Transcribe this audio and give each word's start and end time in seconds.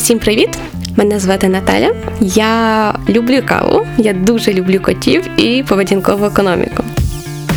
Усім 0.00 0.18
привіт! 0.18 0.58
Мене 0.96 1.18
звати 1.18 1.48
Наталя. 1.48 1.94
Я 2.20 2.94
люблю 3.08 3.42
каву, 3.46 3.86
я 3.98 4.12
дуже 4.12 4.52
люблю 4.52 4.80
котів 4.80 5.40
і 5.40 5.62
поведінкову 5.62 6.24
економіку. 6.24 6.84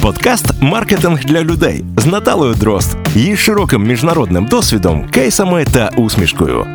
Подкаст 0.01 0.45
Маркетинг 0.61 1.25
для 1.25 1.43
людей 1.43 1.83
з 1.97 2.05
Наталою 2.05 2.53
Дрозд, 2.53 2.97
її 3.15 3.37
широким 3.37 3.83
міжнародним 3.83 4.45
досвідом, 4.45 5.09
кейсами 5.09 5.65
та 5.73 5.89
усмішкою. 5.97 6.67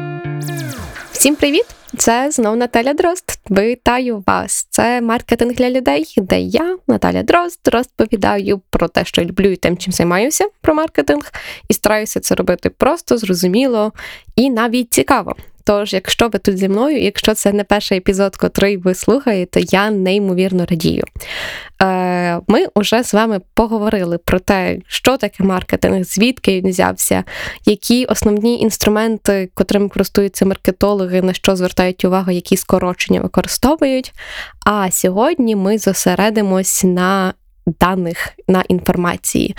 Всім 1.12 1.36
привіт! 1.36 1.64
Це 1.96 2.30
знов 2.30 2.56
Наталя 2.56 2.94
Дрозд. 2.94 3.24
Вітаю 3.50 4.24
вас! 4.26 4.66
Це 4.70 5.00
маркетинг 5.00 5.54
для 5.54 5.70
людей, 5.70 6.14
де 6.16 6.40
я, 6.40 6.76
Наталя 6.86 7.22
Дрозд, 7.22 7.60
розповідаю 7.72 8.60
про 8.70 8.88
те, 8.88 9.04
що 9.04 9.24
люблю 9.24 9.48
і 9.50 9.56
тим, 9.56 9.76
чим 9.76 9.92
займаюся 9.92 10.44
про 10.60 10.74
маркетинг, 10.74 11.32
і 11.68 11.74
стараюся 11.74 12.20
це 12.20 12.34
робити 12.34 12.70
просто, 12.70 13.18
зрозуміло 13.18 13.92
і 14.36 14.50
навіть 14.50 14.92
цікаво. 14.92 15.36
Тож, 15.68 15.92
якщо 15.92 16.28
ви 16.28 16.38
тут 16.38 16.58
зі 16.58 16.68
мною, 16.68 17.02
якщо 17.02 17.34
це 17.34 17.52
не 17.52 17.64
перший 17.64 17.98
епізод, 17.98 18.36
котрий 18.36 18.76
ви 18.76 18.94
слухаєте, 18.94 19.60
я 19.60 19.90
неймовірно 19.90 20.66
радію. 20.66 21.04
Е, 21.82 22.40
Ми 22.46 22.66
вже 22.76 23.02
з 23.02 23.14
вами 23.14 23.40
поговорили 23.54 24.18
про 24.18 24.38
те, 24.38 24.78
що 24.86 25.16
таке 25.16 25.44
маркетинг, 25.44 26.04
звідки 26.04 26.60
він 26.60 26.70
взявся, 26.70 27.24
які 27.64 28.04
основні 28.04 28.60
інструменти, 28.60 29.50
котрими 29.54 29.88
користуються 29.88 30.46
маркетологи, 30.46 31.22
на 31.22 31.32
що 31.32 31.56
звертають 31.56 32.04
увагу, 32.04 32.30
які 32.30 32.56
скорочення 32.56 33.20
використовують. 33.20 34.12
А 34.66 34.90
сьогодні 34.90 35.56
ми 35.56 35.78
зосередимось 35.78 36.84
на 36.84 37.34
даних 37.80 38.28
на 38.48 38.62
інформації. 38.68 39.56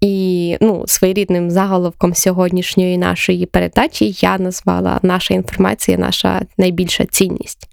І 0.00 0.56
ну, 0.60 0.84
своєрідним 0.86 1.50
заголовком 1.50 2.14
сьогоднішньої 2.14 2.98
нашої 2.98 3.46
передачі 3.46 4.14
я 4.20 4.38
назвала 4.38 5.00
наша 5.02 5.34
інформація, 5.34 5.98
наша 5.98 6.42
найбільша 6.58 7.04
цінність. 7.04 7.68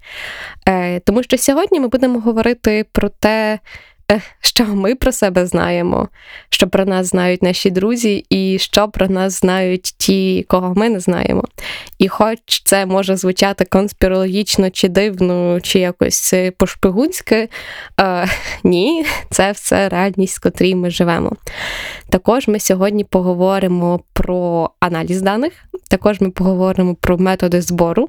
Е, 0.68 1.00
Тому 1.00 1.22
що 1.22 1.38
сьогодні 1.38 1.80
ми 1.80 1.88
будемо 1.88 2.20
говорити 2.20 2.84
про 2.92 3.08
те, 3.08 3.58
що 4.40 4.64
ми 4.64 4.94
про 4.94 5.12
себе 5.12 5.46
знаємо, 5.46 6.08
що 6.50 6.68
про 6.68 6.84
нас 6.84 7.06
знають 7.06 7.42
наші 7.42 7.70
друзі, 7.70 8.26
і 8.30 8.58
що 8.58 8.88
про 8.88 9.08
нас 9.08 9.40
знають 9.40 9.82
ті, 9.82 10.46
кого 10.48 10.74
ми 10.74 10.88
не 10.88 11.00
знаємо. 11.00 11.44
І 11.98 12.08
хоч 12.08 12.38
це 12.64 12.86
може 12.86 13.16
звучати 13.16 13.64
конспірологічно 13.64 14.70
чи 14.70 14.88
дивно, 14.88 15.60
чи 15.60 15.78
якось 15.78 16.34
пошпигунськи, 16.56 17.48
е, 18.00 18.28
ні, 18.64 19.06
це 19.30 19.52
все 19.52 19.88
реальність, 19.88 20.38
в 20.38 20.42
котрій 20.42 20.74
ми 20.74 20.90
живемо. 20.90 21.32
Також 22.14 22.48
ми 22.48 22.60
сьогодні 22.60 23.04
поговоримо 23.04 24.00
про 24.12 24.70
аналіз 24.80 25.22
даних, 25.22 25.52
також 25.88 26.20
ми 26.20 26.30
поговоримо 26.30 26.94
про 26.94 27.18
методи 27.18 27.60
збору. 27.60 28.08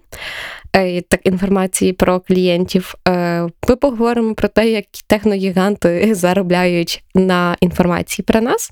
Е, 0.76 1.02
так, 1.02 1.20
інформації 1.24 1.94
про 1.94 2.20
клієнтів. 2.20 2.96
Е, 3.08 3.42
ми 3.70 3.76
поговоримо 3.76 4.36
про 4.36 4.48
те, 4.48 4.70
як 4.70 4.86
техногіганти 5.08 6.16
заробляють 6.16 7.04
на 7.16 7.58
інформації 7.62 8.26
про 8.28 8.42
нас, 8.42 8.72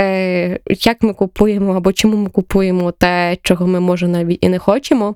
е, 0.00 0.58
як 0.68 1.02
ми 1.02 1.14
купуємо 1.14 1.74
або 1.76 1.92
чому 1.92 2.16
ми 2.16 2.30
купуємо 2.30 2.92
те, 2.92 3.36
чого 3.42 3.66
ми 3.66 3.80
може 3.80 4.08
навіть 4.08 4.38
і 4.40 4.48
не 4.48 4.58
хочемо. 4.58 5.14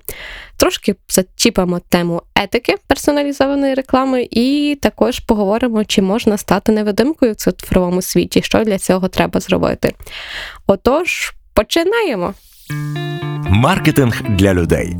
Трошки 0.57 0.95
зачіпаємо 1.09 1.79
тему 1.89 2.21
етики 2.35 2.75
персоналізованої 2.87 3.73
реклами, 3.73 4.27
і 4.31 4.77
також 4.81 5.19
поговоримо, 5.19 5.85
чи 5.85 6.01
можна 6.01 6.37
стати 6.37 6.71
невидимкою 6.71 7.31
в 7.31 7.35
цифровому 7.35 8.01
світі, 8.01 8.41
що 8.41 8.63
для 8.63 8.77
цього 8.77 9.07
треба 9.07 9.36
зробити. 9.39 9.93
Отож, 10.67 11.33
починаємо. 11.53 12.33
Маркетинг 13.49 14.21
для 14.29 14.53
людей 14.53 14.95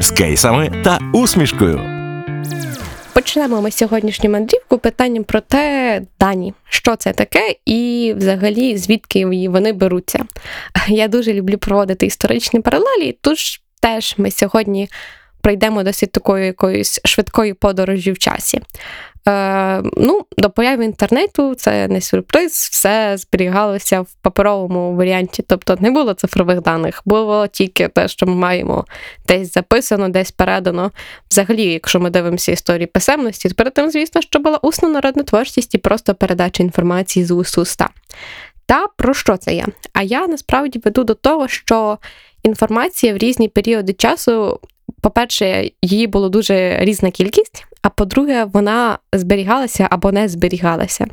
з 0.00 0.10
кейсами 0.10 0.82
та 0.84 0.98
усмішкою. 1.12 1.96
Почнемо 3.12 3.62
ми 3.62 3.70
сьогоднішню 3.70 4.30
мандрівку 4.30 4.78
питанням 4.78 5.24
про 5.24 5.40
те, 5.40 6.02
дані, 6.20 6.54
що 6.68 6.96
це 6.96 7.12
таке, 7.12 7.54
і 7.66 8.14
взагалі 8.16 8.76
звідки 8.76 9.48
вони 9.48 9.72
беруться. 9.72 10.24
Я 10.88 11.08
дуже 11.08 11.32
люблю 11.32 11.58
проводити 11.58 12.06
історичні 12.06 12.60
паралелі, 12.60 13.18
тож 13.20 13.60
теж 13.80 14.14
ми 14.18 14.30
сьогодні 14.30 14.88
пройдемо 15.40 15.82
досить 15.82 16.12
такою 16.12 16.44
якоюсь 16.44 17.00
швидкою 17.04 17.54
подорожі 17.54 18.12
в 18.12 18.18
часі. 18.18 18.60
Е, 19.28 19.82
ну, 19.96 20.26
До 20.38 20.50
появи 20.50 20.84
інтернету 20.84 21.54
це 21.54 21.88
не 21.88 22.00
сюрприз, 22.00 22.52
все 22.52 23.16
зберігалося 23.16 24.00
в 24.00 24.14
паперовому 24.22 24.96
варіанті, 24.96 25.44
тобто 25.46 25.76
не 25.80 25.90
було 25.90 26.14
цифрових 26.14 26.62
даних, 26.62 27.02
було 27.04 27.46
тільки 27.46 27.88
те, 27.88 28.08
що 28.08 28.26
ми 28.26 28.34
маємо 28.34 28.84
десь 29.28 29.52
записано, 29.52 30.08
десь 30.08 30.30
передано. 30.30 30.90
Взагалі, 31.30 31.62
якщо 31.62 32.00
ми 32.00 32.10
дивимося 32.10 32.52
історії 32.52 32.86
писемності, 32.86 33.48
то 33.48 33.54
перед 33.54 33.74
тим, 33.74 33.90
звісно, 33.90 34.22
що 34.22 34.38
була 34.38 34.58
усна 34.62 34.88
народна 34.88 35.22
творчість 35.22 35.74
і 35.74 35.78
просто 35.78 36.14
передача 36.14 36.62
інформації 36.62 37.24
з 37.24 37.30
уст 37.30 37.58
уста. 37.58 37.88
Та 38.66 38.86
про 38.96 39.14
що 39.14 39.36
це 39.36 39.54
я? 39.54 39.66
А 39.92 40.02
я 40.02 40.26
насправді 40.26 40.80
веду 40.84 41.04
до 41.04 41.14
того, 41.14 41.48
що 41.48 41.98
інформація 42.42 43.14
в 43.14 43.16
різні 43.16 43.48
періоди 43.48 43.92
часу 43.92 44.60
по-перше, 45.06 45.70
її 45.82 46.06
було 46.06 46.28
дуже 46.28 46.78
різна 46.80 47.10
кількість, 47.10 47.66
а 47.82 47.88
по-друге, 47.88 48.44
вона 48.44 48.98
зберігалася 49.12 49.88
або 49.90 50.12
не 50.12 50.28
зберігалася. 50.28 51.06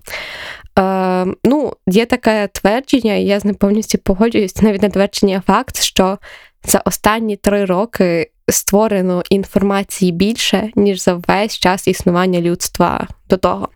Е, 0.79 1.25
Ну, 1.43 1.73
Є 1.87 2.05
таке 2.05 2.49
твердження, 2.53 3.13
і 3.13 3.23
я 3.23 3.39
з 3.39 3.45
ним 3.45 3.55
повністю 3.55 3.97
погоджуюсь, 3.97 4.61
навіть 4.61 4.81
не 4.81 4.89
твердження 4.89 5.43
факт, 5.47 5.81
що 5.81 6.17
за 6.63 6.81
останні 6.85 7.35
три 7.35 7.65
роки 7.65 8.31
створено 8.49 9.23
інформації 9.29 10.11
більше, 10.11 10.69
ніж 10.75 11.03
за 11.03 11.13
весь 11.27 11.59
час 11.59 11.87
існування 11.87 12.41
людства 12.41 13.07
до 13.29 13.37
того. 13.37 13.69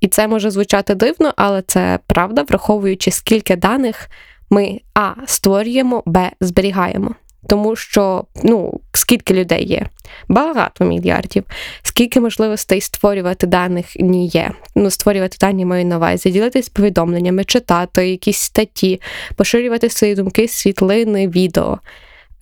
І 0.00 0.08
це 0.08 0.28
може 0.28 0.50
звучати 0.50 0.94
дивно, 0.94 1.34
але 1.36 1.62
це 1.62 1.98
правда, 2.06 2.42
враховуючи, 2.42 3.10
скільки 3.10 3.56
даних 3.56 4.10
ми 4.50 4.80
А 4.94 5.12
створюємо, 5.26 6.02
Б 6.06 6.30
зберігаємо 6.40 7.14
тому 7.48 7.76
що 7.76 8.24
ну, 8.44 8.80
скільки 8.92 9.34
людей 9.34 9.66
є? 9.66 9.86
Багато 10.28 10.84
мільярдів. 10.84 11.44
Скільки 11.82 12.20
можливостей 12.20 12.80
створювати 12.80 13.46
даних 13.46 13.86
ні 13.96 14.26
є. 14.26 14.50
Ну, 14.74 14.90
створювати 14.90 15.36
дані 15.40 15.64
маю 15.64 15.84
на 15.84 15.96
увазі, 15.96 16.30
ділитись 16.30 16.68
повідомленнями, 16.68 17.44
читати 17.44 18.08
якісь 18.08 18.38
статті, 18.38 19.00
поширювати 19.36 19.90
свої 19.90 20.14
думки, 20.14 20.48
світлини, 20.48 21.28
відео. 21.28 21.78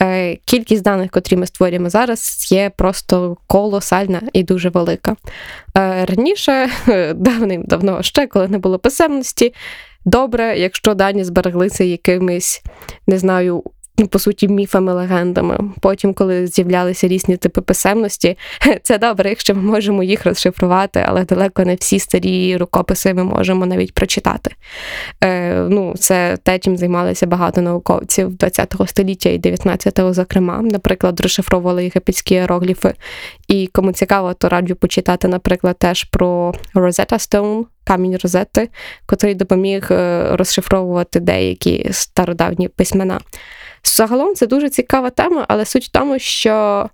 Е, 0.03 0.37
кількість 0.45 0.83
даних, 0.83 1.11
котрі 1.11 1.37
ми 1.37 1.47
створюємо 1.47 1.91
зараз, 1.91 2.49
є 2.53 2.71
просто 2.77 3.37
колосальна 3.47 4.21
і 4.33 4.43
дуже 4.43 4.69
велика. 4.69 5.17
Е, 5.77 6.05
раніше, 6.05 6.69
давним-давно 7.17 8.03
ще, 8.03 8.27
коли 8.27 8.49
не 8.49 8.59
було 8.59 8.79
писемності, 8.79 9.55
добре, 10.05 10.59
якщо 10.59 10.95
дані 10.95 11.25
збереглися 11.25 11.85
якимись, 11.85 12.63
не 13.07 13.19
знаю, 13.19 13.65
по 14.07 14.19
суті, 14.19 14.49
міфами, 14.49 14.93
легендами. 14.93 15.59
Потім, 15.81 16.15
коли 16.15 16.47
з'являлися 16.47 17.09
різні 17.09 17.37
типи 17.37 17.61
писемності, 17.61 18.39
це 18.83 18.99
добре, 18.99 19.29
якщо 19.29 19.55
ми 19.55 19.63
можемо 19.63 20.03
їх 20.03 20.27
розшифрувати, 20.27 21.05
але 21.09 21.25
далеко 21.25 21.65
не 21.65 21.75
всі 21.75 21.99
старі 21.99 22.57
рукописи 22.57 23.15
ми 23.15 23.25
можемо 23.25 23.67
навіть 23.67 23.95
прочитати. 23.95 24.51
Е, 25.25 25.55
ну, 25.55 25.95
Це 25.99 26.39
те, 26.43 26.59
чим 26.59 26.77
займалися 26.77 27.27
багато 27.27 27.61
науковців 27.61 28.29
20-го 28.29 28.87
століття 28.87 29.29
і 29.29 29.39
19-го, 29.39 30.13
зокрема. 30.13 30.63
Наприклад, 30.63 31.21
розшифровували 31.21 31.85
єгипетські 31.85 32.35
іерогліфи. 32.35 32.95
І 33.49 33.67
кому 33.73 33.93
цікаво, 33.93 34.35
то 34.35 34.49
раджу 34.49 34.75
почитати, 34.75 35.29
наприклад, 35.29 35.79
теж 35.79 36.05
про 36.05 36.55
Rosetta 36.75 37.19
Stone, 37.19 37.65
камінь 37.85 38.17
Розетти, 38.23 38.69
котрий 39.07 39.35
допоміг 39.35 39.89
е, 39.91 40.29
розшифровувати 40.37 41.21
деякі 41.21 41.89
стародавні 41.93 42.69
письмена. 42.69 43.21
Загалом 43.85 44.35
це 44.35 44.47
дуже 44.47 44.71
цікава 44.71 45.11
тема, 45.11 45.45
але 45.49 45.65
суть 45.65 45.85
в 45.85 45.89
тому, 45.89 46.19
що 46.19 46.87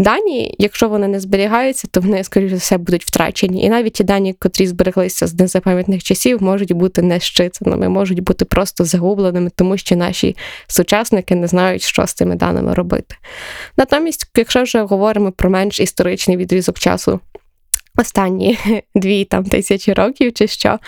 дані, 0.00 0.54
якщо 0.58 0.88
вони 0.88 1.08
не 1.08 1.20
зберігаються, 1.20 1.88
то 1.90 2.00
вони, 2.00 2.24
скоріше 2.24 2.50
за 2.50 2.56
все, 2.56 2.78
будуть 2.78 3.04
втрачені. 3.04 3.64
І 3.64 3.68
навіть 3.68 3.92
ті 3.92 4.04
дані, 4.04 4.34
котрі 4.38 4.66
збереглися 4.66 5.26
з 5.26 5.34
незапам'ятних 5.34 6.02
часів, 6.02 6.42
можуть 6.42 6.72
бути 6.72 7.02
нещитаними, 7.02 7.88
можуть 7.88 8.20
бути 8.20 8.44
просто 8.44 8.84
загубленими, 8.84 9.50
тому 9.56 9.76
що 9.76 9.96
наші 9.96 10.36
сучасники 10.66 11.34
не 11.34 11.46
знають, 11.46 11.82
що 11.82 12.06
з 12.06 12.12
цими 12.12 12.34
даними 12.34 12.74
робити. 12.74 13.16
Натомість, 13.76 14.30
якщо 14.36 14.62
вже 14.62 14.82
говоримо 14.82 15.32
про 15.32 15.50
менш 15.50 15.80
історичний 15.80 16.36
відрізок 16.36 16.78
часу, 16.78 17.20
останні 17.96 18.58
дві 18.94 19.24
там 19.24 19.44
тисячі 19.44 19.92
років 19.92 20.32
чи 20.32 20.46
що. 20.46 20.78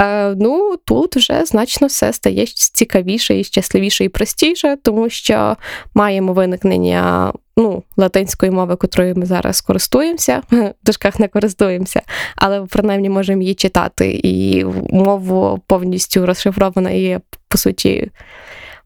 Е, 0.00 0.34
Ну 0.34 0.76
тут 0.84 1.16
вже 1.16 1.44
значно 1.44 1.86
все 1.86 2.12
стає 2.12 2.46
цікавіше 2.46 3.40
і 3.40 3.44
щасливіше 3.44 4.04
і 4.04 4.08
простіше, 4.08 4.76
тому 4.82 5.08
що 5.08 5.56
маємо 5.94 6.32
виникнення 6.32 7.32
ну, 7.56 7.82
латинської 7.96 8.52
мови, 8.52 8.76
котрою 8.76 9.14
ми 9.16 9.26
зараз 9.26 9.60
користуємося, 9.60 10.42
в 10.50 10.72
дужках 10.84 11.20
не 11.20 11.28
користуємося, 11.28 12.02
але 12.36 12.60
принаймні 12.60 13.08
можемо 13.08 13.42
її 13.42 13.54
читати. 13.54 14.20
І 14.24 14.64
мову 14.90 15.62
повністю 15.66 16.26
розшифрована 16.26 16.90
і 16.90 17.18
по 17.48 17.58
суті 17.58 18.10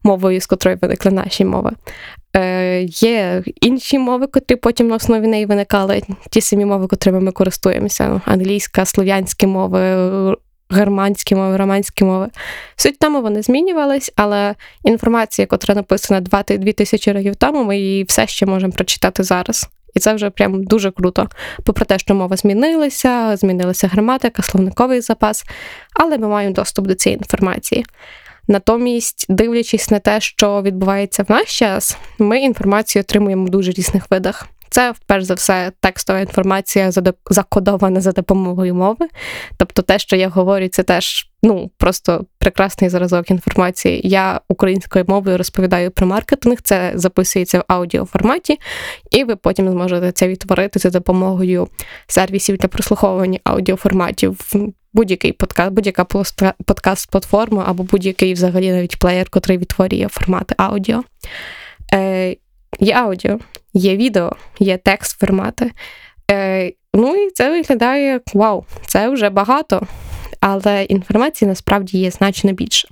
мовою, 0.03 0.41
з 0.41 0.45
котрої 0.45 0.77
виникли 0.81 1.11
наші 1.11 1.45
мови. 1.45 1.71
Е, 2.35 2.81
Є 2.83 3.43
інші 3.61 3.99
мови, 3.99 4.27
котрі 4.27 4.55
потім 4.55 4.87
на 4.87 4.95
основі 4.95 5.27
неї 5.27 5.45
виникали, 5.45 6.01
ті 6.29 6.41
самі 6.41 6.65
мови, 6.65 6.87
котрими 6.87 7.19
ми 7.19 7.31
користуємося: 7.31 8.21
англійська, 8.25 8.85
слов'янські 8.85 9.47
мови, 9.47 9.79
германські 10.69 11.35
мови, 11.35 11.57
романські 11.57 12.03
мови. 12.03 12.27
Суть 12.75 12.99
теми 12.99 13.21
вони 13.21 13.41
змінювались, 13.41 14.11
але 14.15 14.55
інформація, 14.83 15.47
котра 15.47 15.75
написана 15.75 16.21
2 16.21 16.43
тисячі 16.43 17.11
років 17.11 17.35
тому, 17.35 17.63
ми 17.63 17.77
її 17.77 18.03
все 18.03 18.27
ще 18.27 18.45
можемо 18.45 18.73
прочитати 18.73 19.23
зараз. 19.23 19.69
І 19.93 19.99
це 19.99 20.13
вже 20.13 20.29
прям 20.29 20.63
дуже 20.63 20.91
круто. 20.91 21.27
Попри 21.63 21.85
те, 21.85 21.99
що 21.99 22.15
мова 22.15 22.37
змінилася, 22.37 23.37
змінилася 23.37 23.87
граматика, 23.87 24.41
словниковий 24.41 25.01
запас, 25.01 25.43
але 25.93 26.17
ми 26.17 26.27
маємо 26.27 26.55
доступ 26.55 26.87
до 26.87 26.95
цієї 26.95 27.17
інформації. 27.17 27.85
Натомість, 28.51 29.25
дивлячись 29.29 29.91
на 29.91 29.99
те, 29.99 30.21
що 30.21 30.61
відбувається 30.61 31.23
в 31.23 31.31
наш 31.31 31.59
час, 31.59 31.97
ми 32.19 32.39
інформацію 32.39 33.01
отримуємо 33.01 33.45
в 33.45 33.49
дуже 33.49 33.71
різних 33.71 34.11
видах. 34.11 34.47
Це, 34.69 34.93
перш 35.05 35.23
за 35.23 35.33
все, 35.33 35.71
текстова 35.79 36.19
інформація 36.19 36.91
закодована 37.29 38.01
за 38.01 38.11
допомогою 38.11 38.75
мови. 38.75 39.07
Тобто, 39.57 39.81
те, 39.81 39.99
що 39.99 40.15
я 40.15 40.29
говорю, 40.29 40.67
це 40.67 40.83
теж 40.83 41.31
ну 41.43 41.71
просто 41.77 42.25
прекрасний 42.37 42.89
зразок 42.89 43.31
інформації. 43.31 44.01
Я 44.03 44.41
українською 44.47 45.05
мовою 45.07 45.37
розповідаю 45.37 45.91
про 45.91 46.07
маркетинг, 46.07 46.57
це 46.61 46.91
записується 46.95 47.59
в 47.59 47.63
аудіоформаті, 47.67 48.59
і 49.11 49.23
ви 49.23 49.35
потім 49.35 49.71
зможете 49.71 50.11
це 50.11 50.27
відтворити 50.27 50.79
за 50.79 50.89
допомогою 50.89 51.67
сервісів 52.07 52.57
для 52.57 52.67
прослуховування 52.67 53.39
аудіоформатів. 53.43 54.53
Будь-який 54.93 55.31
подкаст, 55.31 55.71
будь-яка 55.71 56.03
подкаст-платформа 56.03 57.63
або 57.67 57.83
будь-який 57.83 58.33
взагалі 58.33 58.71
навіть 58.71 58.99
плеєр, 58.99 59.27
який 59.35 59.57
відтворює 59.57 60.07
формати 60.07 60.55
аудіо. 60.57 61.03
Е, 61.93 62.35
Є 62.79 62.93
аудіо, 62.93 63.39
є 63.73 63.97
відео, 63.97 64.35
є 64.59 64.77
текст 64.77 65.19
формати. 65.19 65.71
Е, 66.31 66.71
Ну 66.93 67.15
і 67.15 67.29
це 67.31 67.49
виглядає 67.49 68.05
як 68.05 68.23
вау, 68.33 68.65
це 68.87 69.09
вже 69.09 69.29
багато, 69.29 69.87
але 70.39 70.83
інформації 70.83 71.49
насправді 71.49 71.97
є 71.97 72.11
значно 72.11 72.51
більше. 72.51 72.87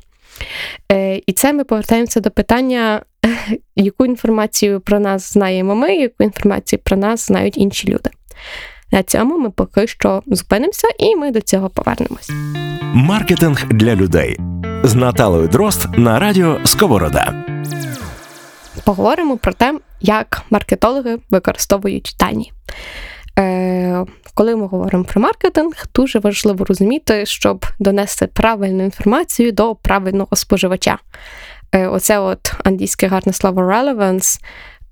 Е, 0.92 1.22
І 1.28 1.34
це 1.34 1.54
ми 1.54 1.63
повертаємося 1.63 2.19
до 2.19 2.31
питання, 2.31 3.02
яку 3.75 4.06
інформацію 4.06 4.80
про 4.80 5.00
нас 5.00 5.34
знаємо 5.34 5.75
ми, 5.75 5.95
яку 5.95 6.24
інформацію 6.24 6.80
про 6.80 6.98
нас 6.98 7.28
знають 7.28 7.57
інші 7.57 7.88
люди. 7.88 8.10
На 8.91 9.03
цьому 9.03 9.38
ми 9.38 9.50
поки 9.50 9.88
що 9.88 10.24
зупинимося 10.27 10.88
і 11.00 11.15
ми 11.15 11.31
до 11.31 11.41
цього 11.41 11.69
повернемось. 11.69 12.30
Маркетинг 12.94 13.65
для 13.69 13.95
людей 13.95 14.39
з 14.83 14.95
Наталою 14.95 15.47
Дрозд 15.47 15.97
на 15.97 16.19
радіо 16.19 16.57
Сковорода 16.65 17.50
поговоримо 18.89 19.38
про 19.38 19.53
те, 19.53 19.80
як 20.01 20.41
маркетологи 20.50 21.18
використовують 21.30 22.15
дані. 22.19 22.51
Е, 23.39 24.06
Коли 24.33 24.56
ми 24.56 24.68
говоримо 24.68 25.03
про 25.03 25.21
маркетинг, 25.21 25.85
дуже 25.95 26.19
важливо 26.19 26.65
розуміти, 26.65 27.25
щоб 27.25 27.65
донести 27.80 28.27
правильну 28.27 28.83
інформацію 28.83 29.51
до 29.51 29.75
правильного 29.75 30.35
споживача. 30.35 30.97
Е, 31.71 31.88
Оце 31.88 32.19
от 32.19 32.53
англійське 32.63 33.07
гарне 33.07 33.33
слово 33.33 33.62
relevance 33.62 34.39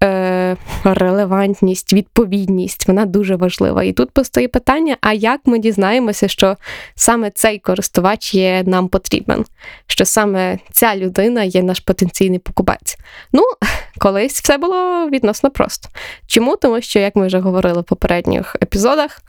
е, 0.04 0.58
релевантність, 0.84 1.94
відповідність, 1.94 2.88
вона 2.88 3.06
дуже 3.06 3.36
важлива. 3.36 3.84
І 3.84 3.94
тут 3.94 4.12
постає 4.12 4.48
питання: 4.48 4.98
а 5.02 5.14
як 5.14 5.42
ми 5.46 5.60
дізнаємося, 5.60 6.28
що 6.28 6.56
саме 6.96 7.32
цей 7.32 7.60
користувач 7.60 8.34
є 8.34 8.64
нам 8.66 8.88
потрібен, 8.88 9.46
що 9.88 10.06
саме 10.06 10.60
ця 10.72 10.96
людина 10.96 11.44
є 11.44 11.64
наш 11.64 11.80
потенційний 11.80 12.40
покупець? 12.40 12.98
Ну, 13.32 13.44
колись 13.98 14.42
все 14.42 14.58
було 14.58 15.10
відносно 15.10 15.52
просто. 15.52 15.90
Чому? 16.28 16.56
Тому 16.56 16.82
що, 16.82 17.00
як 17.00 17.16
ми 17.16 17.28
вже 17.28 17.40
говорили 17.40 17.82
в 17.82 17.84
попередніх 17.84 18.56
епізодах, 18.64 19.22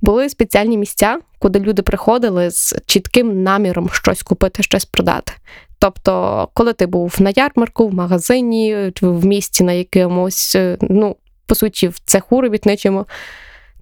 були 0.00 0.28
спеціальні 0.28 0.78
місця, 0.78 1.18
куди 1.38 1.60
люди 1.60 1.82
приходили 1.82 2.50
з 2.50 2.74
чітким 2.86 3.42
наміром 3.42 3.88
щось 3.92 4.22
купити, 4.22 4.62
щось 4.62 4.84
продати. 4.84 5.32
Тобто, 5.78 6.48
коли 6.54 6.72
ти 6.72 6.86
був 6.86 7.16
на 7.18 7.32
ярмарку, 7.36 7.88
в 7.88 7.94
магазині, 7.94 8.92
в 9.02 9.26
місті 9.26 9.64
на 9.64 9.72
якомусь, 9.72 10.56
е, 10.56 10.76
ну, 10.80 11.16
по 11.46 11.54
суті, 11.54 11.88
в 11.88 11.98
цеху 11.98 12.40
робітничому, 12.40 13.06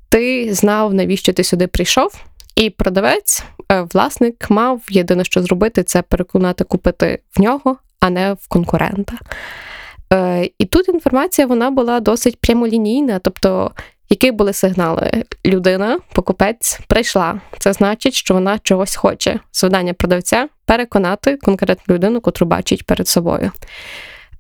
ти 0.09 0.55
знав, 0.55 0.95
навіщо 0.95 1.33
ти 1.33 1.45
сюди 1.45 1.67
прийшов, 1.67 2.25
і 2.57 2.71
продавець, 2.71 3.45
е, 3.73 3.81
власник, 3.81 4.51
мав 4.51 4.83
єдине, 4.91 5.25
що 5.25 5.43
зробити, 5.43 5.83
це 5.83 6.03
переконати 6.03 6.65
купити 6.65 7.19
в 7.37 7.41
нього, 7.41 7.77
а 8.01 8.11
не 8.11 8.33
в 8.33 8.49
конкурента. 8.49 9.13
Е, 10.13 10.51
і 10.59 10.65
тут 10.65 10.89
інформація 10.89 11.47
вона 11.47 11.71
була 11.71 12.01
досить 12.01 12.41
прямолінійна, 12.41 13.19
тобто 13.19 13.71
які 14.09 14.31
були 14.31 14.53
сигнали? 14.53 15.25
Людина, 15.47 15.99
покупець, 16.13 16.81
прийшла. 16.89 17.41
Це 17.59 17.73
значить, 17.73 18.15
що 18.15 18.35
вона 18.35 18.59
чогось 18.59 18.97
хоче. 18.97 19.41
Завдання 19.53 19.93
продавця 19.93 20.49
переконати 20.65 21.37
конкретну 21.37 21.95
людину, 21.95 22.21
котру 22.21 22.47
бачить 22.47 22.87
перед 22.87 23.09
собою. 23.09 23.51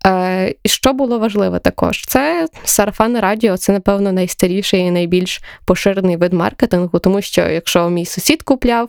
Е, 0.07 0.55
що 0.65 0.93
було 0.93 1.19
важливо 1.19 1.59
також? 1.59 2.05
Це 2.07 2.49
сарафанне 2.65 3.21
радіо, 3.21 3.57
це, 3.57 3.73
напевно, 3.73 4.13
найстаріший 4.13 4.81
і 4.81 4.91
найбільш 4.91 5.41
поширений 5.65 6.17
вид 6.17 6.33
маркетингу, 6.33 6.99
тому 6.99 7.23
що 7.23 7.41
якщо 7.41 7.91
мій 7.91 8.07
сусід 8.07 8.43
купляв, 8.43 8.89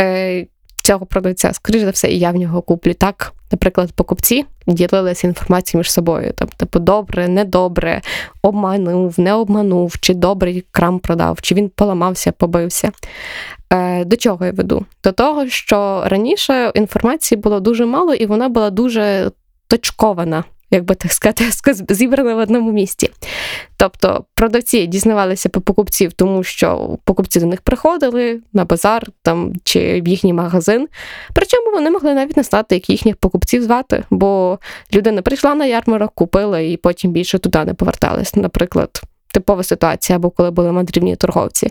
е, 0.00 0.46
цього 0.84 1.06
продавця, 1.06 1.52
скоріш 1.52 1.82
за 1.82 1.90
все, 1.90 2.08
і 2.08 2.18
я 2.18 2.30
в 2.30 2.36
нього 2.36 2.62
куплю. 2.62 2.94
Так, 2.94 3.32
наприклад, 3.52 3.92
покупці 3.92 4.44
ділилися 4.66 5.26
інформацією 5.26 5.80
між 5.80 5.92
собою. 5.92 6.32
Тобто, 6.36 6.56
типу, 6.56 6.78
добре, 6.78 7.28
недобре, 7.28 8.00
обманув, 8.42 9.20
не 9.20 9.34
обманув, 9.34 10.00
чи 10.00 10.14
добрий 10.14 10.64
крам 10.70 10.98
продав, 10.98 11.40
чи 11.40 11.54
він 11.54 11.68
поламався, 11.68 12.32
побився. 12.32 12.92
Е, 13.72 14.04
До 14.04 14.16
чого 14.16 14.44
я 14.44 14.52
веду? 14.52 14.86
До 15.04 15.12
того, 15.12 15.48
що 15.48 16.02
раніше 16.06 16.72
інформації 16.74 17.40
було 17.40 17.60
дуже 17.60 17.86
мало, 17.86 18.14
і 18.14 18.26
вона 18.26 18.48
була 18.48 18.70
дуже 18.70 19.30
точкована 19.66 20.44
як 20.74 20.84
би 20.84 20.94
так 20.94 21.12
сказати, 21.12 21.44
зібрана 21.94 22.34
в 22.34 22.38
одному 22.38 22.72
місці. 22.72 23.10
Тобто 23.76 24.24
продавці 24.34 24.86
дізнавалися 24.86 25.48
по 25.48 25.60
покупців, 25.60 26.12
тому 26.12 26.42
що 26.42 26.98
покупці 27.04 27.40
до 27.40 27.46
них 27.46 27.60
приходили 27.60 28.40
на 28.52 28.64
базар 28.64 29.06
там 29.22 29.52
чи 29.64 30.00
в 30.00 30.08
їхній 30.08 30.32
магазин. 30.32 30.88
Причому 31.34 31.70
вони 31.72 31.90
могли 31.90 32.14
навіть 32.14 32.36
не 32.36 32.42
знати, 32.42 32.74
як 32.74 32.90
їхніх 32.90 33.16
покупців 33.16 33.62
звати, 33.62 34.04
бо 34.10 34.58
людина 34.94 35.22
прийшла 35.22 35.54
на 35.54 35.66
ярмарок, 35.66 36.12
купила 36.14 36.60
і 36.60 36.76
потім 36.76 37.12
більше 37.12 37.38
туди 37.38 37.64
не 37.64 37.74
поверталась. 37.74 38.34
Наприклад, 38.34 39.02
типова 39.32 39.62
ситуація, 39.62 40.16
або 40.16 40.30
коли 40.30 40.50
були 40.50 40.72
мандрівні 40.72 41.16
торговці. 41.16 41.70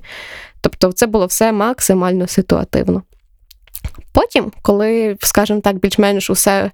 Тобто, 0.62 0.92
це 0.92 1.08
було 1.08 1.26
все 1.26 1.52
максимально 1.52 2.28
ситуативно. 2.28 3.04
Потім, 4.14 4.52
коли, 4.62 5.18
скажімо 5.20 5.62
так, 5.62 5.76
більш-менш 5.80 6.30
усе 6.30 6.72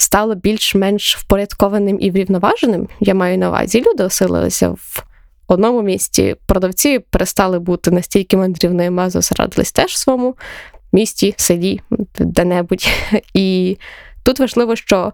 стало 0.00 0.34
більш-менш 0.34 1.16
впорядкованим 1.16 1.98
і 2.00 2.10
врівноваженим, 2.10 2.88
я 3.00 3.14
маю 3.14 3.38
на 3.38 3.48
увазі, 3.48 3.84
люди 3.86 4.04
оселилися 4.04 4.68
в 4.68 5.04
одному 5.46 5.82
місті. 5.82 6.36
Продавці 6.46 6.98
перестали 6.98 7.58
бути 7.58 7.90
настільки 7.90 8.36
мандрівними, 8.36 9.02
а 9.02 9.10
зосередились 9.10 9.72
теж 9.72 9.92
в 9.92 9.96
своєму 9.96 10.36
місті, 10.92 11.34
селі, 11.36 11.80
де-небудь. 12.18 12.88
І 13.34 13.76
тут 14.22 14.40
важливо, 14.40 14.76
що 14.76 15.12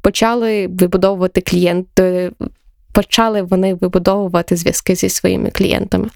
почали 0.00 0.66
вибудовувати 0.66 1.40
клієнти. 1.40 2.32
Почали 2.92 3.42
вони 3.42 3.74
вибудовувати 3.74 4.56
зв'язки 4.56 4.94
зі 4.94 5.08
своїми 5.08 5.50
клієнтами. 5.50 6.08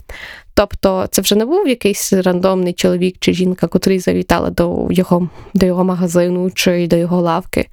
Тобто 0.57 1.07
це 1.11 1.23
вже 1.23 1.35
не 1.35 1.45
був 1.45 1.69
якийсь 1.69 2.13
рандомний 2.13 2.73
чоловік 2.73 3.17
чи 3.21 3.33
жінка, 3.33 3.67
котрий 3.67 3.99
завітала 3.99 4.51
до 4.51 4.89
його 4.91 5.29
до 5.55 5.67
його 5.67 5.85
магазину 5.85 6.51
чи 6.51 6.87
до 6.87 6.97
його 6.97 7.21
лавки. 7.21 7.69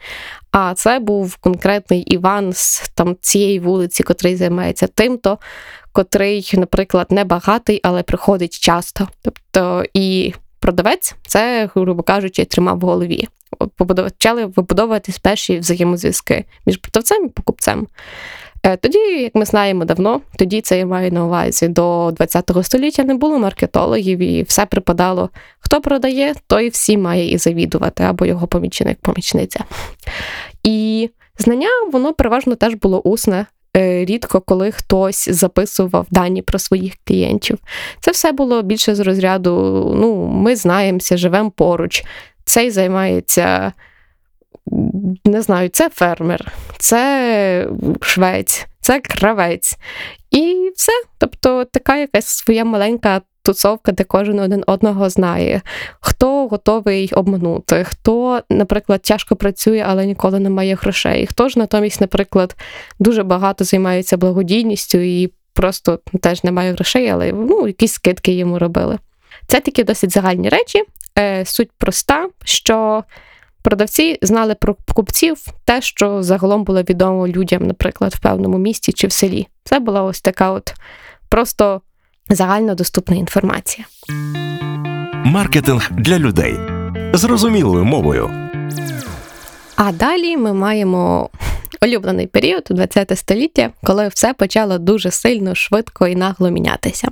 А 0.52 0.74
це 0.74 1.00
був 1.00 1.36
конкретний 1.36 2.02
Іван 2.02 2.54
з 2.54 2.90
там 2.96 3.16
цієї 3.22 3.60
вулиці, 3.60 4.04
котрий 4.04 4.36
займається 4.36 4.88
тим-то, 4.88 5.38
котрий, 5.92 6.52
наприклад, 6.54 7.08
не 7.10 7.24
багатий, 7.24 7.80
але 7.84 8.04
приходить 8.04 8.60
часто. 8.60 9.08
Тобто 9.22 9.86
і 9.94 10.34
продавець 10.60 11.16
це, 11.28 11.70
грубо 11.76 12.04
кажучи, 12.04 12.46
тримав 12.46 12.80
в 12.80 12.82
голові. 12.82 13.28
Почали 13.78 14.46
вибудовуватись 14.46 15.20
перші 15.20 15.60
взаємозв'язки 15.60 16.46
між 16.66 16.78
продавцем 16.78 17.26
і 17.26 17.30
покупцем. 17.30 17.88
Е, 18.64 18.78
тоді, 18.78 18.98
як 19.00 19.36
ми 19.36 19.46
знаємо 19.46 19.86
давно, 19.86 20.22
тоді 20.36 20.62
це 20.62 20.78
я 20.78 20.86
маю 20.86 21.12
на 21.12 21.26
увазі 21.26 21.68
до 21.68 22.14
ХХ 22.20 22.64
століття 22.64 23.04
не 23.04 23.16
було 23.16 23.40
маркетологів, 23.40 24.20
і 24.20 24.44
все 24.44 24.66
припадало. 24.66 25.30
Хто 25.60 25.82
продає, 25.82 26.34
той 26.48 26.70
всі 26.70 26.98
має 26.98 27.32
і 27.32 27.38
завідувати, 27.38 28.04
або 28.04 28.26
його 28.26 28.48
помічник-помічниця. 28.48 29.60
І 30.64 31.10
знання, 31.38 31.68
воно 31.92 32.14
переважно 32.14 32.56
теж 32.56 32.74
було 32.74 33.02
усне. 33.02 33.46
Е, 33.78 34.06
рідко, 34.06 34.42
коли 34.42 34.72
хтось 34.72 35.30
записував 35.30 36.08
дані 36.12 36.42
про 36.42 36.60
своїх 36.60 36.94
клієнтів. 37.08 37.58
Це 38.00 38.12
все 38.12 38.32
було 38.32 38.62
більше 38.62 38.96
з 38.96 39.00
розряду: 39.00 39.52
ну, 39.96 40.26
ми 40.26 40.56
знаємося, 40.56 41.18
живемо 41.18 41.52
поруч, 41.52 42.04
цей 42.46 42.72
займається 42.72 43.74
не 45.26 45.42
знаю, 45.42 45.70
це 45.70 45.90
фермер, 45.90 46.52
це 46.78 47.68
швець, 48.02 48.68
це 48.82 49.00
кравець. 49.00 49.78
І 50.32 50.72
все. 50.76 50.92
Тобто 51.18 51.66
така 51.66 51.98
якась 51.98 52.26
своя 52.28 52.66
маленька 52.66 53.22
тусовка, 53.44 53.92
де 53.92 54.04
кожен 54.04 54.40
один 54.40 54.64
одного 54.68 55.10
знає, 55.10 55.62
хто 56.00 56.48
готовий 56.48 57.14
обманути, 57.14 57.84
хто, 57.84 58.42
наприклад, 58.50 59.02
тяжко 59.02 59.36
працює, 59.36 59.86
але 59.88 60.06
ніколи 60.06 60.40
не 60.40 60.50
має 60.50 60.76
грошей. 60.76 61.28
Хто 61.28 61.50
ж 61.50 61.60
натомість, 61.60 62.02
наприклад, 62.02 62.56
дуже 63.00 63.24
багато 63.24 63.64
займається 63.64 64.18
благодійністю 64.18 64.98
і 64.98 65.32
просто 65.54 66.00
теж 66.22 66.44
не 66.44 66.52
має 66.52 66.74
грошей, 66.74 67.10
але 67.10 67.32
ну, 67.32 67.68
якісь 67.68 67.94
скидки 67.94 68.34
йому 68.34 68.60
робили. 68.60 68.98
Це 69.48 69.60
такі 69.60 69.84
досить 69.84 70.12
загальні 70.12 70.50
речі. 70.50 70.84
Е, 71.20 71.46
Суть 71.46 71.72
проста, 71.78 72.30
що 72.44 73.04
продавці 73.62 74.18
знали 74.22 74.56
про 74.56 74.74
покупців 74.74 75.46
те, 75.66 75.82
що 75.82 76.24
загалом 76.24 76.64
було 76.64 76.82
відомо 76.82 77.28
людям, 77.28 77.68
наприклад, 77.68 78.14
в 78.16 78.20
певному 78.20 78.58
місті 78.58 78.94
чи 78.94 79.08
в 79.08 79.12
селі. 79.12 79.48
Це 79.64 79.80
була 79.80 80.04
ось 80.04 80.22
така 80.22 80.52
от 80.52 80.74
просто 81.30 81.82
загальнодоступна 82.30 83.16
інформація. 83.16 83.88
Маркетинг 85.26 85.90
для 85.92 86.20
людей 86.20 86.56
зрозумілою 87.14 87.86
мовою. 87.86 88.30
А 89.76 89.92
далі 89.92 90.38
ми 90.38 90.54
маємо 90.54 91.30
улюблений 91.86 92.28
період, 92.28 92.68
20 92.70 93.18
століття, 93.18 93.72
коли 93.84 94.08
все 94.08 94.34
почало 94.34 94.78
дуже 94.78 95.12
сильно, 95.12 95.56
швидко 95.56 96.08
і 96.08 96.16
нагло 96.16 96.50
мінятися. 96.50 97.08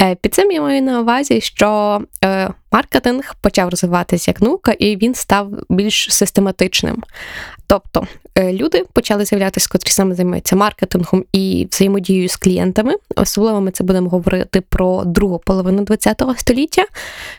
Е, 0.00 0.14
під 0.14 0.34
цим 0.34 0.50
я 0.50 0.60
маю 0.60 0.82
на 0.82 1.00
увазі, 1.00 1.40
що 1.40 2.00
е, 2.24 2.50
маркетинг 2.72 3.34
почав 3.40 3.68
розвиватися 3.68 4.30
як 4.30 4.42
наука, 4.42 4.72
і 4.72 4.96
він 4.96 5.14
став 5.14 5.48
більш 5.68 6.06
систематичним. 6.10 7.02
Тобто 7.66 8.06
е, 8.34 8.52
люди 8.52 8.84
почали 8.92 9.24
з'являтися, 9.24 9.68
котрі 9.72 9.90
саме 9.90 10.14
займаються 10.14 10.56
маркетингом 10.56 11.24
і 11.32 11.68
взаємодією 11.70 12.28
з 12.28 12.36
клієнтами. 12.36 12.94
Особливо 13.16 13.60
ми 13.60 13.70
це 13.70 13.84
будемо 13.84 14.08
говорити 14.08 14.60
про 14.60 15.04
другу 15.04 15.38
половину 15.38 15.84
ХХ 15.86 16.38
століття, 16.38 16.84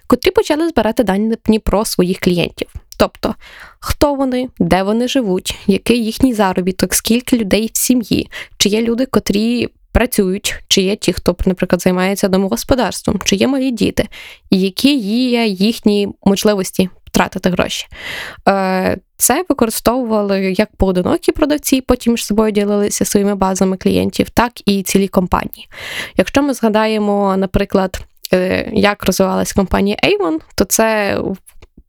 котрі 0.07 0.31
почали 0.31 0.69
збирати 0.69 1.03
дані 1.03 1.59
про 1.59 1.85
своїх 1.85 2.19
клієнтів. 2.19 2.67
Тобто, 2.97 3.35
хто 3.79 4.13
вони, 4.13 4.49
де 4.59 4.83
вони 4.83 5.07
живуть, 5.07 5.55
який 5.67 6.05
їхній 6.05 6.33
заробіток, 6.33 6.93
скільки 6.93 7.37
людей 7.37 7.71
в 7.73 7.77
сім'ї, 7.77 8.29
чи 8.57 8.69
є 8.69 8.81
люди, 8.81 9.05
котрі 9.05 9.69
працюють, 9.91 10.55
чи 10.67 10.81
є 10.81 10.95
ті, 10.95 11.13
хто, 11.13 11.35
наприклад, 11.45 11.81
займається 11.81 12.27
домогосподарством, 12.27 13.19
чи 13.25 13.35
є 13.35 13.47
малі 13.47 13.71
діти, 13.71 14.07
і 14.49 14.61
які 14.61 14.95
є 14.97 15.45
їхні 15.45 16.07
можливості 16.23 16.89
втратити 17.05 17.49
гроші. 17.49 17.87
Е, 18.47 18.97
це 19.17 19.45
використовували 19.49 20.53
як 20.57 20.75
поодинокі 20.75 21.31
продавці, 21.31 21.81
потім 21.81 22.13
між 22.13 22.25
собою 22.25 22.51
ділилися 22.51 23.05
своїми 23.05 23.35
базами 23.35 23.77
клієнтів, 23.77 24.29
так 24.29 24.51
і 24.65 24.83
цілі 24.83 25.07
компанії. 25.07 25.67
Якщо 26.17 26.41
ми 26.41 26.53
згадаємо, 26.53 27.37
наприклад, 27.37 28.01
е, 28.33 28.69
як 28.73 29.05
розвивалась 29.05 29.53
компанія 29.53 29.97
Avon, 30.03 30.39
то 30.55 30.65
це 30.65 31.17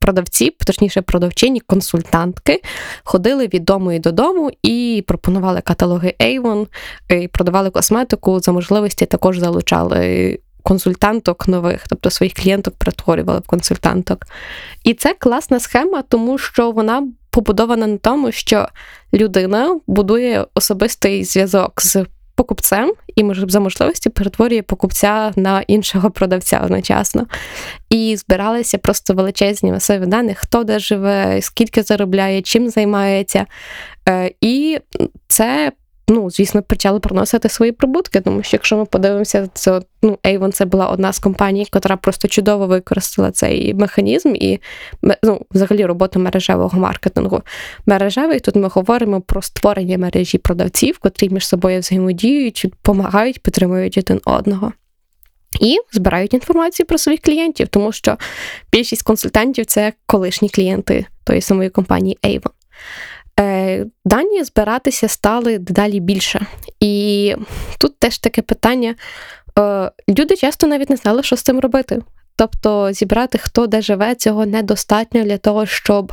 продавці, 0.06 0.50
точніше, 0.50 1.02
продавчині, 1.02 1.60
консультантки 1.60 2.62
ходили 3.04 3.46
від 3.46 3.64
дому 3.64 3.92
і 3.92 3.98
додому 3.98 4.50
і 4.62 5.04
пропонували 5.06 5.60
каталоги 5.60 6.14
Avon, 6.20 6.66
і 7.08 7.28
продавали 7.28 7.70
косметику 7.70 8.40
за 8.40 8.52
можливості 8.52 9.06
також 9.06 9.38
залучали. 9.38 10.38
Консультанток 10.62 11.48
нових, 11.48 11.84
тобто 11.88 12.10
своїх 12.10 12.34
клієнток 12.34 12.75
перетворювали 12.75 13.38
в 13.38 13.46
консультанток. 13.46 14.26
І 14.84 14.94
це 14.94 15.14
класна 15.14 15.60
схема, 15.60 16.02
тому 16.08 16.38
що 16.38 16.70
вона 16.70 17.08
побудована 17.30 17.86
на 17.86 17.96
тому, 17.96 18.32
що 18.32 18.68
людина 19.14 19.80
будує 19.86 20.46
особистий 20.54 21.25
зв'язок 21.25 21.82
з 21.82 22.06
покупцем 22.37 22.93
і 23.16 23.25
за 23.49 23.61
можливості 23.61 24.11
перетворює 24.11 24.62
покупця 24.62 25.33
на 25.37 25.61
іншого 25.61 26.11
продавця 26.11 26.61
одночасно. 26.64 27.26
І 27.90 28.16
збиралися 28.16 28.78
просто 28.78 29.14
величезні 29.14 29.73
масиви 29.73 30.07
даних, 30.07 30.38
хто 30.38 30.64
де 30.64 30.78
живе, 30.78 31.43
скільки 31.43 31.83
заробляє, 31.83 32.43
чим 32.43 32.69
займається. 32.69 33.47
Е, 34.09 34.31
і 34.40 34.78
це 35.28 35.73
ну, 36.08 36.30
звісно, 36.30 36.62
почали 36.62 37.00
приносити 37.00 37.48
свої 37.48 37.72
прибутки, 37.72 38.20
тому 38.20 38.42
що 38.42 38.56
якщо 38.56 38.76
ми 38.76 38.84
подивимося, 38.84 39.48
це 39.54 39.80
ну, 40.02 40.18
Avon 40.25 40.52
це 40.52 40.64
була 40.64 40.86
одна 40.86 41.12
з 41.12 41.18
компаній, 41.18 41.66
яка 41.72 41.96
просто 41.96 42.28
чудово 42.28 42.66
використала 42.66 43.30
цей 43.30 43.75
механізм 43.75 44.34
і 44.34 44.60
ну, 45.22 45.46
взагалі 45.50 45.86
роботу 45.86 46.20
мережевого 46.20 46.78
маркетингу. 46.78 47.42
Мережевий 47.86 48.40
тут 48.40 48.56
ми 48.56 48.68
говоримо 48.68 49.20
про 49.20 49.42
створення 49.42 49.98
мережі 49.98 50.38
продавців, 50.38 50.98
котрі 50.98 51.28
між 51.28 51.46
собою 51.46 51.80
взаємодіють, 51.80 52.62
допомагають, 52.64 53.42
підтримують 53.42 53.98
один 53.98 54.20
одного. 54.25 54.72
І 55.60 55.78
збирають 55.92 56.34
інформацію 56.34 56.86
про 56.86 56.98
своїх 56.98 57.20
клієнтів, 57.20 57.68
тому 57.68 57.92
що 57.92 58.16
більшість 58.72 59.02
консультантів 59.02 59.66
це 59.66 59.92
колишні 60.06 60.48
клієнти 60.48 61.06
тої 61.25 61.40
самої 61.40 61.70
компанії 61.70 62.18
Avon. 62.22 62.50
Е, 63.40 63.87
дані 64.05 64.45
збиратися 64.45 65.09
стали 65.09 65.59
дедалі 65.59 66.00
більше. 66.00 66.47
І 66.81 67.35
тут 67.78 67.99
теж 67.99 68.19
таке 68.19 68.43
питання: 68.43 68.95
е, 69.59 69.90
люди 70.09 70.37
часто 70.37 70.66
навіть 70.66 70.90
не 70.90 70.97
знали, 70.97 71.23
що 71.23 71.37
з 71.37 71.43
цим 71.43 71.61
робити. 71.61 72.02
Тобто 72.37 72.93
зібрати, 72.93 73.38
хто 73.38 73.66
де 73.66 73.83
живе, 73.83 74.14
цього 74.14 74.47
недостатньо 74.47 75.25
для 75.25 75.38
того, 75.38 75.66
щоб 75.66 76.12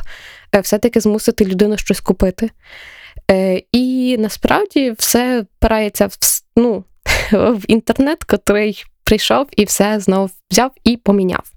е, 0.55 0.59
все-таки 0.59 0.99
змусити 0.99 1.45
людину 1.45 1.77
щось 1.77 1.99
купити. 1.99 2.49
І 3.71 4.15
насправді 4.19 4.91
все 4.91 5.41
впирається 5.41 6.07
в 6.07 6.17
ну, 6.55 6.83
в 7.31 7.61
інтернет, 7.67 8.23
котрий 8.23 8.83
прийшов 9.03 9.47
і 9.51 9.63
все 9.65 9.99
знов 9.99 10.31
взяв 10.51 10.71
і 10.83 10.97
поміняв. 10.97 11.51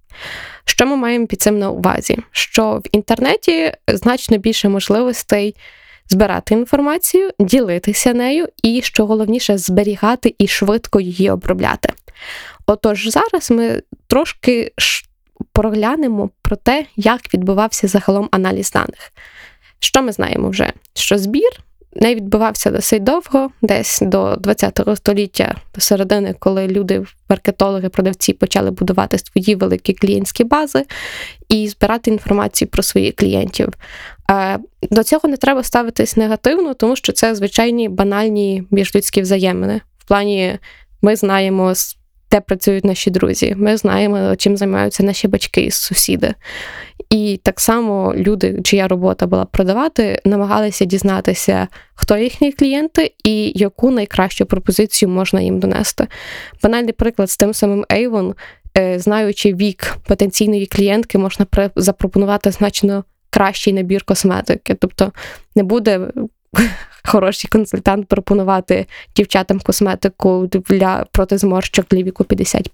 Що 0.65 0.87
ми 0.87 0.97
маємо 0.97 1.27
під 1.27 1.43
цим 1.43 1.59
на 1.59 1.71
увазі? 1.71 2.19
Що 2.31 2.83
в 2.85 2.89
інтернеті 2.93 3.73
значно 3.89 4.39
більше 4.39 4.69
можливостей 4.69 5.57
збирати 6.09 6.55
інформацію, 6.55 7.31
ділитися 7.39 8.15
нею, 8.15 8.49
і, 8.63 8.83
що 8.83 9.07
головніше, 9.07 9.59
зберігати 9.59 10.35
і 10.39 10.47
швидко 10.49 11.01
її 11.01 11.31
обробляти. 11.31 11.89
Отож, 12.67 13.09
зараз 13.09 13.51
ми 13.51 13.83
трошки 14.07 14.73
проглянемо 15.53 16.31
про 16.43 16.57
те, 16.57 16.87
як 16.97 17.35
відбувався 17.35 17.89
загалом 17.89 18.29
аналіз 18.31 18.71
даних. 18.71 19.13
Що 19.79 20.03
ми 20.03 20.13
знаємо 20.13 20.49
вже? 20.49 20.73
Що 20.95 21.19
збір 21.19 21.51
не 22.01 22.15
відбувався 22.15 22.71
досить 22.71 23.03
довго, 23.03 23.51
десь 23.63 23.99
до 24.03 24.39
ХХ 24.47 24.97
століття, 24.97 25.55
до 25.75 25.81
середини, 25.81 26.35
коли 26.39 26.69
люди, 26.69 27.05
маркетологи, 27.29 27.89
продавці 27.89 28.33
почали 28.33 28.71
будувати 28.71 29.19
свої 29.19 29.55
великі 29.55 29.93
клієнтські 29.95 30.45
бази 30.45 30.85
і 31.49 31.69
збирати 31.69 32.11
інформацію 32.11 32.69
про 32.69 32.83
своїх 32.83 33.15
клієнтів. 33.15 33.69
До 34.91 35.03
цього 35.03 35.29
не 35.29 35.37
треба 35.37 35.63
ставитись 35.63 36.17
негативно, 36.17 36.75
тому 36.75 36.97
що 36.97 37.13
це 37.13 37.35
звичайні 37.35 37.89
банальні 37.89 38.65
міжлюдські 38.71 39.23
взаємини. 39.23 39.81
В 39.99 40.09
плані 40.09 40.59
ми 41.03 41.17
знаємо 41.17 41.75
де 42.31 42.41
працюють 42.41 42.85
наші 42.85 43.11
друзі. 43.11 43.55
Ми 43.57 43.77
знаємо, 43.77 44.37
чим 44.37 44.57
займаються 44.57 45.03
наші 45.03 45.29
батьки 45.29 45.61
і 45.61 45.71
сусіди. 45.71 46.35
І 47.11 47.41
так 47.43 47.61
само 47.61 48.15
люди, 48.17 48.61
чия 48.65 48.89
робота 48.89 49.27
була 49.27 49.45
продавати, 49.45 50.21
намагалися 50.25 50.85
дізнатися, 50.85 51.69
хто 51.95 52.17
їхні 52.17 52.53
клієнти 52.53 53.13
і 53.25 53.53
яку 53.55 53.91
найкращу 53.91 54.47
пропозицію 54.47 55.09
можна 55.09 55.41
їм 55.41 55.61
донести. 55.61 56.07
Банальний 56.63 56.93
приклад 56.93 57.31
з 57.31 57.37
тим 57.37 57.55
самим 57.55 57.85
Avon, 57.91 58.35
е, 58.79 58.99
знаючи 58.99 59.55
вік 59.55 59.97
потенційної 60.07 60.67
клієнтки, 60.67 61.19
можна 61.19 61.47
запропонувати 61.77 62.51
значно 62.51 63.05
кращий 63.31 63.73
набір 63.73 64.05
косметики. 64.05 64.75
Тобто 64.75 65.13
не 65.57 65.63
буде 65.63 66.01
хороший 67.07 67.51
консультант 67.51 68.09
пропонувати 68.09 68.87
дівчатам 69.17 69.61
косметику 69.61 70.49
для 70.53 71.05
проти 71.13 71.39
зморщок 71.39 71.87
для 71.91 72.03
віку 72.03 72.25
50 72.25 72.71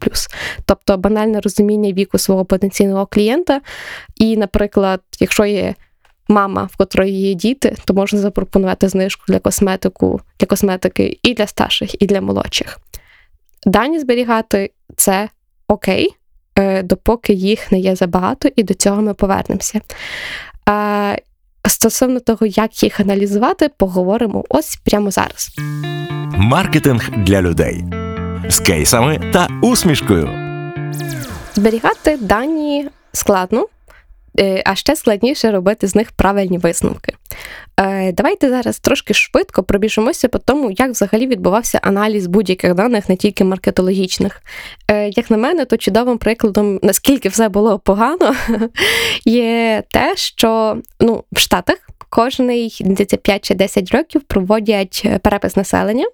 Тобто 0.64 0.96
банальне 0.96 1.40
розуміння 1.40 1.92
віку 1.92 2.18
свого 2.18 2.44
потенційного 2.44 3.06
клієнта. 3.06 3.60
І, 4.16 4.36
наприклад, 4.36 5.00
якщо 5.20 5.44
є 5.44 5.74
мама, 6.28 6.68
в 6.72 6.76
котрої 6.76 7.20
є 7.20 7.34
діти, 7.34 7.76
то 7.84 7.94
можна 7.94 8.18
запропонувати 8.18 8.88
знижку 8.88 9.24
для 9.28 9.38
косметику, 9.38 10.20
для 10.40 10.46
косметики 10.46 11.18
і 11.22 11.34
для 11.34 11.46
старших, 11.46 12.02
і 12.02 12.06
для 12.06 12.20
молодших. 12.20 12.78
Дані 13.66 13.98
зберігати 13.98 14.70
це 14.96 15.28
окей, 15.68 16.08
е, 16.58 16.82
допоки 16.82 17.32
їх 17.32 17.72
не 17.72 17.78
є 17.78 17.96
забагато, 17.96 18.48
і 18.56 18.62
до 18.62 18.74
цього 18.74 19.02
ми 19.02 19.14
повернемося. 19.14 19.80
Стосовно 21.68 22.20
того, 22.20 22.46
як 22.46 22.82
їх 22.82 23.00
аналізувати, 23.00 23.68
поговоримо 23.76 24.44
ось 24.48 24.76
прямо 24.76 25.10
зараз. 25.10 25.56
Маркетинг 26.36 27.10
для 27.16 27.42
людей 27.42 27.84
з 28.48 28.60
кейсами 28.60 29.30
та 29.32 29.48
усмішкою. 29.62 30.30
Зберігати 31.54 32.16
дані 32.16 32.88
складно, 33.12 33.66
Е, 34.38 34.62
а 34.66 34.74
ще 34.74 34.96
складніше 34.96 35.50
робити 35.50 35.86
з 35.86 35.94
них 35.94 36.12
правильні 36.12 36.58
висновки. 36.58 37.12
Е, 37.82 38.12
давайте 38.12 38.48
зараз 38.48 38.78
трошки 38.78 39.14
швидко 39.14 39.62
пробіжимося 39.62 40.28
по 40.28 40.38
тому, 40.38 40.70
як 40.70 40.90
взагалі 40.90 41.26
відбувався 41.26 41.78
аналіз 41.82 42.26
будь-яких 42.26 42.74
даних, 42.74 43.08
не 43.08 43.16
тільки 43.16 43.44
маркетологічних. 43.44 44.42
Е, 44.88 45.08
як 45.08 45.30
на 45.30 45.36
мене, 45.36 45.64
то 45.64 45.76
чудовим 45.76 46.18
прикладом, 46.18 46.80
наскільки 46.82 47.28
все 47.28 47.48
було 47.48 47.78
погано, 47.78 48.34
є 49.24 49.82
те, 49.90 50.16
що 50.16 50.78
ну, 51.00 51.24
в 51.32 51.38
Штатах 51.38 51.76
кожний 52.08 52.82
5 53.22 53.44
чи 53.44 53.54
10 53.54 53.92
років 53.92 54.22
проводять 54.22 55.06
перепис 55.22 55.56
населення. 55.56 56.06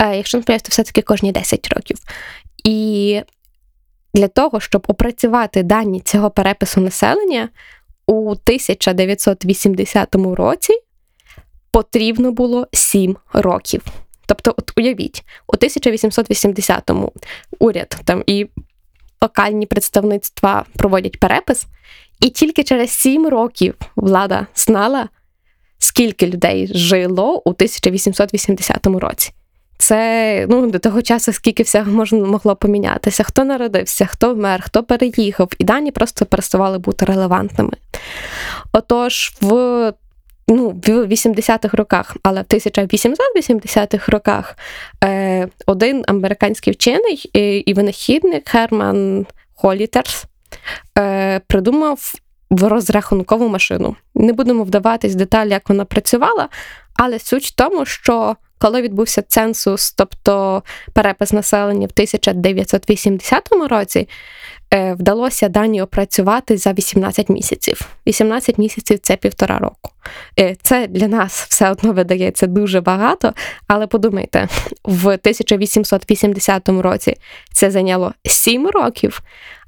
Якщо 0.00 0.38
не 0.38 0.44
то 0.44 0.68
все-таки 0.68 1.02
кожні 1.02 1.32
10 1.32 1.68
років. 1.74 1.96
І 2.64 3.20
для 4.14 4.28
того, 4.28 4.60
щоб 4.60 4.84
опрацювати 4.88 5.62
дані 5.62 6.00
цього 6.00 6.30
перепису 6.30 6.80
населення 6.80 7.48
у 8.14 8.30
1980 8.30 10.14
році 10.14 10.72
потрібно 11.70 12.32
було 12.32 12.68
7 12.72 13.16
років. 13.32 13.82
Тобто, 14.26 14.54
от 14.56 14.72
уявіть, 14.78 15.24
у 15.46 15.56
1880-му 15.56 17.12
уряд 17.58 18.00
там 18.04 18.22
і 18.26 18.46
локальні 19.22 19.66
представництва 19.66 20.64
проводять 20.76 21.20
перепис, 21.20 21.66
і 22.20 22.30
тільки 22.30 22.64
через 22.64 22.90
7 22.90 23.28
років 23.28 23.74
влада 23.96 24.46
знала, 24.54 25.08
скільки 25.78 26.26
людей 26.26 26.70
жило 26.74 27.42
у 27.44 27.50
1880 27.50 28.86
році. 28.86 29.32
Це 29.82 30.46
ну, 30.50 30.70
до 30.70 30.78
того 30.78 31.02
часу, 31.02 31.32
скільки 31.32 31.62
всього 31.62 31.90
можна 31.90 32.18
могло 32.18 32.56
помінятися, 32.56 33.22
хто 33.22 33.44
народився, 33.44 34.06
хто 34.06 34.34
вмер, 34.34 34.62
хто 34.62 34.82
переїхав, 34.82 35.52
і 35.58 35.64
дані 35.64 35.90
просто 35.90 36.26
переставали 36.26 36.78
бути 36.78 37.04
релевантними. 37.04 37.72
Отож, 38.72 39.32
в 39.40 39.92
ну, 40.48 40.68
в 40.68 40.88
80-х 40.88 41.76
роках, 41.76 42.16
але 42.22 42.40
в 42.40 42.44
1880-х 42.44 44.12
роках 44.12 44.56
е, 45.04 45.48
один 45.66 46.04
американський 46.08 46.72
вчений 46.72 47.30
і 47.66 47.74
винахідник 47.74 48.48
Херман 48.48 49.26
Холітерс 49.54 50.24
е, 50.98 51.40
придумав 51.46 52.14
в 52.50 52.68
розрахункову 52.68 53.48
машину. 53.48 53.96
Не 54.14 54.32
будемо 54.32 54.64
вдаватись 54.64 55.12
в 55.12 55.16
деталі, 55.16 55.50
як 55.50 55.68
вона 55.68 55.84
працювала, 55.84 56.48
але 56.96 57.18
суть 57.18 57.44
в 57.44 57.54
тому, 57.54 57.86
що 57.86 58.36
коли 58.62 58.82
відбувся 58.82 59.22
ценсус, 59.22 59.92
тобто 59.92 60.62
перепис 60.92 61.32
населення 61.32 61.86
в 61.86 61.90
1980 61.90 63.48
році, 63.68 64.08
е, 64.74 64.94
вдалося 64.94 65.48
дані 65.48 65.82
опрацювати 65.82 66.56
за 66.56 66.72
18 66.72 67.28
місяців. 67.28 67.80
18 68.06 68.58
місяців 68.58 68.98
це 68.98 69.16
півтора 69.16 69.58
року. 69.58 69.90
Е, 70.38 70.56
це 70.62 70.86
для 70.86 71.08
нас 71.08 71.46
все 71.48 71.70
одно 71.70 71.92
видається 71.92 72.46
дуже 72.46 72.80
багато, 72.80 73.32
але 73.66 73.86
подумайте, 73.86 74.48
в 74.84 75.06
1880 75.06 76.68
році 76.68 77.16
це 77.52 77.70
зайняло 77.70 78.12
7 78.24 78.66
років, 78.66 79.22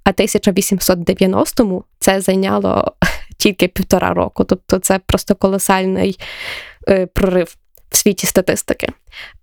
а 0.05 0.11
1890-му 0.11 1.85
це 1.99 2.21
зайняло 2.21 2.93
тільки 3.37 3.69
півтора 3.69 4.15
року. 4.15 4.45
Тобто 4.45 4.79
це 4.79 4.99
просто 4.99 5.35
колосальний 5.35 6.19
е, 6.89 7.07
прорив 7.07 7.57
в 7.95 7.97
світі 7.97 8.27
статистики. 8.27 8.89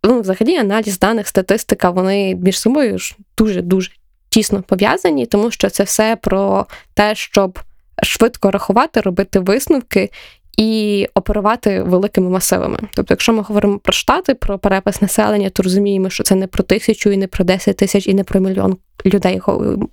Ну, 0.03 0.21
Взагалі, 0.21 0.55
аналіз 0.55 0.99
даних, 0.99 1.27
статистика, 1.27 1.89
вони 1.89 2.35
між 2.35 2.59
собою 2.59 2.97
ж 2.97 3.15
дуже-дуже 3.37 3.91
тісно 4.29 4.61
пов'язані, 4.61 5.25
тому 5.25 5.51
що 5.51 5.69
це 5.69 5.83
все 5.83 6.17
про 6.21 6.65
те, 6.93 7.15
щоб 7.15 7.59
швидко 8.03 8.51
рахувати, 8.51 9.01
робити 9.01 9.39
висновки. 9.39 10.09
І 10.57 11.07
оперувати 11.13 11.81
великими 11.83 12.29
масивами. 12.29 12.79
Тобто, 12.93 13.13
якщо 13.13 13.33
ми 13.33 13.41
говоримо 13.41 13.79
про 13.79 13.93
штати, 13.93 14.33
про 14.33 14.59
перепис 14.59 15.01
населення, 15.01 15.49
то 15.49 15.63
розуміємо, 15.63 16.09
що 16.09 16.23
це 16.23 16.35
не 16.35 16.47
про 16.47 16.63
тисячу, 16.63 17.11
і 17.11 17.17
не 17.17 17.27
про 17.27 17.45
10 17.45 17.77
тисяч, 17.77 18.07
і 18.07 18.13
не 18.13 18.23
про 18.23 18.39
мільйон 18.39 18.77
людей 19.05 19.41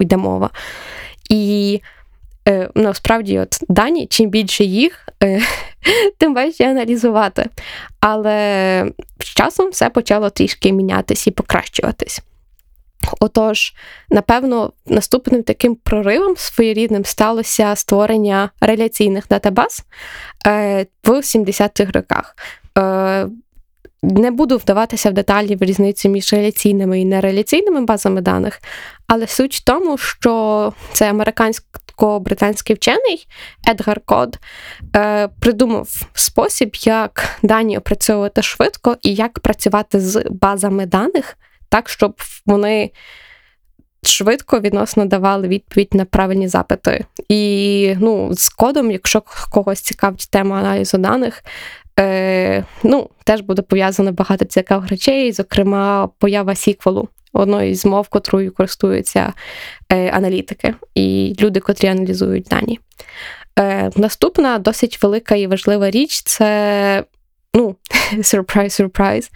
йде 0.01 0.17
мова. 0.17 0.51
І 1.31 1.81
насправді, 2.75 3.39
от 3.39 3.59
дані, 3.69 4.07
чим 4.07 4.31
більше 4.31 4.65
їх, 4.65 5.09
е, 5.23 5.41
тим 6.19 6.35
важче 6.35 6.71
аналізувати. 6.71 7.47
Але 8.01 8.87
з 9.21 9.25
часом 9.25 9.71
все 9.71 9.91
почало 9.91 10.31
трішки 10.31 10.73
мінятись 10.73 11.27
і 11.27 11.31
покращуватись. 11.31 12.23
Отож, 13.21 13.75
напевно, 14.11 14.73
наступним 14.87 15.43
таким 15.43 15.75
проривом 15.75 16.37
своєрідним 16.37 17.05
сталося 17.05 17.77
створення 17.77 18.51
реляційних 18.61 19.29
датабаз 19.29 19.85
е, 20.47 20.87
в 21.05 21.11
70-х 21.11 21.93
роках. 21.93 22.37
Не 24.03 24.31
буду 24.31 24.57
вдаватися 24.57 25.11
в 25.11 25.13
деталі 25.13 25.57
в 25.57 25.63
різницю 25.63 26.09
між 26.09 26.33
реляційними 26.33 27.01
і 27.01 27.05
нереляційними 27.05 27.81
базами 27.81 28.21
даних, 28.21 28.61
але 29.07 29.27
суть 29.27 29.55
в 29.55 29.65
тому, 29.65 29.99
що 29.99 30.73
це 30.93 31.13
американсько-британський 31.13 32.77
вчений 32.77 33.29
Едгар 33.69 34.01
Код 34.01 34.39
е, 34.97 35.29
придумав 35.41 35.89
спосіб, 36.15 36.75
як 36.75 37.39
дані 37.43 37.79
опрацьовувати 37.79 38.43
швидко 38.43 38.97
і 39.03 39.15
як 39.15 39.39
працювати 39.39 40.01
з 40.01 40.25
базами 40.31 40.87
даних 40.87 41.37
так, 41.69 41.89
щоб 41.89 42.15
вони. 42.47 42.91
Швидко 44.03 44.61
відносно 44.61 45.05
давали 45.05 45.49
відповідь 45.49 45.95
на 45.95 46.05
правильні 46.05 46.49
запити. 46.49 47.05
І 47.29 47.95
ну, 48.01 48.35
з 48.35 48.49
кодом, 48.49 48.91
якщо 48.91 49.23
когось 49.51 49.81
цікавить 49.81 50.29
тема 50.31 50.59
аналізу 50.59 50.99
даних, 50.99 51.43
е, 51.99 52.65
ну, 52.83 53.11
теж 53.25 53.41
буде 53.41 53.63
пов'язано 53.63 54.13
багато 54.13 54.45
цікавих 54.45 54.91
речей, 54.91 55.33
зокрема, 55.33 56.09
поява 56.19 56.55
сіквелу, 56.55 57.09
одної 57.33 57.75
з 57.75 57.87
мов, 57.87 58.09
котрою 58.09 58.55
користуються 58.55 59.33
е, 59.93 60.11
аналітики 60.11 60.75
і 60.95 61.37
люди, 61.41 61.61
котрі 61.61 61.89
аналізують 61.89 62.45
дані. 62.45 62.81
Е, 63.59 63.91
Наступна 63.97 64.59
досить 64.59 65.03
велика 65.03 65.35
і 65.35 65.47
важлива 65.47 65.91
річ 65.91 66.23
це. 66.23 67.05
Ну, 67.55 67.77
surprise, 68.19 69.31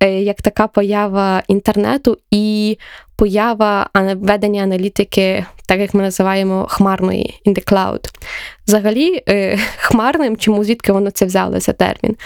е, 0.00 0.20
як 0.20 0.42
така 0.42 0.66
поява 0.66 1.42
інтернету 1.48 2.18
і 2.30 2.78
поява 3.16 3.90
ведення 4.16 4.62
аналітики, 4.62 5.46
так 5.66 5.80
як 5.80 5.94
ми 5.94 6.02
називаємо 6.02 6.66
хмарної 6.68 7.40
in 7.46 7.54
the 7.54 7.72
cloud. 7.72 8.08
Взагалі, 8.66 9.22
е, 9.28 9.58
хмарним, 9.76 10.36
чому 10.36 10.64
звідки 10.64 10.92
воно 10.92 11.10
це 11.10 11.26
взялося 11.26 11.72
термін? 11.72 12.16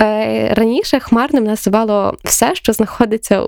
Е, 0.00 0.54
раніше 0.54 1.00
хмарним 1.00 1.44
називало 1.44 2.16
все, 2.24 2.54
що 2.54 2.72
знаходиться 2.72 3.46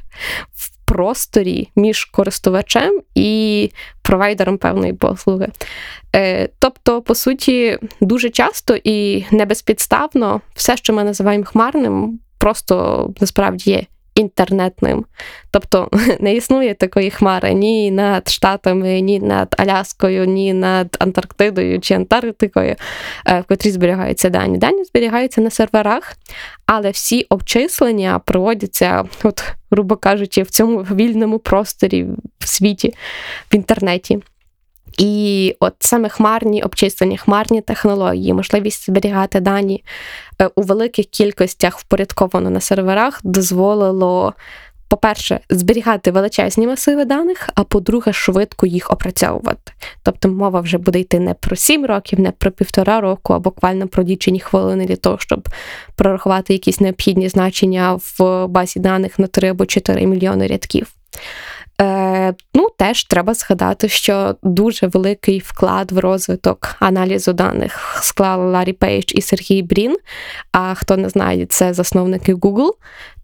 просторі 0.92 1.68
між 1.76 2.04
користувачем 2.04 3.00
і 3.14 3.70
провайдером 4.02 4.58
певної 4.58 4.92
послуги. 4.92 5.48
Е, 6.14 6.48
тобто, 6.58 7.02
по 7.02 7.14
суті, 7.14 7.78
дуже 8.00 8.30
часто 8.30 8.76
і 8.84 9.24
небезпідставно 9.30 10.40
все, 10.54 10.76
що 10.76 10.92
ми 10.92 11.04
називаємо 11.04 11.44
хмарним, 11.44 12.20
просто 12.38 13.08
насправді 13.20 13.70
є 13.70 13.84
інтернетним. 14.14 15.04
Тобто 15.50 15.90
не 16.20 16.34
існує 16.34 16.74
такої 16.74 17.10
хмари 17.10 17.54
ні 17.54 17.90
над 17.90 18.28
Штатами, 18.28 19.00
ні 19.00 19.20
над 19.20 19.54
Аляскою, 19.58 20.24
ні 20.24 20.52
над 20.52 20.96
Антарктидою 20.98 21.80
чи 21.80 21.94
Антарктикою, 21.94 22.76
е, 23.26 23.40
в 23.40 23.44
котрій 23.44 23.70
зберігаються 23.70 24.30
дані. 24.30 24.58
Дані 24.58 24.84
зберігаються 24.84 25.40
на 25.40 25.50
серверах, 25.50 26.16
але 26.66 26.90
всі 26.90 27.26
обчислення 27.28 28.18
проводяться, 28.18 29.04
от, 29.22 29.44
грубо 29.70 29.96
кажучи, 29.96 30.42
в 30.42 30.50
цьому 30.50 30.78
вільному 30.78 31.38
просторі 31.38 32.06
в 32.38 32.48
світі, 32.48 32.94
в 33.52 33.54
інтернеті. 33.54 34.20
І 34.98 35.56
от 35.60 35.74
саме 35.80 36.08
хмарні 36.08 36.62
обчислення, 36.62 37.16
хмарні 37.16 37.60
технології, 37.60 38.32
можливість 38.32 38.86
зберігати 38.86 39.40
дані 39.40 39.84
е, 40.40 40.50
у 40.54 40.62
великих 40.62 41.06
кількостях 41.06 41.78
впорядковано 41.78 42.50
на 42.50 42.60
серверах, 42.60 43.20
дозволило, 43.24 44.34
по-перше, 44.88 45.40
зберігати 45.50 46.10
величезні 46.10 46.66
масиви 46.66 47.04
даних, 47.04 47.48
а 47.54 47.64
по-друге, 47.64 48.12
швидко 48.12 48.66
їх 48.66 48.90
опрацьовувати. 48.90 49.72
Тобто 50.02 50.28
мова 50.28 50.60
вже 50.60 50.78
буде 50.78 51.00
йти 51.00 51.20
не 51.20 51.34
про 51.34 51.56
7 51.56 51.86
років, 51.86 52.20
не 52.20 52.30
про 52.30 52.50
півтора 52.50 53.00
року, 53.00 53.32
а 53.32 53.38
буквально 53.38 53.88
про 53.88 54.04
лічені 54.04 54.40
хвилини 54.40 54.84
для 54.86 54.96
того, 54.96 55.18
щоб 55.18 55.48
прорахувати 55.94 56.52
якісь 56.52 56.80
необхідні 56.80 57.28
значення 57.28 57.98
в 58.18 58.46
базі 58.46 58.80
даних 58.80 59.18
на 59.18 59.26
3 59.26 59.48
або 59.48 59.66
4 59.66 60.06
мільйони 60.06 60.46
рядків. 60.46 60.86
Е, 61.80 62.34
Ну, 62.54 62.68
теж 62.78 63.04
треба 63.04 63.34
згадати, 63.34 63.88
що 63.88 64.36
дуже 64.42 64.86
великий 64.86 65.38
вклад 65.38 65.92
в 65.92 65.98
розвиток 65.98 66.76
аналізу 66.80 67.32
даних 67.32 67.98
склали 68.02 68.50
Ларі 68.50 68.72
Пейдж 68.72 69.12
і 69.14 69.20
Сергій 69.20 69.62
Брін. 69.62 69.96
А 70.52 70.74
хто 70.74 70.96
не 70.96 71.08
знає, 71.08 71.46
це 71.46 71.74
засновники 71.74 72.34
Google, 72.34 72.70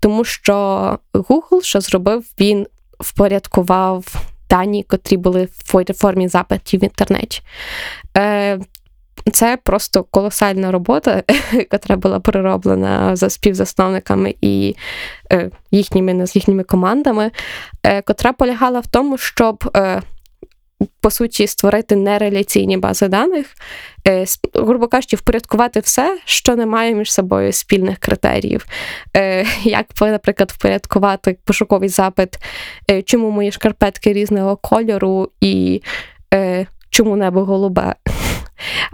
тому 0.00 0.24
що 0.24 0.98
Google, 1.14 1.62
що 1.62 1.80
зробив, 1.80 2.24
він 2.40 2.66
впорядкував 3.00 4.14
дані, 4.50 4.84
котрі 4.88 5.16
були 5.16 5.44
в 5.44 5.94
формі 5.94 6.28
запитів 6.28 6.80
в 6.80 6.84
інтернеті. 6.84 7.40
Е, 8.16 8.58
це 9.32 9.58
просто 9.64 10.04
колосальна 10.04 10.70
робота, 10.70 11.22
яка 11.52 11.96
була 11.96 12.20
перероблена 12.20 13.16
за 13.16 13.30
співзасновниками 13.30 14.34
і 14.40 14.76
їхніми 15.70 16.26
з 16.26 16.36
їхніми 16.36 16.62
командами, 16.62 17.30
е, 17.82 18.02
котра 18.02 18.32
полягала 18.32 18.80
в 18.80 18.86
тому, 18.86 19.18
щоб. 19.18 19.70
Е, 19.76 20.02
по 21.00 21.10
суті, 21.10 21.46
створити 21.46 21.96
нереляційні 21.96 22.76
бази 22.76 23.08
даних, 23.08 23.46
е, 24.08 24.24
грубо 24.54 24.88
кажучи, 24.88 25.16
впорядкувати 25.16 25.80
все, 25.80 26.18
що 26.24 26.56
не 26.56 26.66
має 26.66 26.94
між 26.94 27.12
собою 27.12 27.52
спільних 27.52 27.98
критеріїв. 27.98 28.66
Е, 29.16 29.46
як, 29.62 29.86
наприклад, 30.00 30.52
впорядкувати 30.54 31.38
пошуковий 31.44 31.88
запит, 31.88 32.36
е, 32.90 33.02
чому 33.02 33.30
мої 33.30 33.52
шкарпетки 33.52 34.12
різного 34.12 34.56
кольору 34.56 35.30
і 35.40 35.82
чому 36.90 37.16
небо 37.16 37.44
голубе. 37.44 37.94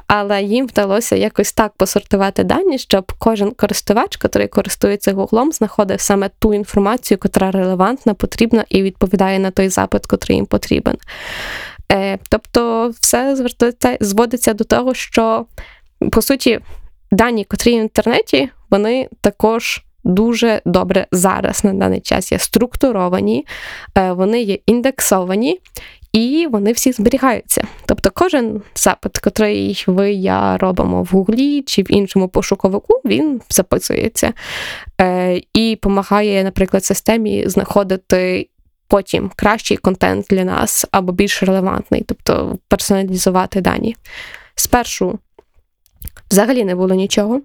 Але 0.06 0.42
їм 0.42 0.66
вдалося 0.66 1.16
якось 1.16 1.52
так 1.52 1.72
посортувати 1.72 2.44
дані, 2.44 2.78
щоб 2.78 3.12
кожен 3.18 3.50
користувач, 3.50 4.18
який 4.24 4.48
користується 4.48 5.12
гуглом, 5.12 5.52
знаходив 5.52 6.00
саме 6.00 6.30
ту 6.38 6.54
інформацію, 6.54 7.18
яка 7.24 7.50
релевантна, 7.50 8.14
потрібна 8.14 8.64
і 8.68 8.82
відповідає 8.82 9.38
на 9.38 9.50
той 9.50 9.68
запит, 9.68 10.02
який 10.12 10.36
їм 10.36 10.46
потрібен. 10.46 10.96
Е, 11.92 12.18
тобто, 12.28 12.92
все 13.00 13.36
зводиться 14.00 14.54
до 14.54 14.64
того, 14.64 14.94
що 14.94 15.46
по 16.12 16.22
суті 16.22 16.60
дані, 17.12 17.44
котрі 17.44 17.70
в 17.78 17.82
інтернеті, 17.82 18.50
вони 18.70 19.08
також. 19.20 19.82
Дуже 20.06 20.62
добре 20.64 21.06
зараз 21.12 21.64
на 21.64 21.72
даний 21.72 22.00
час 22.00 22.32
є 22.32 22.38
структуровані, 22.38 23.46
е, 23.98 24.12
вони 24.12 24.42
є 24.42 24.58
індексовані 24.66 25.60
і 26.14 26.46
вони 26.46 26.72
всі 26.72 26.92
зберігаються. 26.92 27.64
Тобто, 27.86 28.10
кожен 28.14 28.62
запит, 28.74 29.20
який 29.26 29.84
ви 29.86 30.12
я 30.12 30.56
робимо 30.58 31.02
в 31.02 31.06
Гуглі 31.06 31.62
чи 31.62 31.82
в 31.82 31.92
іншому 31.92 32.28
пошуковику, 32.28 33.00
він 33.04 33.40
записується 33.50 34.32
е, 35.00 35.40
і 35.52 35.74
допомагає, 35.74 36.44
наприклад, 36.44 36.84
системі 36.84 37.48
знаходити 37.48 38.48
потім 38.88 39.30
кращий 39.36 39.76
контент 39.76 40.26
для 40.30 40.44
нас 40.44 40.86
або 40.90 41.12
більш 41.12 41.42
релевантний, 41.42 42.04
тобто 42.06 42.58
персоналізувати 42.68 43.60
дані. 43.60 43.96
Спершу 44.54 45.18
взагалі 46.30 46.64
не 46.64 46.74
було 46.74 46.94
нічого. 46.94 47.40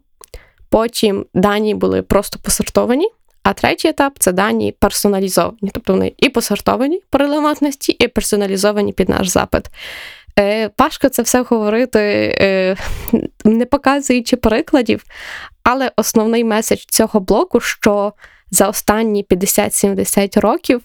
Потім 0.69 1.25
дані 1.33 1.75
були 1.75 2.01
просто 2.01 2.39
посортовані, 2.39 3.09
а 3.43 3.53
третій 3.53 3.87
етап 3.87 4.13
це 4.19 4.31
дані 4.31 4.71
персоналізовані. 4.79 5.71
Тобто 5.73 5.93
вони 5.93 6.13
і 6.17 6.29
посортовані 6.29 7.01
по 7.09 7.17
релевантності, 7.17 7.91
і 7.91 8.07
персоналізовані 8.07 8.93
під 8.93 9.09
наш 9.09 9.27
запит. 9.27 9.65
Е, 10.39 10.69
Важко 10.77 11.09
це 11.09 11.21
все 11.21 11.41
говорити, 11.41 11.99
е, 12.39 12.75
не 13.45 13.65
показуючи 13.65 14.35
прикладів, 14.35 15.03
але 15.63 15.91
основний 15.95 16.43
меседж 16.43 16.79
цього 16.89 17.19
блоку, 17.19 17.59
що 17.59 18.13
за 18.51 18.69
останні 18.69 19.23
50-70 19.23 20.39
років 20.39 20.81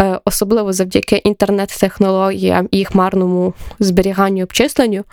Е, 0.00 0.20
особливо 0.24 0.72
завдяки 0.72 1.16
інтернет-технологіям 1.16 2.68
і 2.70 2.84
хмарному 2.84 3.54
зберіганню 3.78 4.42
обчисленню, 4.42 5.04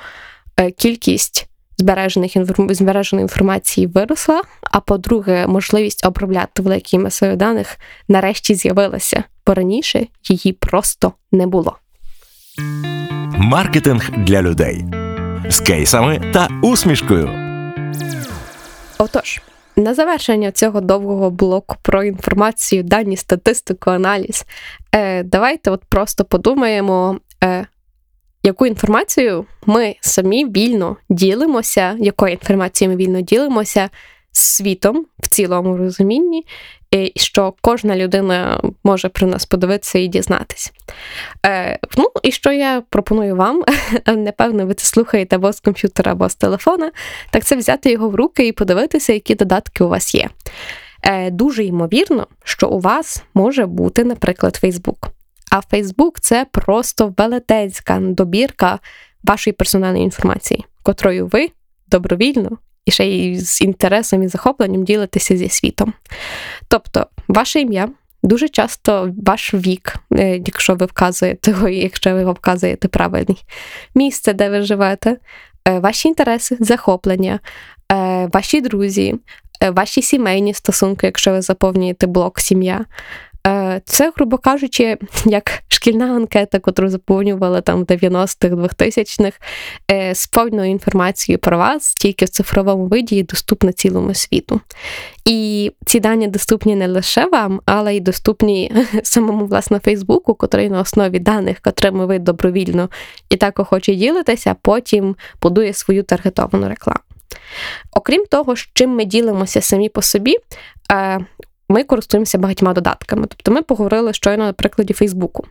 кількість 0.77 1.49
збережених 1.77 2.31
збереженої 2.69 3.23
інформації 3.23 3.87
виросла. 3.87 4.41
А 4.61 4.79
по-друге, 4.79 5.47
можливість 5.47 6.05
обробляти 6.05 6.61
великі 6.61 6.97
масиви 6.99 7.35
даних 7.35 7.77
нарешті 8.07 8.55
з'явилася, 8.55 9.23
бо 9.47 9.53
раніше 9.53 10.07
її 10.23 10.53
просто 10.53 11.13
не 11.31 11.47
було. 11.47 11.77
Маркетинг 13.37 14.09
для 14.17 14.41
людей 14.41 14.85
з 15.49 15.59
кейсами 15.59 16.31
та 16.33 16.47
усмішкою. 16.61 17.29
Отож. 18.97 19.41
На 19.75 19.93
завершення 19.93 20.51
цього 20.51 20.81
довгого 20.81 21.29
блоку 21.29 21.75
про 21.81 22.03
інформацію, 22.03 22.83
дані, 22.83 23.17
статистику, 23.17 23.91
аналіз, 23.91 24.45
е, 24.95 25.23
давайте 25.23 25.71
от 25.71 25.83
просто 25.85 26.25
подумаємо, 26.25 27.19
е, 27.43 27.65
яку 28.47 28.65
інформацію 28.65 29.45
ми 29.65 29.95
самі 30.01 30.45
вільно 30.45 30.97
ділимося, 31.09 31.95
якою 31.99 32.33
інформацією 32.33 32.97
ми 32.97 33.03
вільно 33.03 33.21
ділимося 33.21 33.89
з 34.31 34.41
світом 34.41 35.05
в 35.19 35.27
цілому 35.27 35.77
розумінні, 35.77 36.45
і 36.91 37.11
що 37.15 37.53
кожна 37.61 37.95
людина 37.95 38.61
може 38.83 39.09
про 39.09 39.27
нас 39.27 39.45
подивитися 39.45 39.99
і 39.99 40.07
дізнатися. 40.07 40.71
Е, 41.45 41.79
Ну, 41.97 42.11
і 42.23 42.31
що 42.31 42.51
я 42.51 42.83
пропоную 42.89 43.35
вам, 43.35 43.63
напевно, 44.15 44.65
ви 44.65 44.73
це 44.73 44.85
слухаєте 44.85 45.35
або 45.35 45.53
з 45.53 45.59
комп'ютера, 45.59 46.11
або 46.11 46.29
з 46.29 46.35
телефона, 46.35 46.91
так 47.31 47.45
це 47.45 47.55
взяти 47.55 47.91
його 47.91 48.09
в 48.09 48.15
руки 48.15 48.47
і 48.47 48.51
подивитися, 48.51 49.13
які 49.13 49.35
додатки 49.35 49.83
у 49.83 49.87
вас 49.87 50.15
є. 50.15 50.29
Е, 51.03 51.31
Дуже 51.31 51.63
ймовірно, 51.63 52.27
що 52.43 52.67
у 52.67 52.79
вас 52.79 53.23
може 53.33 53.65
бути, 53.65 54.03
наприклад, 54.03 54.59
Facebook. 54.63 55.16
А 55.51 55.59
Facebook 55.75 56.11
це 56.21 56.45
просто 56.51 57.13
велетенська 57.17 57.99
добірка 58.01 58.79
вашої 59.23 59.53
персональної 59.53 60.03
інформації, 60.03 60.65
котрою 60.83 61.27
ви 61.27 61.49
добровільно 61.87 62.57
і 62.85 62.91
ще 62.91 63.05
й 63.05 63.39
з 63.39 63.61
інтересом 63.61 64.23
і 64.23 64.27
захопленням 64.27 64.83
ділитися 64.83 65.37
зі 65.37 65.49
світом. 65.49 65.93
Тобто, 66.67 67.07
ваше 67.27 67.61
ім'я. 67.61 67.89
Дуже 68.23 68.49
часто 68.49 69.13
ваш 69.25 69.53
вік, 69.53 69.95
е, 70.13 70.37
якщо 70.37 70.75
ви 70.75 70.85
вказуєте 70.85 71.51
його, 71.51 71.69
якщо 71.69 72.13
ви 72.13 72.31
вказуєте 72.31 72.87
правильний, 72.87 73.43
місце, 73.95 74.33
де 74.33 74.49
ви 74.49 74.61
живете, 74.61 75.17
е, 75.67 75.79
ваші 75.79 76.07
інтереси, 76.07 76.57
захоплення, 76.59 77.39
е, 77.91 78.29
ваші 78.33 78.61
друзі, 78.61 79.15
ваші 79.71 80.01
сімейні 80.01 80.53
стосунки, 80.53 81.05
якщо 81.05 81.31
ви 81.31 81.41
заповнюєте 81.41 82.07
блок 82.07 82.39
сім'я, 82.39 82.85
це, 83.85 84.11
грубо 84.15 84.37
кажучи, 84.37 84.97
як 85.25 85.63
шкільна 85.67 86.05
анкета, 86.05 86.61
яку 86.65 86.87
заповнювали 86.89 87.61
там 87.61 87.79
в 87.79 87.83
90-х, 87.83 88.55
2000-х, 88.55 89.39
е, 89.91 90.15
з 90.15 90.27
повною 90.27 90.71
інформацією 90.71 91.39
про 91.39 91.57
вас, 91.57 91.93
тільки 91.93 92.25
в 92.25 92.29
цифровому 92.29 92.85
виді 92.85 93.15
і 93.15 93.23
доступна 93.23 93.73
цілому 93.73 94.13
світу. 94.13 94.61
І 95.25 95.71
ці 95.85 95.99
дані 95.99 96.27
доступні 96.27 96.75
не 96.75 96.87
лише 96.87 97.25
вам, 97.25 97.61
але 97.65 97.95
й 97.95 97.99
доступні 97.99 98.71
самому 99.03 99.45
власне 99.45 99.79
Фейсбуку, 99.79 100.33
котрий 100.33 100.69
на 100.69 100.79
основі 100.79 101.19
даних, 101.19 101.59
котрими 101.59 102.05
ви 102.05 102.19
добровільно 102.19 102.89
і 103.29 103.35
так 103.35 103.59
охоче 103.59 103.95
ділитеся, 103.95 104.55
потім 104.61 105.15
будує 105.41 105.73
свою 105.73 106.03
таргетовану 106.03 106.69
рекламу. 106.69 106.99
Окрім 107.91 108.25
того, 108.25 108.55
з 108.55 108.69
чим 108.73 108.89
ми 108.89 109.05
ділимося 109.05 109.61
самі 109.61 109.89
по 109.89 110.01
собі, 110.01 110.35
е, 110.91 111.19
ми 111.69 111.83
користуємося 111.83 112.37
багатьма 112.37 112.73
додатками. 112.73 113.27
Тобто 113.27 113.51
ми 113.51 113.61
поговорили 113.61 114.13
щойно 114.13 114.45
на 114.45 114.53
прикладі 114.53 114.93
Фейсбуку. 114.93 115.47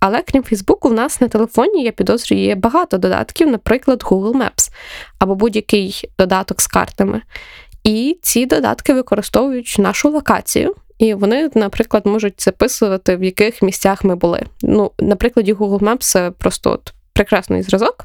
Але 0.00 0.22
крім 0.22 0.42
Фейсбуку, 0.42 0.88
в 0.88 0.92
нас 0.92 1.20
на 1.20 1.28
телефоні, 1.28 1.84
я 1.84 1.92
підозрюю, 1.92 2.42
є 2.42 2.54
багато 2.54 2.98
додатків, 2.98 3.50
наприклад, 3.50 4.02
Google 4.02 4.32
Maps 4.32 4.70
або 5.18 5.34
будь-який 5.34 6.10
додаток 6.18 6.60
з 6.60 6.66
картами. 6.66 7.22
І 7.84 8.18
ці 8.22 8.46
додатки 8.46 8.94
використовують 8.94 9.76
нашу 9.78 10.10
локацію, 10.10 10.74
і 10.98 11.14
вони, 11.14 11.50
наприклад, 11.54 12.06
можуть 12.06 12.42
записувати, 12.42 13.16
в 13.16 13.24
яких 13.24 13.62
місцях 13.62 14.04
ми 14.04 14.16
були. 14.16 14.42
Ну, 14.62 14.92
на 14.98 15.16
прикладі 15.16 15.54
Google 15.54 15.78
Maps 15.78 16.30
просто 16.30 16.70
от 16.70 16.92
прекрасний 17.12 17.62
зразок, 17.62 18.04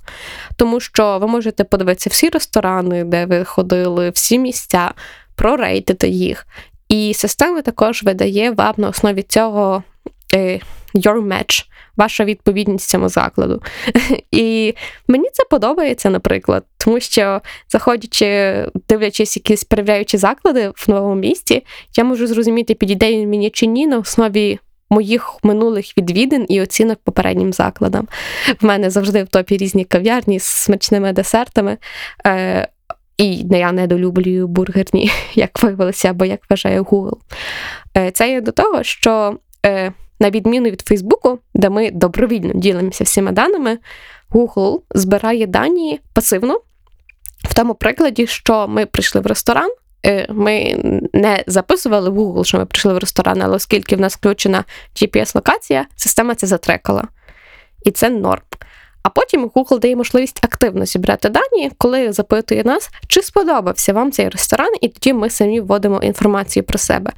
тому 0.56 0.80
що 0.80 1.20
ви 1.20 1.28
можете 1.28 1.64
подивитися 1.64 2.10
всі 2.10 2.30
ресторани, 2.30 3.04
де 3.04 3.26
ви 3.26 3.44
ходили, 3.44 4.10
всі 4.10 4.40
місця, 4.40 4.92
прорейтити 5.36 6.08
їх. 6.08 6.48
І 6.90 7.14
система 7.14 7.62
також 7.62 8.04
видає 8.04 8.52
вам 8.52 8.74
на 8.78 8.90
основі 8.90 9.24
цього 9.24 9.84
е, 10.36 10.60
your 10.96 11.28
match, 11.28 11.66
ваша 11.98 12.26
відповідність 12.26 12.90
цьому 12.90 13.10
закладу. 13.10 13.62
І 14.32 14.74
мені 15.08 15.30
це 15.34 15.44
подобається, 15.50 16.10
наприклад, 16.10 16.64
тому 16.78 17.00
що, 17.00 17.42
заходячи, 17.70 18.56
дивлячись 18.90 19.38
якісь 19.38 19.64
перевіряючі 19.64 20.18
заклади 20.18 20.72
в 20.76 20.86
новому 20.88 21.16
місті, 21.16 21.66
я 21.98 22.04
можу 22.04 22.28
зрозуміти, 22.28 22.74
підійде 22.74 23.12
він 23.12 23.30
мені 23.30 23.50
чи 23.50 23.66
ні 23.66 23.88
на 23.88 23.98
основі. 23.98 24.60
Моїх 24.90 25.36
минулих 25.44 25.98
відвідин 25.98 26.46
і 26.50 26.62
оцінок 26.62 27.00
попереднім 27.04 27.54
закладам. 27.54 28.08
В 28.62 28.66
мене 28.66 28.90
завжди 28.90 29.24
в 29.24 29.28
топі 29.28 29.58
різні 29.58 29.86
кав'ярні 29.86 30.40
з 30.40 30.44
смачними 30.44 31.14
десертами. 31.14 31.78
Е, 32.28 32.68
і 33.18 33.46
я 33.50 33.72
недолюблюю 33.72 34.48
бургерні, 34.48 35.12
як 35.34 35.64
виявилося, 35.64 36.10
або 36.10 36.26
як 36.26 36.40
вважає 36.50 36.82
Google. 36.82 37.18
Е, 37.98 38.12
це 38.12 38.32
є 38.32 38.42
до 38.42 38.52
того, 38.52 38.84
що 38.84 39.38
е, 39.66 39.92
на 40.20 40.30
відміну 40.30 40.70
від 40.70 40.82
Фейсбуку, 40.82 41.40
де 41.54 41.70
ми 41.70 41.92
добровільно 41.92 42.54
ділимося 42.54 43.04
всіма 43.04 43.32
даними, 43.32 43.78
Google 44.32 44.82
збирає 44.96 45.48
дані 45.48 46.00
пасивно, 46.14 46.60
в 47.44 47.54
тому 47.54 47.76
прикладі, 47.76 48.28
що 48.28 48.68
ми 48.68 48.86
прийшли 48.86 49.22
в 49.22 49.26
ресторан, 49.26 49.70
е, 50.06 50.28
ми 50.30 50.76
не 51.14 51.44
записували 51.48 52.10
в 52.10 52.20
Google, 52.20 52.44
що 52.44 52.58
ми 52.58 52.66
прийшли 52.66 52.94
в 52.94 52.98
ресторан, 52.98 53.42
але 53.42 53.56
оскільки 53.56 53.96
в 53.96 54.00
нас 54.00 54.16
включена 54.16 54.64
GPS-локація, 54.96 55.84
система 55.96 56.36
це 56.36 56.48
затрекала. 56.48 57.08
І 57.86 57.92
це 57.92 58.10
норм. 58.10 58.42
А 59.06 59.10
потім 59.10 59.48
Google 59.48 59.80
дає 59.80 59.96
можливість 59.96 60.46
активно 60.46 60.86
зібрати 60.86 61.30
дані, 61.30 61.72
коли 61.78 62.12
запитує 62.12 62.64
нас, 62.64 62.90
чи 63.08 63.22
сподобався 63.22 63.94
вам 63.94 64.12
цей 64.12 64.30
ресторан, 64.30 64.74
і 64.82 64.88
тоді 64.88 65.14
ми 65.14 65.30
самі 65.30 65.62
вводимо 65.62 66.00
інформацію 66.04 66.64
про 66.64 66.78
себе. 66.78 67.12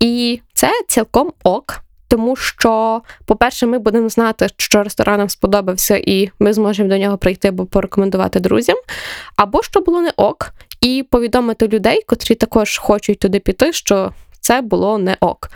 І 0.00 0.40
це 0.54 0.70
цілком 0.88 1.32
ок. 1.44 1.80
Тому 2.10 2.36
що, 2.36 3.02
по-перше, 3.26 3.66
ми 3.66 3.78
будемо 3.78 4.08
знати, 4.08 4.46
що 4.56 4.82
ресторан 4.82 5.18
нам 5.18 5.28
сподобався, 5.28 5.96
і 5.96 6.30
ми 6.38 6.52
зможемо 6.52 6.88
до 6.88 6.98
нього 6.98 7.18
прийти 7.18 7.48
або 7.48 7.66
порекомендувати 7.66 8.40
друзям, 8.40 8.76
або 9.36 9.62
що 9.62 9.80
було 9.80 10.00
не 10.00 10.12
ок, 10.16 10.52
і 10.80 11.04
повідомити 11.10 11.68
людей, 11.68 12.02
котрі 12.06 12.34
також 12.34 12.78
хочуть 12.78 13.18
туди 13.18 13.38
піти, 13.38 13.72
що 13.72 14.12
це 14.48 14.60
було 14.60 14.98
не 14.98 15.16
ок. 15.20 15.50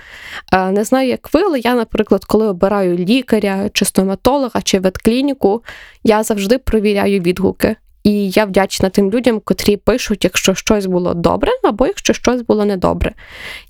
Е, 0.53 0.71
не 0.71 0.85
знаю, 0.85 1.09
як 1.09 1.35
ви, 1.35 1.43
але 1.43 1.59
я, 1.59 1.75
наприклад, 1.75 2.25
коли 2.25 2.49
обираю 2.49 2.97
лікаря, 2.97 3.71
чи 3.73 3.85
стоматолога, 3.85 4.63
чи 4.63 4.81
ветклініку, 4.81 5.65
я 6.05 6.23
завжди 6.23 6.59
провіряю 6.59 7.21
відгуки. 7.21 7.77
І 8.05 8.31
я 8.31 8.45
вдячна 8.45 8.89
тим 8.89 9.11
людям, 9.11 9.41
котрі 9.45 9.77
пишуть, 9.77 10.25
якщо 10.25 10.55
щось 10.55 10.87
було 10.87 11.15
добре, 11.15 11.51
або 11.65 11.87
якщо 11.87 12.13
щось 12.13 12.43
було 12.43 12.65
недобре. 12.65 13.13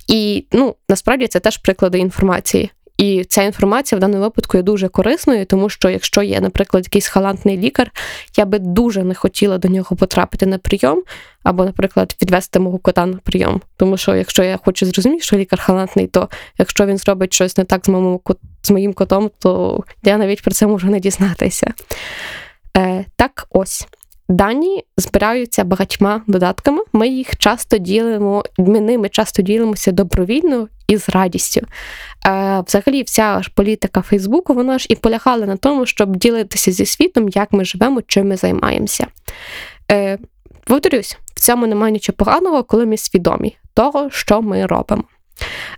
І 0.08 0.46
ну, 0.52 0.74
насправді 0.88 1.26
це 1.26 1.40
теж 1.40 1.56
приклади 1.56 1.98
інформації. 1.98 2.70
І 3.03 3.25
ця 3.25 3.43
інформація 3.43 3.97
в 3.97 4.01
даному 4.01 4.23
випадку 4.23 4.57
є 4.57 4.62
дуже 4.62 4.88
корисною, 4.88 5.47
тому 5.47 5.69
що 5.69 5.91
якщо 5.91 6.23
є, 6.23 6.41
наприклад, 6.41 6.85
якийсь 6.85 7.07
халантний 7.07 7.57
лікар, 7.57 7.91
я 8.37 8.45
би 8.45 8.59
дуже 8.59 9.03
не 9.03 9.15
хотіла 9.15 9.59
до 9.59 9.69
нього 9.69 9.97
потрапити 9.97 10.47
на 10.47 10.59
прийом, 10.59 11.03
або, 11.43 11.65
наприклад, 11.65 12.17
відвести 12.23 12.59
мого 12.59 12.79
кота 12.79 13.07
на 13.07 13.17
прийом. 13.17 13.61
Тому 13.77 13.97
що 13.97 14.15
якщо 14.17 14.43
я 14.43 14.59
хочу 14.65 14.87
зрозуміти, 14.87 15.23
що 15.23 15.37
лікар 15.37 15.61
халантний, 15.61 16.07
то 16.07 16.29
якщо 16.59 16.87
він 16.87 16.99
зробить 16.99 17.35
щось 17.35 17.57
не 17.57 17.65
так 17.65 17.87
з 17.87 17.88
моїм, 17.88 18.21
з 18.62 18.71
моїм 18.71 18.93
котом, 18.93 19.31
то 19.38 19.81
я 20.03 20.19
навіть 20.19 20.43
про 20.43 20.51
це 20.51 20.67
можу 20.67 20.87
не 20.87 21.01
дізнатися. 21.01 21.73
Е, 22.77 23.05
Так 23.17 23.47
ось. 23.51 23.87
Дані 24.29 24.85
збираються 24.97 25.65
багатьма 25.65 26.23
додатками. 26.27 26.83
Ми 26.93 27.09
їх 27.09 27.37
часто 27.38 27.79
ділимо, 27.79 28.45
ми 28.59 28.81
ними 28.81 29.09
часто 29.09 29.43
ділимося 29.43 29.93
добровільно 29.93 30.69
і 30.92 30.96
з 30.96 31.09
радістю. 31.09 31.61
Е, 32.26 32.62
Взагалі, 32.66 33.02
вся 33.02 33.42
ж 33.42 33.50
політика 33.55 34.02
Фейсбуку, 34.02 34.55
вона 34.55 34.78
ж 34.78 34.87
і 34.88 34.94
полягала 34.94 35.46
на 35.46 35.57
тому, 35.57 35.87
щоб 35.87 36.16
ділитися 36.16 36.72
зі 36.72 36.87
світом, 36.87 37.28
як 37.28 37.52
ми 37.52 37.64
живемо, 37.64 38.02
чим 38.02 38.28
ми 38.28 38.37
займаємося. 38.37 39.07
Е, 39.90 40.18
Повторюсь, 40.64 41.18
в 41.35 41.40
цьому 41.40 41.66
немає 41.66 41.92
нічого 41.92 42.16
поганого, 42.16 42.62
коли 42.62 42.87
ми 42.87 42.96
свідомі 42.96 43.57
того, 43.74 44.11
що 44.11 44.42
ми 44.42 44.66
робимо. 44.66 45.05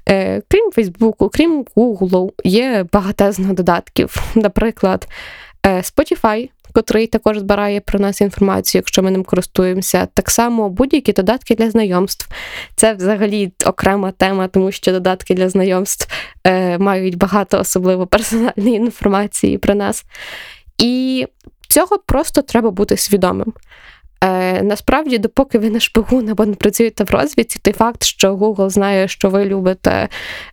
Е, 0.08 0.42
Крім 0.48 0.70
Фейсбуку, 0.72 1.30
крім 1.32 1.64
Google, 1.76 2.30
є 2.44 2.86
багатезно 2.92 3.54
додатків. 3.54 4.22
Наприклад, 4.34 5.08
е, 5.66 5.76
Spotify 5.76 6.48
котрий 6.74 7.06
також 7.06 7.38
збирає 7.38 7.80
про 7.80 7.98
нас 7.98 8.20
інформацію, 8.20 8.78
якщо 8.78 9.02
ми 9.02 9.10
ним 9.10 9.24
користуємося. 9.24 10.08
Так 10.14 10.30
само 10.30 10.70
будь-які 10.70 11.12
додатки 11.12 11.54
для 11.54 11.70
знайомств. 11.70 12.28
Це 12.76 12.94
взагалі 12.94 13.52
окрема 13.66 14.12
тема, 14.12 14.48
тому 14.48 14.72
що 14.72 14.92
додатки 14.92 15.34
для 15.34 15.48
знайомств 15.48 16.08
е, 16.44 16.78
мають 16.78 17.16
багато 17.16 17.58
особливо 17.58 18.06
персональної 18.06 18.74
інформації 18.74 19.58
про 19.58 19.74
нас. 19.74 20.04
І 20.78 21.26
цього 21.68 21.98
просто 21.98 22.42
треба 22.42 22.70
бути 22.70 22.96
свідомим. 22.96 23.52
Е, 24.24 24.62
Насправді, 24.62 25.18
допоки 25.18 25.58
ви 25.58 25.70
не 25.70 25.80
шпигун 25.80 26.28
або 26.28 26.46
не 26.46 26.54
працюєте 26.54 27.04
в 27.04 27.10
розвідці, 27.10 27.58
той 27.62 27.72
факт, 27.74 28.04
що 28.04 28.34
Google 28.34 28.70
знає, 28.70 29.08
що 29.08 29.30
ви 29.30 29.44
любите 29.44 30.08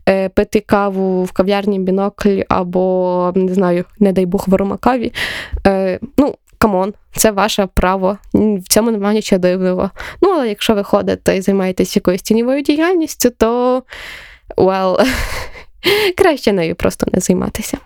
е, 0.09 0.29
пити 0.29 0.59
каву 0.59 1.23
в 1.23 1.31
кав'ярні 1.31 1.79
бінокль 1.79 2.41
або, 2.49 3.33
не 3.35 3.53
знаю, 3.53 3.85
не 3.99 4.11
дай 4.11 4.25
Бог, 4.25 4.43
в 4.47 4.53
Аромакаві, 4.53 5.13
е, 5.67 5.99
ну, 6.17 6.35
come 6.57 6.78
on, 6.78 6.93
це 7.15 7.31
ваше 7.31 7.67
право, 7.73 8.17
в 8.33 8.63
цьому 8.69 8.91
немає 8.91 9.15
нічого 9.15 9.39
дивного. 9.39 9.91
Ну, 10.21 10.29
але 10.29 10.49
якщо 10.49 10.75
ви 10.75 10.83
ходите 10.83 11.37
і 11.37 11.41
займаєтесь 11.41 11.95
якоюсь 11.95 12.21
тіньовою 12.21 12.61
діяльністю, 12.61 13.29
то 13.29 13.83
well, 14.57 15.07
краще 16.17 16.51
нею 16.51 16.75
просто 16.75 17.07
не 17.13 17.19
займатися. 17.19 17.77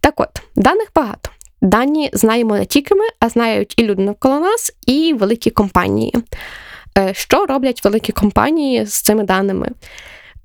Так 0.00 0.20
от, 0.20 0.42
даних 0.56 0.88
багато. 0.94 1.30
Дані 1.62 2.10
знаємо 2.12 2.56
не 2.56 2.64
тільки 2.64 2.94
ми, 2.94 3.04
а 3.20 3.28
знають 3.28 3.74
і 3.76 3.82
люди 3.82 4.02
навколо 4.02 4.40
нас, 4.40 4.72
і 4.86 5.12
великі 5.12 5.50
компанії. 5.50 6.14
Е, 6.98 7.14
що 7.14 7.46
роблять 7.46 7.84
великі 7.84 8.12
компанії 8.12 8.86
з 8.86 9.02
цими 9.02 9.24
даними? 9.24 9.70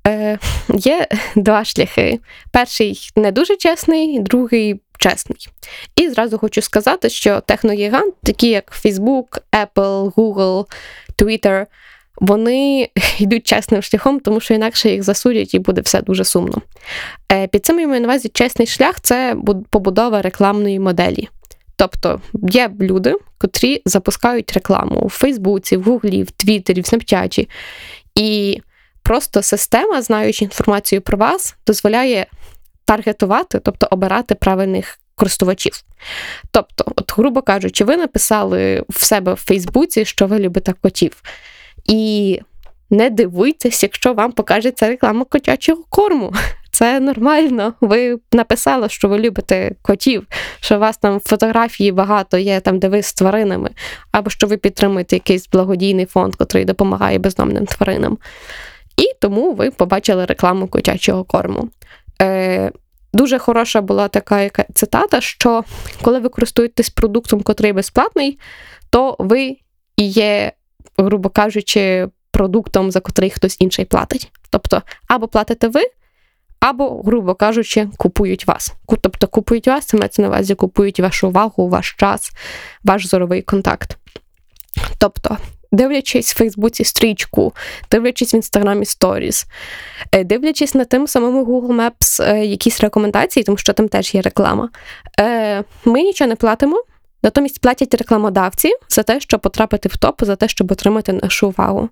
Е, 0.06 0.38
Є 0.74 1.06
два 1.36 1.64
шляхи. 1.64 2.20
Перший 2.52 3.10
не 3.16 3.32
дуже 3.32 3.56
чесний, 3.56 4.20
другий 4.20 4.80
чесний. 4.98 5.48
І 5.96 6.08
зразу 6.08 6.38
хочу 6.38 6.62
сказати, 6.62 7.08
що 7.08 7.40
техногігант, 7.40 8.14
такі 8.22 8.48
як 8.48 8.72
Facebook, 8.84 9.40
Apple, 9.52 10.12
Google, 10.12 10.66
Twitter, 11.18 11.66
вони 12.16 12.88
йдуть 13.18 13.46
чесним 13.46 13.82
шляхом, 13.82 14.20
тому 14.20 14.40
що 14.40 14.54
інакше 14.54 14.90
їх 14.90 15.02
засудять 15.02 15.54
і 15.54 15.58
буде 15.58 15.80
все 15.80 16.02
дуже 16.02 16.24
сумно. 16.24 16.62
Е, 17.32 17.46
під 17.46 17.66
цим 17.66 17.80
я 17.80 17.88
маю 17.88 18.00
на 18.00 18.06
увазі 18.06 18.28
чесний 18.28 18.66
шлях 18.66 19.00
це 19.00 19.36
побудова 19.70 20.22
рекламної 20.22 20.78
моделі. 20.78 21.28
Тобто 21.76 22.20
є 22.48 22.70
люди, 22.80 23.14
котрі 23.38 23.82
запускають 23.84 24.52
рекламу 24.52 25.06
в 25.06 25.10
Фейсбуці, 25.10 25.76
в 25.76 25.82
Гуглі, 25.82 26.22
в 26.22 26.30
Твіттері, 26.30 26.80
в 26.80 26.86
Снапчаті. 26.86 27.48
І 28.14 28.60
просто 29.02 29.42
система, 29.42 30.02
знаючи 30.02 30.44
інформацію 30.44 31.00
про 31.00 31.18
вас, 31.18 31.56
дозволяє 31.66 32.26
таргетувати, 32.84 33.60
тобто 33.60 33.88
обирати 33.90 34.34
правильних 34.34 34.98
користувачів. 35.14 35.84
Тобто, 36.50 36.84
от, 36.96 37.12
грубо 37.16 37.42
кажучи, 37.42 37.84
ви 37.84 37.96
написали 37.96 38.84
в 38.88 39.04
себе 39.04 39.34
в 39.34 39.36
Фейсбуці, 39.36 40.04
що 40.04 40.26
ви 40.26 40.38
любите 40.38 40.72
котів. 40.72 41.22
І 41.84 42.40
не 42.90 43.10
дивуйтесь, 43.10 43.82
якщо 43.82 44.14
вам 44.14 44.32
покажеться 44.32 44.88
реклама 44.88 45.24
котячого 45.24 45.84
корму. 45.88 46.32
Це 46.70 47.00
нормально. 47.00 47.74
Ви 47.80 48.18
написали, 48.32 48.88
що 48.88 49.08
ви 49.08 49.18
любите 49.18 49.72
котів, 49.82 50.26
що 50.60 50.76
у 50.76 50.78
вас 50.78 50.96
там 50.96 51.20
фотографії 51.24 51.92
багато 51.92 52.38
є 52.38 52.60
там, 52.60 52.78
де 52.78 52.88
ви 52.88 53.02
з 53.02 53.12
тваринами, 53.12 53.70
або 54.12 54.30
що 54.30 54.46
ви 54.46 54.56
підтримуєте 54.56 55.16
якийсь 55.16 55.48
благодійний 55.48 56.06
фонд, 56.06 56.34
який 56.40 56.64
допомагає 56.64 57.18
бездомним 57.18 57.66
тваринам. 57.66 58.18
І 58.96 59.04
тому 59.20 59.52
ви 59.52 59.70
побачили 59.70 60.24
рекламу 60.24 60.68
котячого 60.68 61.24
корму. 61.24 61.68
Е, 62.22 62.72
Дуже 63.14 63.38
хороша 63.38 63.80
була 63.80 64.08
така 64.08 64.48
цитата, 64.74 65.20
що 65.20 65.64
коли 66.02 66.18
ви 66.18 66.28
користуєтесь 66.28 66.90
продуктом, 66.90 67.42
котрий 67.42 67.72
безплатний, 67.72 68.38
то 68.90 69.16
ви 69.18 69.56
є 69.96 70.52
грубо 70.98 71.28
кажучи, 71.28 72.08
продуктом, 72.30 72.90
за 72.90 73.00
котрий 73.00 73.30
хтось 73.30 73.56
інший 73.60 73.84
платить. 73.84 74.32
Тобто, 74.50 74.82
або 75.08 75.28
платите 75.28 75.68
ви, 75.68 75.80
або, 76.60 77.02
грубо 77.02 77.34
кажучи, 77.34 77.88
купують 77.96 78.46
вас. 78.46 78.74
Тобто 79.00 79.28
купують 79.28 79.66
вас, 79.66 79.86
це 79.86 79.96
мається 79.96 80.22
на 80.22 80.28
увазі, 80.28 80.54
купують 80.54 81.00
вашу 81.00 81.28
увагу, 81.28 81.68
ваш 81.68 81.96
час, 81.98 82.32
ваш 82.84 83.06
зоровий 83.06 83.42
контакт. 83.42 83.98
Тобто, 84.98 85.36
дивлячись 85.72 86.34
в 86.34 86.36
Фейсбуці 86.36 86.84
стрічку, 86.84 87.54
дивлячись 87.90 88.34
в 88.34 88.36
інстаграмі 88.36 88.84
сторіс, 88.84 89.46
е, 90.12 90.24
дивлячись 90.24 90.74
на 90.74 90.84
тим 90.84 91.06
самому 91.06 91.44
Google 91.44 91.74
Maps 91.74 92.22
е, 92.22 92.44
якісь 92.46 92.80
рекомендації, 92.80 93.44
тому 93.44 93.58
що 93.58 93.72
там 93.72 93.88
теж 93.88 94.14
є 94.14 94.22
реклама, 94.22 94.68
е, 95.20 95.64
ми 95.84 96.02
нічого 96.02 96.28
не 96.28 96.36
платимо. 96.36 96.84
Натомість 97.24 97.60
платять 97.60 97.94
рекламодавці 97.94 98.72
за 98.88 99.02
те, 99.02 99.20
щоб 99.20 99.40
потрапити 99.40 99.88
в 99.88 99.96
топ, 99.96 100.24
за 100.24 100.36
те, 100.36 100.48
щоб 100.48 100.72
отримати 100.72 101.12
нашу 101.12 101.48
увагу. 101.48 101.88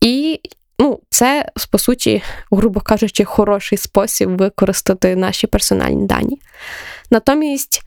І 0.00 0.40
ну, 0.78 1.00
це, 1.10 1.48
по 1.70 1.78
суті, 1.78 2.22
грубо 2.50 2.80
кажучи, 2.80 3.24
хороший 3.24 3.78
спосіб 3.78 4.36
використати 4.36 5.16
наші 5.16 5.46
персональні 5.46 6.06
дані. 6.06 6.40
Натомість. 7.10 7.82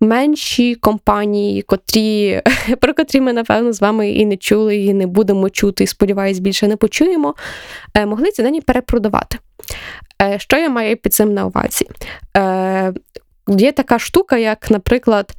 Менші 0.00 0.74
компанії, 0.74 1.62
котрі, 1.62 2.42
про 2.80 2.94
котрі 2.94 3.20
ми, 3.20 3.32
напевно, 3.32 3.72
з 3.72 3.80
вами 3.80 4.10
і 4.10 4.26
не 4.26 4.36
чули, 4.36 4.76
і 4.76 4.94
не 4.94 5.06
будемо 5.06 5.50
чути, 5.50 5.84
і 5.84 5.86
сподіваюсь, 5.86 6.38
більше 6.38 6.68
не 6.68 6.76
почуємо, 6.76 7.34
е, 7.94 8.06
могли 8.06 8.30
ці 8.30 8.42
дані 8.42 8.60
перепродавати. 8.60 9.38
Е, 10.22 10.38
що 10.38 10.56
я 10.56 10.68
маю 10.68 10.96
під 10.96 11.14
цим 11.14 11.34
на 11.34 11.46
увазі? 11.46 11.86
Е, 12.36 12.92
є 13.48 13.72
така 13.72 13.98
штука, 13.98 14.36
як, 14.36 14.70
наприклад, 14.70 15.34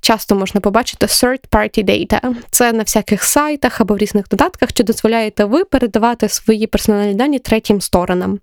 часто 0.00 0.34
можна 0.34 0.60
побачити 0.60 1.06
third-party 1.06 1.84
data. 1.84 2.34
Це 2.50 2.72
на 2.72 2.82
всяких 2.82 3.24
сайтах 3.24 3.80
або 3.80 3.94
в 3.94 3.98
різних 3.98 4.28
додатках, 4.28 4.72
чи 4.72 4.82
дозволяєте 4.82 5.44
ви 5.44 5.64
передавати 5.64 6.28
свої 6.28 6.66
персональні 6.66 7.14
дані 7.14 7.38
третім 7.38 7.80
сторонам. 7.80 8.38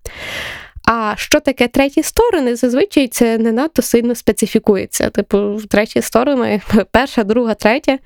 А 0.86 1.13
що 1.17 1.39
таке 1.39 1.67
треті 1.67 2.03
сторони? 2.03 2.55
Зазвичай 2.55 3.07
це 3.07 3.38
не 3.38 3.51
надто 3.51 3.81
сильно 3.81 4.15
специфікується. 4.15 5.10
Типу, 5.10 5.60
треті 5.69 6.01
сторони, 6.01 6.62
перша, 6.91 7.23
друга, 7.23 7.53
третя. 7.53 7.99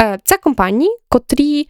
Е, 0.00 0.18
це 0.24 0.36
компанії, 0.36 0.90
котрі 1.08 1.68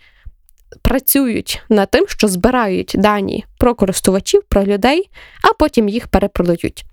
працюють 0.83 1.63
над 1.69 1.91
тим, 1.91 2.05
що 2.09 2.29
збирають 2.29 2.93
дані 2.99 3.45
про 3.59 3.75
користувачів, 3.75 4.43
про 4.49 4.65
людей, 4.65 5.11
а 5.43 5.53
потім 5.53 5.89
їх 5.89 6.09
перепродають. 6.09 6.85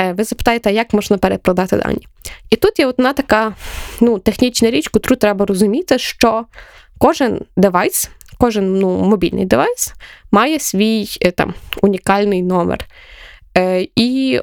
Е, 0.00 0.12
ви 0.12 0.24
запитаєте, 0.24 0.72
як 0.72 0.94
можна 0.94 1.18
перепродати 1.18 1.76
дані? 1.76 2.06
І 2.50 2.56
тут 2.56 2.78
є 2.78 2.86
одна 2.86 3.12
така 3.12 3.54
ну, 4.00 4.18
технічна 4.18 4.70
річ, 4.70 4.90
яку 4.94 5.16
треба 5.16 5.46
розуміти, 5.46 5.98
що 5.98 6.44
кожен 6.98 7.40
девайс, 7.56 8.10
кожен 8.38 8.78
ну, 8.78 8.96
мобільний 8.98 9.44
девайс 9.44 9.94
має 10.30 10.58
свій 10.58 11.08
е, 11.22 11.30
там 11.30 11.54
унікальний 11.82 12.42
номер. 12.42 12.86
Е, 13.56 13.86
І, 13.96 14.40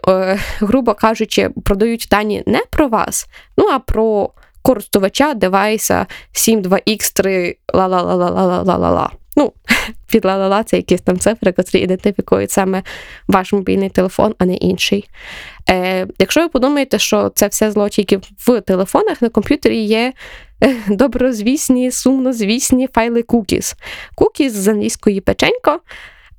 грубо 0.60 0.94
кажучи, 0.94 1.50
продають 1.50 2.08
дані 2.12 2.44
не 2.46 2.64
про 2.70 2.88
вас, 2.88 3.28
ну 3.58 3.68
а 3.68 3.80
про 3.80 4.30
користувача 4.62 5.34
девайса 5.34 6.06
72X3 6.34 7.56
ла-ла-ла-ла-ла-ла-ла-ла. 7.74 9.12
Ну, 9.38 9.54
під 10.12 10.26
ла-ла-ла 10.26 10.64
це 10.64 10.78
якісь 10.78 11.02
там 11.02 11.20
цифри, 11.20 11.54
які 11.58 11.78
ідентифікують 11.80 12.52
саме 12.52 12.84
ваш 13.28 13.54
мобільний 13.54 13.90
телефон, 13.90 14.36
а 14.38 14.46
не 14.46 14.54
інший. 14.54 15.10
Е, 15.70 16.08
Якщо 16.20 16.42
ви 16.42 16.50
подумаєте, 16.50 17.00
що 17.00 17.30
це 17.36 17.48
все 17.48 17.72
злочинки 17.72 18.20
в 18.48 18.62
телефонах, 18.62 19.22
на 19.22 19.30
комп'ютері 19.30 19.78
є 19.78 20.14
е, 20.64 20.76
доброзвісні, 20.88 21.92
сумнозвісні 21.92 22.88
файли 22.94 23.22
cookies. 23.22 23.76
Cookies 24.18 24.50
з 24.50 24.68
англійської 24.68 25.22
печенько. 25.22 25.80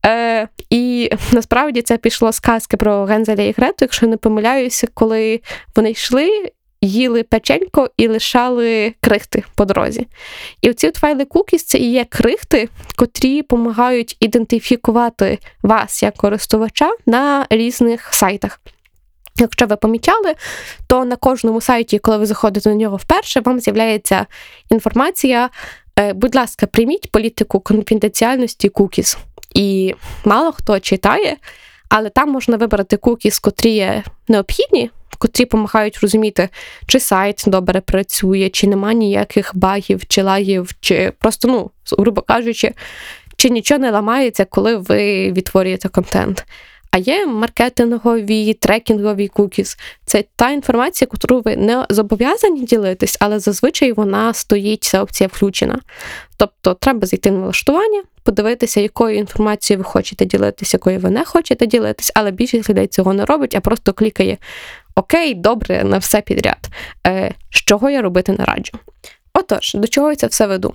Е, 0.06 0.48
І 0.70 1.10
насправді 1.32 1.82
це 1.82 1.96
пішло 1.98 2.32
з 2.32 2.40
казки 2.40 2.76
про 2.76 3.04
Гензеля 3.04 3.42
і 3.42 3.52
Грету, 3.52 3.76
якщо 3.80 4.06
не 4.06 4.16
помиляюся, 4.16 4.88
коли 4.94 5.40
вони 5.76 5.90
йшли 5.90 6.52
їли 6.82 7.22
печенько 7.22 7.90
і 7.96 8.08
лишали 8.08 8.94
крихти 9.00 9.42
по 9.54 9.64
дорозі. 9.64 10.06
І 10.60 10.70
оці 10.70 10.90
файли 10.90 11.24
cookies 11.24 11.64
це 11.66 11.78
і 11.78 11.90
є 11.90 12.04
крихти, 12.04 12.68
котрі 12.96 13.42
допомагають 13.52 14.16
ідентифікувати 14.20 15.38
вас 15.62 16.02
як 16.02 16.14
користувача 16.16 16.90
на 17.06 17.46
різних 17.50 18.14
сайтах. 18.14 18.60
Якщо 19.36 19.66
ви 19.66 19.76
помічали, 19.76 20.34
то 20.86 21.04
на 21.04 21.16
кожному 21.16 21.60
сайті, 21.60 21.98
коли 21.98 22.16
ви 22.16 22.26
заходите 22.26 22.68
на 22.68 22.74
нього 22.74 22.96
вперше, 22.96 23.40
вам 23.40 23.60
з'являється 23.60 24.26
інформація. 24.70 25.50
«Е, 25.98 26.12
будь 26.12 26.34
ласка, 26.34 26.66
прийміть 26.66 27.10
політику 27.10 27.60
конфіденціальності 27.60 28.68
cookies. 28.68 29.18
І 29.54 29.94
мало 30.24 30.52
хто 30.52 30.80
читає, 30.80 31.36
але 31.94 32.10
там 32.10 32.30
можна 32.30 32.56
вибрати 32.56 32.96
cookies, 32.96 33.40
котрі 33.40 33.70
є 33.70 34.02
необхідні 34.28 34.90
котрі 35.18 35.44
допомагають 35.44 35.98
розуміти, 36.02 36.48
чи 36.86 37.00
сайт 37.00 37.44
добре 37.46 37.80
працює, 37.80 38.48
чи 38.48 38.66
нема 38.66 38.92
ніяких 38.92 39.50
багів, 39.54 40.06
чи 40.06 40.22
лагів, 40.22 40.70
чи 40.80 41.12
просто, 41.18 41.48
ну, 41.48 41.70
грубо 41.98 42.22
кажучи, 42.22 42.72
чи 43.36 43.50
нічого 43.50 43.78
не 43.78 43.90
ламається, 43.90 44.44
коли 44.44 44.76
ви 44.76 45.32
відтворюєте 45.32 45.88
контент. 45.88 46.46
А 46.92 46.98
є 46.98 47.26
маркетингові, 47.26 48.54
трекінгові 48.54 49.28
кукіс. 49.28 49.78
Це 50.04 50.24
та 50.36 50.50
інформація, 50.50 51.08
яку 51.12 51.42
ви 51.42 51.56
не 51.56 51.86
зобов'язані 51.90 52.64
ділитись, 52.64 53.16
але 53.20 53.38
зазвичай 53.38 53.92
вона 53.92 54.34
стоїть, 54.34 54.84
ця 54.84 55.02
опція 55.02 55.28
включена. 55.32 55.78
Тобто 56.36 56.74
треба 56.74 57.06
зайти 57.06 57.30
на 57.30 57.38
налаштування, 57.38 58.02
подивитися, 58.22 58.80
якою 58.80 59.16
інформацією 59.16 59.78
ви 59.78 59.84
хочете 59.84 60.24
ділитися, 60.24 60.76
якою 60.76 60.98
ви 60.98 61.10
не 61.10 61.24
хочете 61.24 61.66
ділитись, 61.66 62.12
але 62.14 62.30
більшість 62.30 62.70
людей 62.70 62.86
цього 62.86 63.12
не 63.12 63.24
робить, 63.24 63.54
а 63.56 63.60
просто 63.60 63.92
клікає 63.92 64.38
Окей, 64.94 65.34
добре, 65.34 65.84
на 65.84 65.98
все 65.98 66.20
підряд. 66.20 66.68
Е, 67.06 67.34
З 67.50 67.56
чого 67.56 67.90
я 67.90 68.02
робити 68.02 68.32
не 68.38 68.44
раджу? 68.44 68.78
Отож, 69.34 69.74
до 69.74 69.88
чого 69.88 70.10
я 70.10 70.16
це 70.16 70.26
все 70.26 70.46
веду? 70.46 70.74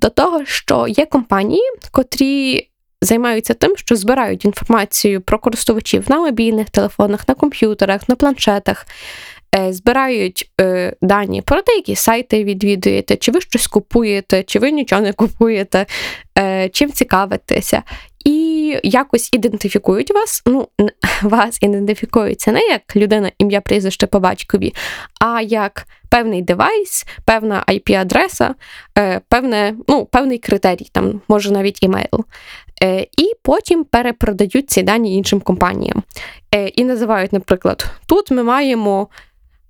До 0.00 0.08
того, 0.08 0.44
що 0.44 0.88
є 0.88 1.06
компанії, 1.06 1.62
котрі 1.90 2.68
займаються 3.02 3.54
тим, 3.54 3.76
що 3.76 3.96
збирають 3.96 4.44
інформацію 4.44 5.20
про 5.20 5.38
користувачів 5.38 6.04
на 6.08 6.18
мобільних 6.18 6.70
телефонах, 6.70 7.28
на 7.28 7.34
комп'ютерах, 7.34 8.08
на 8.08 8.14
планшетах, 8.14 8.86
е, 9.54 9.72
збирають 9.72 10.50
е, 10.60 10.94
дані 11.02 11.42
про 11.42 11.62
те, 11.62 11.72
які 11.72 11.96
сайти 11.96 12.44
відвідуєте, 12.44 13.16
чи 13.16 13.32
ви 13.32 13.40
щось 13.40 13.66
купуєте, 13.66 14.42
чи 14.42 14.58
ви 14.58 14.70
нічого 14.70 15.02
не 15.02 15.12
купуєте, 15.12 15.86
е, 16.38 16.68
чим 16.68 16.92
цікавитеся. 16.92 17.82
І 18.24 18.57
якось 18.82 19.28
ідентифікують 19.32 20.10
вас. 20.10 20.42
Ну, 20.46 20.68
вас 21.22 21.58
ідентифікуються 21.62 22.52
не 22.52 22.60
як 22.60 22.96
людина, 22.96 23.32
ім'я, 23.38 23.60
прізвище 23.60 24.06
по 24.06 24.20
батькові, 24.20 24.74
а 25.20 25.40
як 25.40 25.86
певний 26.08 26.42
девайс, 26.42 27.06
певна 27.24 27.64
IP-адреса, 27.68 28.54
е, 28.98 29.20
певне, 29.28 29.74
ну, 29.88 30.04
певний 30.06 30.38
критерій, 30.38 30.90
там, 30.92 31.20
може 31.28 31.50
навіть 31.50 31.82
імейл. 31.82 32.24
Е, 32.82 33.00
і 33.00 33.32
потім 33.42 33.84
перепродають 33.84 34.70
ці 34.70 34.82
дані 34.82 35.16
іншим 35.16 35.40
компаніям. 35.40 36.02
Е, 36.54 36.68
і 36.68 36.84
називають, 36.84 37.32
наприклад, 37.32 37.90
тут 38.06 38.30
ми 38.30 38.42
маємо 38.42 39.08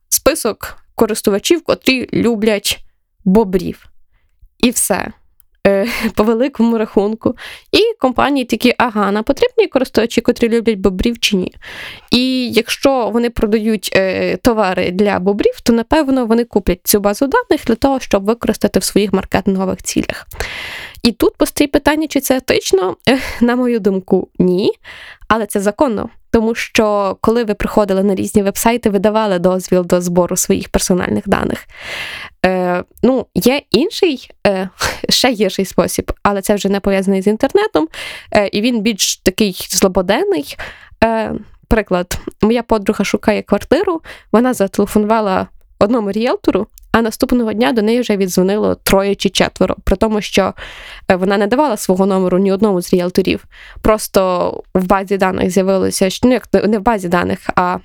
список 0.09 0.79
користувачів, 0.95 1.65
котрі 1.65 2.09
люблять 2.13 2.79
бобрів. 3.25 3.87
І 4.59 4.71
все. 4.71 5.13
Е, 5.67 5.87
по 6.15 6.25
великому 6.25 6.79
рахунку. 6.79 7.37
І 7.73 7.79
компанії 8.01 8.45
такі, 8.45 8.75
ага, 8.79 9.13
на 9.13 9.23
потрібні 9.23 9.67
користувачі, 9.67 10.21
котрі 10.21 10.49
люблять 10.49 10.79
бобрів 10.79 11.19
чи 11.19 11.37
ні. 11.37 11.53
І 12.11 12.51
якщо 12.51 13.11
вони 13.11 13.31
продають 13.31 13.91
е, 13.97 14.37
товари 14.37 14.91
для 14.91 15.19
бобрів, 15.19 15.61
то 15.63 15.73
напевно 15.73 16.27
вони 16.27 16.45
куплять 16.45 16.81
цю 16.85 17.01
базу 17.01 17.27
даних 17.27 17.65
для 17.65 17.75
того, 17.75 18.01
щоб 18.01 18.25
використати 18.25 18.79
в 18.79 18.85
своїх 18.85 19.13
маркетингових 19.13 19.83
цілях. 19.83 20.27
І 21.03 21.13
тут 21.13 21.37
постає 21.37 21.69
питання, 21.69 22.07
чи 22.07 22.21
це 22.21 22.37
етично, 22.37 22.97
на 23.41 23.57
мою 23.57 23.81
думку, 23.81 24.29
ні. 24.39 24.73
Але 25.29 25.47
це 25.47 25.61
законно, 25.61 26.09
тому 26.31 26.55
що 26.55 27.17
коли 27.21 27.45
ви 27.45 27.55
приходили 27.55 28.03
на 28.03 28.15
різні 28.15 28.43
вебсайти, 28.43 28.91
ви 28.91 28.99
давали 28.99 29.39
дозвіл 29.39 29.87
до 29.87 30.01
збору 30.01 30.37
своїх 30.37 30.69
персональних 30.69 31.29
даних. 31.29 31.67
Е, 32.47 32.85
Ну, 33.03 33.27
є 33.35 33.63
інший, 33.71 34.31
е, 34.47 34.69
ще 35.09 35.33
гірший 35.33 35.65
спосіб, 35.65 36.13
але 36.23 36.43
це 36.43 36.55
вже 36.55 36.69
не 36.69 36.81
пов'язаний 36.81 37.23
з 37.23 37.27
інтернетом, 37.27 37.89
е, 38.33 38.49
і 38.53 38.61
він 38.61 38.81
більш 38.81 39.17
такий 39.17 39.67
злободенний. 39.71 40.57
Е, 41.05 41.35
Приклад, 41.69 42.19
моя 42.43 42.63
подруга 42.63 43.05
шукає 43.05 43.43
квартиру, 43.43 44.03
вона 44.33 44.55
зателефонувала 44.55 45.47
одному 45.79 46.13
ріелтору, 46.13 46.67
а 46.93 47.03
наступного 47.03 47.53
дня 47.53 47.73
до 47.73 47.83
неї 47.83 48.01
вже 48.01 48.17
віддзвонило 48.17 48.75
троє 48.75 49.15
чи 49.15 49.29
четверо, 49.29 49.77
при 49.85 49.97
тому, 49.97 50.21
що 50.21 50.55
е, 51.11 51.17
вона 51.17 51.39
не 51.39 51.47
давала 51.47 51.77
свого 51.77 52.07
номеру 52.07 52.39
ні 52.39 52.53
одному 52.53 52.83
з 52.83 52.93
ріелторів. 52.93 53.45
Просто 53.83 54.63
в 54.75 54.87
базі 54.87 55.17
даних 55.17 55.51
з'явилося 55.51 56.09
ну, 56.23 56.33
як 56.33 56.49
не 56.69 56.79
в 56.79 56.83
базі 56.83 57.09
даних, 57.09 57.39
а 57.57 57.79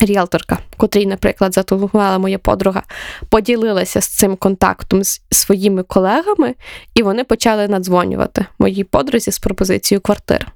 ріелторка, 0.00 0.58
котрій, 0.76 1.06
наприклад, 1.06 1.54
зателефонувала 1.54 2.18
моя 2.18 2.38
подруга, 2.38 2.82
поділилася 3.28 4.00
з 4.00 4.08
цим 4.08 4.36
контактом 4.36 5.04
з 5.04 5.20
своїми 5.30 5.82
колегами, 5.82 6.54
і 6.94 7.02
вони 7.02 7.24
почали 7.24 7.68
надзвонювати 7.68 8.46
моїй 8.58 8.84
подрузі 8.84 9.30
з 9.30 9.38
пропозицією 9.38 10.00
квартир. 10.00 10.52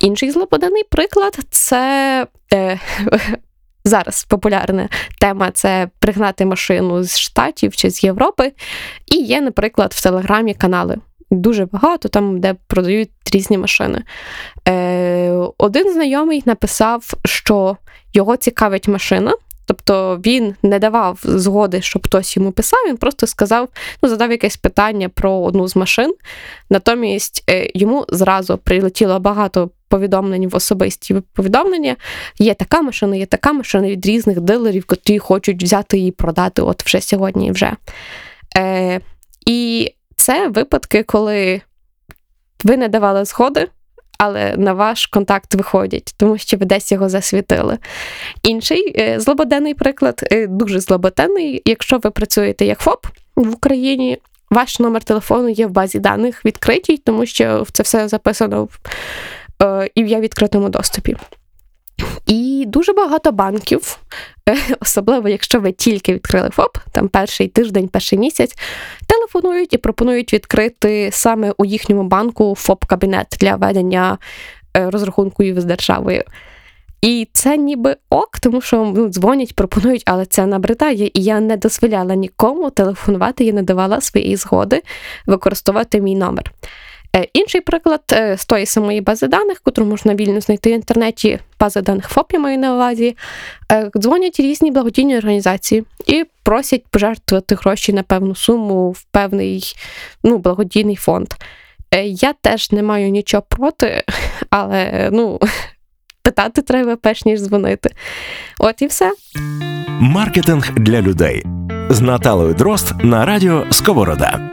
Інший 0.00 0.30
злоподаний 0.30 0.84
приклад 0.90 1.38
це 1.50 2.26
е, 2.52 2.78
зараз 3.84 4.24
популярна 4.24 4.88
тема 5.20 5.50
це 5.50 5.88
пригнати 5.98 6.44
машину 6.44 7.02
з 7.02 7.18
Штатів 7.18 7.76
чи 7.76 7.90
з 7.90 8.04
Європи. 8.04 8.52
І 9.06 9.16
є, 9.16 9.40
наприклад, 9.40 9.92
в 9.92 10.02
Телеграмі 10.02 10.54
канали. 10.54 10.96
Дуже 11.30 11.66
багато 11.66 12.08
там, 12.08 12.40
де 12.40 12.54
продають 12.66 13.10
різні 13.32 13.58
машини. 13.58 14.02
Е, 14.68 15.30
Один 15.58 15.92
знайомий 15.92 16.42
написав, 16.46 17.12
що 17.24 17.76
його 18.12 18.36
цікавить 18.36 18.88
машина. 18.88 19.34
Тобто 19.70 20.20
він 20.26 20.54
не 20.62 20.78
давав 20.78 21.20
згоди, 21.22 21.82
щоб 21.82 22.06
хтось 22.06 22.36
йому 22.36 22.52
писав, 22.52 22.80
він 22.88 22.96
просто 22.96 23.26
сказав, 23.26 23.68
ну, 24.02 24.08
задав 24.08 24.30
якесь 24.30 24.56
питання 24.56 25.08
про 25.08 25.32
одну 25.32 25.68
з 25.68 25.76
машин. 25.76 26.14
Натомість 26.70 27.44
е, 27.50 27.70
йому 27.74 28.06
зразу 28.08 28.58
прилетіло 28.58 29.20
багато 29.20 29.70
повідомлень 29.88 30.48
в 30.48 30.56
особисті 30.56 31.14
повідомлення. 31.32 31.96
Є 32.38 32.54
така 32.54 32.82
машина, 32.82 33.16
є 33.16 33.26
така 33.26 33.52
машина 33.52 33.88
від 33.88 34.06
різних 34.06 34.40
дилерів, 34.40 34.84
які 34.90 35.18
хочуть 35.18 35.62
взяти 35.62 35.98
її 35.98 36.10
продати 36.10 36.62
от 36.62 36.82
вже 36.82 37.00
сьогодні 37.00 37.52
вже. 37.52 37.72
Е, 38.56 39.00
І 39.46 39.90
це 40.16 40.48
випадки, 40.48 41.02
коли 41.02 41.60
ви 42.64 42.76
не 42.76 42.88
давали 42.88 43.24
згоди 43.24 43.68
але 44.22 44.54
на 44.56 44.72
ваш 44.72 45.06
контакт 45.06 45.54
виходять, 45.54 46.14
тому 46.16 46.38
що 46.38 46.56
ви 46.56 46.66
десь 46.66 46.92
його 46.92 47.08
засвітили. 47.08 47.78
Інший 48.42 48.94
е, 48.98 49.20
злободенний 49.20 49.74
приклад, 49.74 50.28
е, 50.32 50.46
дуже 50.46 50.80
злободенний, 50.80 51.62
якщо 51.64 51.98
ви 51.98 52.10
працюєте 52.10 52.64
як 52.64 52.78
ФОП 52.78 53.06
в 53.36 53.54
Україні. 53.54 54.18
Ваш 54.50 54.78
номер 54.78 55.04
телефону 55.04 55.48
є 55.48 55.66
в 55.66 55.70
базі 55.70 55.98
даних 55.98 56.44
відкритій, 56.44 56.96
тому 56.96 57.26
що 57.26 57.66
це 57.72 57.82
все 57.82 58.08
записано 58.08 58.64
в, 58.64 58.78
е, 59.62 59.90
і 59.94 60.04
в 60.04 60.06
я 60.06 60.20
відкритому 60.20 60.68
доступі. 60.68 61.16
І 62.26 62.49
дуже 62.70 62.92
багато 62.92 63.32
банків, 63.32 63.98
е, 64.48 64.56
особливо 64.80 65.28
якщо 65.28 65.60
ви 65.60 65.72
тільки 65.72 66.14
відкрили 66.14 66.50
ФОП, 66.50 66.78
там 66.92 67.08
перший 67.08 67.48
тиждень, 67.48 67.88
перший 67.88 68.18
місяць, 68.18 68.54
телефонують 69.06 69.72
і 69.72 69.78
пропонують 69.78 70.32
відкрити 70.32 71.10
саме 71.12 71.52
у 71.58 71.64
їхньому 71.64 72.04
банку 72.04 72.54
ФОП-кабінет 72.58 73.26
для 73.40 73.56
ведення 73.56 74.18
е, 74.76 74.90
розрахунків 74.90 75.60
з 75.60 75.64
державою. 75.64 76.22
І 77.02 77.28
це 77.32 77.56
ніби 77.56 77.96
ок, 78.10 78.38
тому 78.40 78.60
що 78.60 78.92
ну, 78.96 79.08
дзвонять, 79.08 79.54
пропонують, 79.54 80.02
але 80.06 80.26
це 80.26 80.46
набридає. 80.46 81.10
І 81.14 81.22
я 81.22 81.40
не 81.40 81.56
дозволяла 81.56 82.14
нікому 82.14 82.70
телефонувати, 82.70 83.44
я 83.44 83.52
не 83.52 83.62
давала 83.62 84.00
своєї 84.00 84.36
згоди 84.36 84.82
використовувати 85.26 86.00
мій 86.00 86.16
номер. 86.16 86.52
Е, 87.16 87.28
інший 87.32 87.60
приклад 87.60 88.00
е, 88.12 88.36
з 88.36 88.46
тої 88.46 88.66
самої 88.66 89.00
бази 89.00 89.26
даних, 89.26 89.62
яку 89.66 89.84
можна 89.84 90.14
вільно 90.14 90.40
знайти 90.40 90.70
в 90.70 90.72
інтернеті, 90.72 91.38
бази 91.60 91.80
даних 91.80 92.08
ФОП, 92.08 92.32
маю 92.38 92.58
на 92.58 92.74
увазі, 92.74 93.16
е, 93.72 93.90
дзвонять 93.96 94.40
різні 94.40 94.70
благодійні 94.70 95.18
організації 95.18 95.84
і 96.06 96.24
просять 96.42 96.84
пожертвувати 96.90 97.54
гроші 97.54 97.92
на 97.92 98.02
певну 98.02 98.34
суму 98.34 98.90
в 98.90 99.02
певний 99.02 99.72
ну, 100.24 100.38
благодійний 100.38 100.96
фонд. 100.96 101.28
Я 102.04 102.32
теж 102.32 102.72
не 102.72 102.82
маю 102.82 103.10
нічого 103.10 103.42
проти, 103.48 104.04
але 104.50 105.08
ну, 105.12 105.40
питати 106.22 106.62
треба 106.62 106.96
перш 106.96 107.24
ніж 107.24 107.40
дзвонити. 107.40 107.90
От 108.58 108.82
і 108.82 108.86
все. 108.86 109.12
Маркетинг 110.00 110.70
для 110.74 111.00
людей 111.00 111.44
з 111.88 112.00
Наталою 112.00 112.54
Дрозд 112.54 113.04
на 113.04 113.24
радіо 113.24 113.66
Сковорода. 113.70 114.49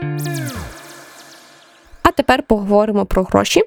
Тепер 2.18 2.42
поговоримо 2.42 3.06
про 3.06 3.22
гроші. 3.22 3.62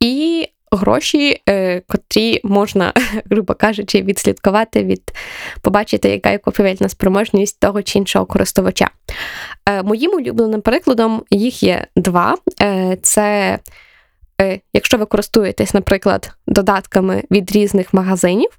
І 0.00 0.46
гроші, 0.72 1.42
е, 1.48 1.80
котрі 1.80 2.40
можна, 2.44 2.92
грубо 3.30 3.54
кажучи, 3.54 4.02
відслідкувати 4.02 4.84
від 4.84 5.12
побачити, 5.62 6.08
яка 6.08 6.30
є 6.30 6.38
купівельна 6.38 6.88
спроможність 6.88 7.60
того 7.60 7.82
чи 7.82 7.98
іншого 7.98 8.26
користувача. 8.26 8.90
Е, 9.68 9.82
моїм 9.82 10.14
улюбленим 10.14 10.60
прикладом 10.60 11.22
їх 11.30 11.62
є 11.62 11.86
два: 11.96 12.36
Е, 12.62 12.98
це 13.02 13.58
якщо 14.74 14.98
ви 14.98 15.06
користуєтесь, 15.06 15.74
наприклад, 15.74 16.32
додатками 16.46 17.22
від 17.30 17.52
різних 17.52 17.94
магазинів, 17.94 18.50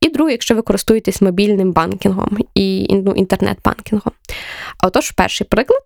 і 0.00 0.08
друге, 0.08 0.32
якщо 0.32 0.54
ви 0.54 0.62
користуєтесь 0.62 1.22
мобільним 1.22 1.72
банкінгом 1.72 2.38
і 2.54 2.88
ну, 2.90 3.12
інтернет-банкінгом. 3.12 4.12
Отож, 4.84 5.10
перший 5.10 5.46
приклад. 5.46 5.82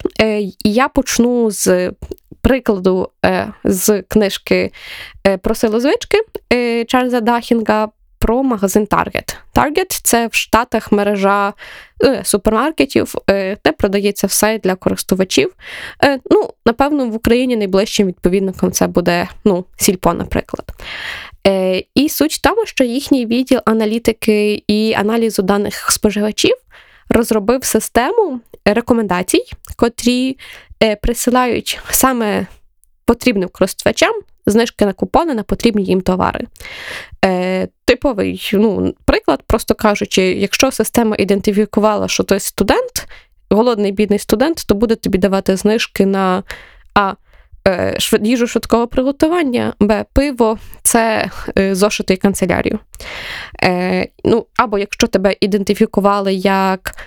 Я 0.65 0.89
почну 0.89 1.51
з 1.51 1.93
прикладу 2.41 3.11
з 3.65 4.03
книжки 4.03 4.73
про 5.43 5.55
силу 5.55 5.81
звички 5.81 6.19
Чарльза 6.87 7.21
Дахінга 7.21 7.89
про 8.19 8.43
магазин 8.43 8.85
Target. 8.85 9.37
Target– 9.55 10.01
це 10.03 10.27
в 10.27 10.35
Штатах 10.35 10.93
мережа 10.93 11.53
е, 12.05 12.21
супермаркетів, 12.25 13.15
е, 13.31 13.57
де 13.65 13.73
продається 13.73 14.27
все 14.27 14.59
для 14.59 14.75
користувачів. 14.75 15.55
Е, 16.05 16.19
ну, 16.31 16.51
Напевно, 16.67 17.07
в 17.07 17.15
Україні 17.15 17.57
найближчим 17.57 18.07
відповідником 18.07 18.73
це 18.73 18.87
буде 18.87 19.29
ну, 19.45 19.65
Сільпо, 19.77 20.15
наприклад. 20.15 20.73
І 21.95 22.09
суть 22.09 22.33
в 22.33 22.41
тому, 22.41 22.67
що 22.67 22.85
їхній 22.85 23.27
відділ 23.27 23.61
аналітики 23.65 24.63
і 24.67 24.95
аналізу 24.95 25.43
даних 25.43 25.91
споживачів 25.91 26.55
розробив 27.11 27.65
систему 27.65 28.41
рекомендацій, 28.65 29.45
котрі 29.77 30.39
присилають 31.03 31.81
саме 31.91 32.47
потрібним 33.05 33.49
користувачам 33.49 34.13
знижки 34.51 34.87
на 34.87 34.93
купони 34.93 35.35
на 35.35 35.43
потрібні 35.43 35.85
їм 35.85 36.01
товари. 36.01 36.47
Е, 37.25 37.69
Типовий 37.85 38.51
ну, 38.53 38.95
приклад, 39.05 39.43
просто 39.47 39.75
кажучи, 39.75 40.23
якщо 40.23 40.71
система 40.71 41.17
ідентифікувала, 41.19 42.09
що 42.09 42.25
ти 42.25 42.41
студент, 42.41 43.09
голодний 43.51 43.93
бідний 43.93 44.19
студент, 44.19 44.65
то 44.67 44.75
буде 44.75 44.95
тобі 44.95 45.19
давати 45.19 45.57
знижки 45.57 46.07
на 46.07 46.43
А. 46.95 47.15
Е, 47.69 47.99
їжу 48.23 48.47
швидкого 48.47 48.87
приготування, 48.87 49.73
Б. 49.81 50.05
Пиво, 50.13 50.59
це 50.83 51.31
зошити 51.57 52.15
і 52.15 52.17
канцелярію. 52.17 52.79
Е, 53.63 54.09
ну, 54.25 54.47
Або 54.57 54.79
якщо 54.79 55.07
тебе 55.07 55.37
ідентифікували 55.41 56.35
як 56.35 56.95
е, 56.97 57.01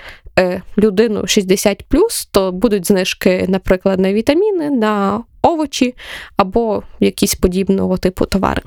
людину 0.77 1.27
60, 1.27 1.85
то 2.31 2.51
будуть 2.51 2.87
знижки, 2.87 3.45
наприклад, 3.49 3.99
на 3.99 4.13
вітаміни, 4.13 4.69
на 4.69 5.23
овочі 5.41 5.95
або 6.37 6.83
якісь 6.99 7.35
подібного 7.35 7.97
типу 7.97 8.25
товари. 8.25 8.61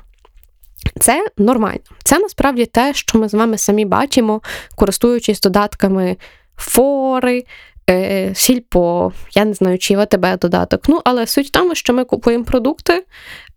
Це 1.01 1.27
нормально. 1.39 1.81
Це 2.05 2.19
насправді 2.19 2.67
те, 2.67 2.95
що 2.95 3.19
ми 3.19 3.29
з 3.29 3.35
вами 3.35 3.59
самі 3.59 3.85
бачимо, 3.85 4.41
користуючись 4.75 5.41
додатками 5.41 6.17
фори, 6.57 7.45
е, 7.91 8.31
сільпо, 8.35 9.13
я 9.35 9.45
не 9.45 9.55
знаю, 9.55 9.79
чи 9.79 9.97
ВТБ 9.97 10.39
додаток. 10.41 10.89
Ну, 10.89 11.01
але 11.05 11.27
суть 11.27 11.47
в 11.47 11.51
тому, 11.51 11.75
що 11.75 11.95
ми 11.95 12.05
купуємо 12.05 12.45
продукти, 12.45 13.05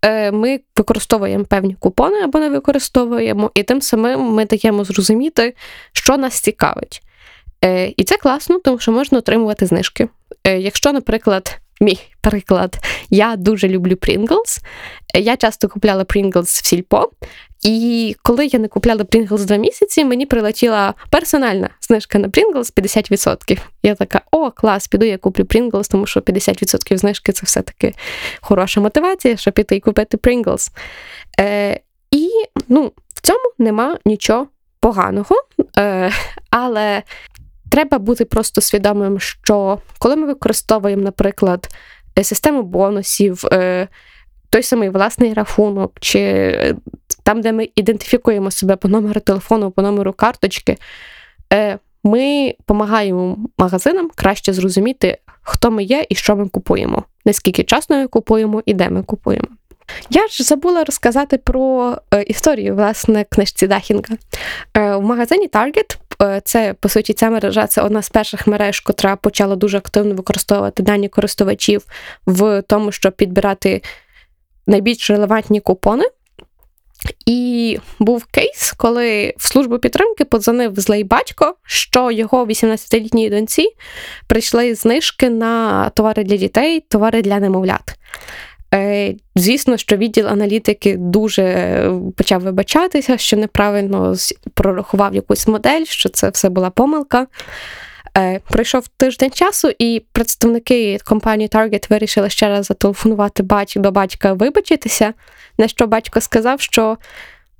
е, 0.02 0.32
ми 0.32 0.60
використовуємо 0.76 1.44
певні 1.44 1.74
купони 1.74 2.20
або 2.22 2.38
не 2.38 2.48
використовуємо, 2.50 3.50
і 3.54 3.62
тим 3.62 3.82
самим 3.82 4.20
ми 4.20 4.44
даємо 4.44 4.84
зрозуміти, 4.84 5.54
що 5.92 6.16
нас 6.16 6.40
цікавить. 6.40 7.02
Е, 7.64 7.92
І 7.96 8.04
це 8.04 8.16
класно, 8.16 8.58
тому 8.58 8.78
що 8.78 8.92
можна 8.92 9.18
отримувати 9.18 9.66
знижки. 9.66 10.08
Е, 10.44 10.58
Якщо, 10.58 10.92
наприклад, 10.92 11.58
Мій 11.80 11.98
приклад. 12.20 12.76
Я 13.10 13.36
дуже 13.36 13.68
люблю 13.68 13.92
Pringles. 13.92 14.58
Я 15.14 15.36
часто 15.36 15.68
купляла 15.68 16.04
Pringles 16.04 16.42
в 16.42 16.66
сільпо. 16.66 17.10
І 17.62 18.16
коли 18.22 18.46
я 18.46 18.58
не 18.58 18.68
купляла 18.68 19.04
Pringles 19.04 19.44
два 19.44 19.56
місяці, 19.56 20.04
мені 20.04 20.26
прилетіла 20.26 20.94
персональна 21.10 21.70
знижка 21.80 22.18
на 22.18 22.28
Pringles 22.28 22.74
50%. 22.74 23.58
Я 23.82 23.94
така, 23.94 24.20
о, 24.30 24.50
клас, 24.50 24.88
піду 24.88 25.06
я 25.06 25.18
куплю 25.18 25.44
Pringles, 25.44 25.90
тому 25.90 26.06
що 26.06 26.20
50% 26.20 26.96
знижки 26.96 27.32
це 27.32 27.46
все-таки 27.46 27.94
хороша 28.40 28.80
мотивація, 28.80 29.36
щоб 29.36 29.54
піти 29.54 29.76
і 29.76 29.80
купити 29.80 30.16
Pringles. 30.16 30.70
Е, 31.40 31.80
І 32.10 32.30
ну, 32.68 32.92
в 33.14 33.20
цьому 33.20 33.52
нема 33.58 33.98
нічого 34.04 34.46
поганого. 34.80 35.36
Е, 35.78 36.12
Але 36.50 37.02
Треба 37.70 37.98
бути 37.98 38.24
просто 38.24 38.60
свідомим, 38.60 39.20
що 39.20 39.78
коли 39.98 40.16
ми 40.16 40.26
використовуємо, 40.26 41.02
наприклад, 41.02 41.68
е, 42.18 42.24
систему 42.24 42.62
бонусів, 42.62 43.44
е, 43.52 43.88
той 44.50 44.62
самий 44.62 44.88
власний 44.88 45.34
рахунок, 45.34 45.92
чи 46.00 46.18
е, 46.18 46.74
там, 47.22 47.40
де 47.40 47.52
ми 47.52 47.68
ідентифікуємо 47.76 48.50
себе 48.50 48.76
по 48.76 48.88
номеру 48.88 49.20
телефону, 49.20 49.70
по 49.70 49.82
номеру 49.82 50.12
карточки, 50.12 50.76
ми 52.04 52.54
допомагаємо 52.58 53.38
магазинам 53.58 54.10
краще 54.14 54.52
зрозуміти, 54.52 55.18
хто 55.42 55.70
ми 55.70 55.84
є 55.84 56.06
і 56.08 56.14
що 56.14 56.36
ми 56.36 56.48
купуємо, 56.48 57.04
наскільки 57.24 57.64
часно 57.64 57.96
ми 57.96 58.06
купуємо 58.06 58.62
і 58.66 58.74
де 58.74 58.90
ми 58.90 59.02
купуємо. 59.02 59.48
Я 60.10 60.28
ж 60.28 60.44
забула 60.44 60.84
розказати 60.84 61.38
про 61.38 61.96
історію 62.26 62.74
власне 62.74 63.24
книжці 63.24 63.66
Дахінга. 63.66 64.16
В 64.74 65.00
магазині 65.00 65.48
Target 65.48 65.98
це 66.44 66.74
по 66.80 66.88
суті 66.88 67.12
ця 67.12 67.30
мережа 67.30 67.66
це 67.66 67.82
одна 67.82 68.02
з 68.02 68.08
перших 68.08 68.46
мереж, 68.46 68.80
котра 68.80 69.16
почала 69.16 69.56
дуже 69.56 69.78
активно 69.78 70.14
використовувати 70.14 70.82
дані 70.82 71.08
користувачів 71.08 71.84
в 72.26 72.62
тому, 72.62 72.92
щоб 72.92 73.16
підбирати 73.16 73.82
найбільш 74.66 75.10
релевантні 75.10 75.60
купони. 75.60 76.04
І 77.26 77.78
був 77.98 78.24
кейс, 78.24 78.72
коли 78.76 79.34
в 79.36 79.48
службу 79.48 79.78
підтримки 79.78 80.24
подзвонив 80.24 80.80
злий 80.80 81.04
батько, 81.04 81.54
що 81.64 82.10
його 82.10 82.46
18-літній 82.46 83.30
доньці 83.30 83.68
прийшли 84.26 84.74
знижки 84.74 85.30
на 85.30 85.90
товари 85.90 86.24
для 86.24 86.36
дітей, 86.36 86.80
товари 86.80 87.22
для 87.22 87.38
немовлят. 87.38 87.98
Е, 88.74 89.14
звісно, 89.36 89.76
що 89.76 89.96
відділ 89.96 90.26
аналітики 90.26 90.96
дуже 90.96 91.92
почав 92.16 92.40
вибачатися, 92.40 93.18
що 93.18 93.36
неправильно 93.36 94.14
прорахував 94.54 95.14
якусь 95.14 95.48
модель, 95.48 95.84
що 95.84 96.08
це 96.08 96.30
все 96.30 96.48
була 96.48 96.70
помилка. 96.70 97.26
Е, 98.18 98.40
пройшов 98.50 98.88
тиждень 98.88 99.30
часу, 99.30 99.70
і 99.78 100.02
представники 100.12 100.98
компанії 101.04 101.48
Target 101.48 101.90
вирішили 101.90 102.30
ще 102.30 102.48
раз 102.48 102.66
зателефонувати 102.66 103.42
батьку 103.42 103.80
до 103.80 103.90
батька 103.90 104.32
вибачитися. 104.32 105.14
На 105.58 105.68
що 105.68 105.86
батько 105.86 106.20
сказав, 106.20 106.60
що 106.60 106.96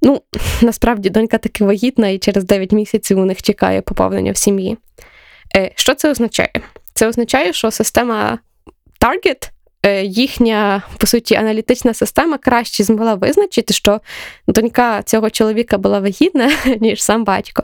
ну, 0.02 0.22
насправді 0.62 1.10
донька 1.10 1.38
таки 1.38 1.64
вагітна, 1.64 2.08
і 2.08 2.18
через 2.18 2.44
9 2.44 2.72
місяців 2.72 3.18
у 3.18 3.24
них 3.24 3.42
чекає 3.42 3.82
поповнення 3.82 4.32
в 4.32 4.36
сім'ї. 4.36 4.78
Е, 5.56 5.72
що 5.74 5.94
це 5.94 6.10
означає? 6.10 6.52
Це 6.94 7.08
означає, 7.08 7.52
що 7.52 7.70
система 7.70 8.38
Target 9.00 9.50
їхня, 10.02 10.82
по 10.98 11.06
суті, 11.06 11.34
аналітична 11.34 11.94
система 11.94 12.38
краще 12.38 12.84
змогла 12.84 13.14
визначити, 13.14 13.74
що 13.74 14.00
донька 14.48 15.02
цього 15.02 15.30
чоловіка 15.30 15.78
була 15.78 16.00
вагітна, 16.00 16.50
ніж 16.80 17.02
сам 17.02 17.24
батько. 17.24 17.62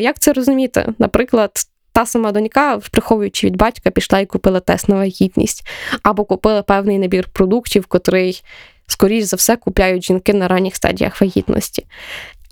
Як 0.00 0.18
це 0.18 0.32
розуміти? 0.32 0.86
Наприклад, 0.98 1.50
та 1.92 2.06
сама 2.06 2.32
донька, 2.32 2.78
приховуючи 2.90 3.46
від 3.46 3.56
батька, 3.56 3.90
пішла 3.90 4.20
і 4.20 4.26
купила 4.26 4.60
тест 4.60 4.88
на 4.88 4.96
вагітність, 4.96 5.66
або 6.02 6.24
купила 6.24 6.62
певний 6.62 6.98
набір 6.98 7.28
продуктів, 7.32 7.86
котрий, 7.86 8.42
скоріш 8.86 9.24
за 9.24 9.36
все, 9.36 9.56
купляють 9.56 10.04
жінки 10.04 10.34
на 10.34 10.48
ранніх 10.48 10.76
стадіях 10.76 11.20
вагітності. 11.20 11.86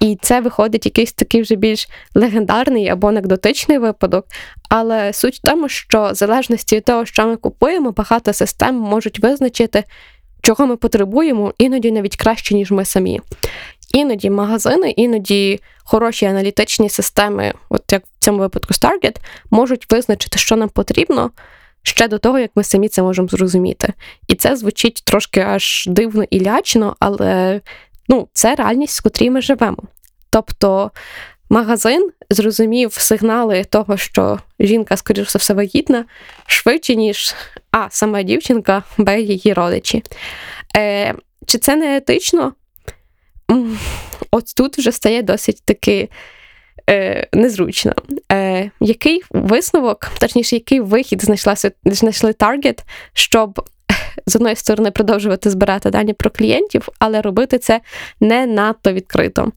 І 0.00 0.18
це 0.22 0.40
виходить 0.40 0.86
якийсь 0.86 1.12
такий 1.12 1.42
вже 1.42 1.54
більш 1.54 1.88
легендарний 2.14 2.88
або 2.88 3.08
анекдотичний 3.08 3.78
випадок. 3.78 4.26
Але 4.68 5.12
суть 5.12 5.36
в 5.36 5.42
тому, 5.42 5.68
що 5.68 6.10
в 6.10 6.14
залежності 6.14 6.76
від 6.76 6.84
того, 6.84 7.06
що 7.06 7.26
ми 7.26 7.36
купуємо, 7.36 7.92
багато 7.92 8.32
систем 8.32 8.74
можуть 8.74 9.18
визначити, 9.18 9.84
чого 10.42 10.66
ми 10.66 10.76
потребуємо, 10.76 11.54
іноді 11.58 11.92
навіть 11.92 12.16
краще, 12.16 12.54
ніж 12.54 12.70
ми 12.70 12.84
самі. 12.84 13.20
Іноді 13.94 14.30
магазини, 14.30 14.90
іноді 14.90 15.60
хороші 15.84 16.26
аналітичні 16.26 16.88
системи, 16.88 17.52
от 17.68 17.92
як 17.92 18.02
в 18.02 18.24
цьому 18.24 18.38
випадку 18.38 18.74
Stargate, 18.74 19.16
можуть 19.50 19.92
визначити, 19.92 20.38
що 20.38 20.56
нам 20.56 20.68
потрібно 20.68 21.30
ще 21.82 22.08
до 22.08 22.18
того, 22.18 22.38
як 22.38 22.50
ми 22.54 22.64
самі 22.64 22.88
це 22.88 23.02
можемо 23.02 23.28
зрозуміти. 23.28 23.92
І 24.28 24.34
це 24.34 24.56
звучить 24.56 25.02
трошки 25.04 25.40
аж 25.40 25.84
дивно 25.88 26.24
і 26.30 26.44
лячно, 26.44 26.96
але 27.00 27.60
ну, 28.08 28.28
це 28.32 28.54
реальність, 28.54 28.98
в 28.98 29.02
котрій 29.02 29.30
ми 29.30 29.40
живемо. 29.40 29.78
Тобто 30.30 30.90
магазин 31.50 32.10
зрозумів 32.30 32.92
сигнали 32.92 33.64
того, 33.64 33.96
що 33.96 34.38
жінка, 34.60 34.96
скоріш 34.96 35.32
за 35.32 35.38
все, 35.38 35.54
вагітна, 35.54 36.04
швидше, 36.46 36.96
ніж 36.96 37.34
а, 37.70 37.90
сама 37.90 38.22
дівчинка, 38.22 38.82
б, 38.98 39.20
її 39.20 39.52
родичі. 39.52 40.02
Е, 40.76 41.14
Чи 41.46 41.58
це 41.58 41.76
не 41.76 41.96
етично? 41.96 42.52
От 44.30 44.54
тут 44.56 44.78
вже 44.78 44.92
стає 44.92 45.22
досить 45.22 45.62
таки 45.64 46.08
е, 46.90 47.28
незручно. 47.32 47.94
Е, 48.32 48.70
Який 48.80 49.22
висновок, 49.30 50.10
точніше, 50.18 50.56
який 50.56 50.80
вихід 50.80 51.22
знайшла, 51.22 51.54
знайшли 51.84 52.30
Target, 52.30 52.78
щоб 53.12 53.68
з 54.26 54.36
одної 54.36 54.56
сторони 54.56 54.90
продовжувати 54.90 55.50
збирати 55.50 55.90
дані 55.90 56.12
про 56.12 56.30
клієнтів, 56.30 56.88
але 56.98 57.22
робити 57.22 57.58
це 57.58 57.80
не 58.20 58.46
надто 58.46 58.92
відкрито. 58.92 59.52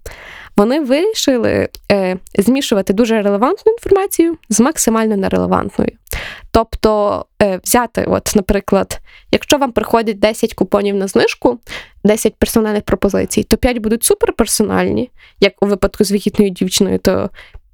Вони 0.57 0.79
вирішили 0.79 1.69
е, 1.91 2.17
змішувати 2.37 2.93
дуже 2.93 3.21
релевантну 3.21 3.71
інформацію 3.71 4.37
з 4.49 4.59
максимально 4.59 5.17
нерелевантною. 5.17 5.91
Тобто 6.51 7.25
е, 7.41 7.59
взяти, 7.63 8.05
от, 8.07 8.31
наприклад, 8.35 8.99
якщо 9.31 9.57
вам 9.57 9.71
приходять 9.71 10.19
10 10.19 10.53
купонів 10.53 10.95
на 10.95 11.07
знижку, 11.07 11.59
10 12.03 12.35
персональних 12.35 12.83
пропозицій, 12.83 13.43
то 13.43 13.57
5 13.57 13.77
будуть 13.77 14.03
суперперсональні, 14.03 15.11
як 15.39 15.53
у 15.63 15.65
випадку 15.65 16.03
з 16.03 16.11
вагітною 16.11 16.51
дівчиною, 16.51 16.99
то 16.99 17.29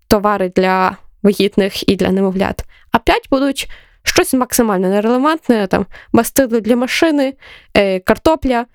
товари 0.08 0.52
для 0.56 0.98
вагітних 1.24 1.90
і 1.90 1.96
для 1.96 2.12
немовлят, 2.12 2.66
а 2.92 3.00
5 3.00 3.28
будуть 3.32 3.70
щось 4.06 4.34
максимально 4.34 4.90
нерелевантне, 4.90 5.68
там 5.68 5.86
мастило 6.14 6.60
для 6.60 6.76
машини, 6.76 7.34
е, 7.74 8.00
картопля, 8.00 8.66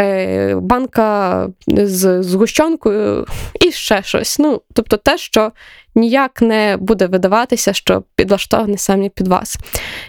е, 0.00 0.54
банка 0.54 1.48
з 1.68 2.22
згущенкою 2.22 3.26
і 3.60 3.72
ще 3.72 4.02
щось. 4.02 4.38
Ну, 4.38 4.62
Тобто 4.74 4.96
те, 4.96 5.18
що 5.18 5.52
ніяк 5.94 6.42
не 6.42 6.76
буде 6.80 7.06
видаватися, 7.06 7.72
що 7.72 8.02
підлаштоване 8.14 8.78
саме 8.78 9.08
під 9.08 9.28
вас. 9.28 9.58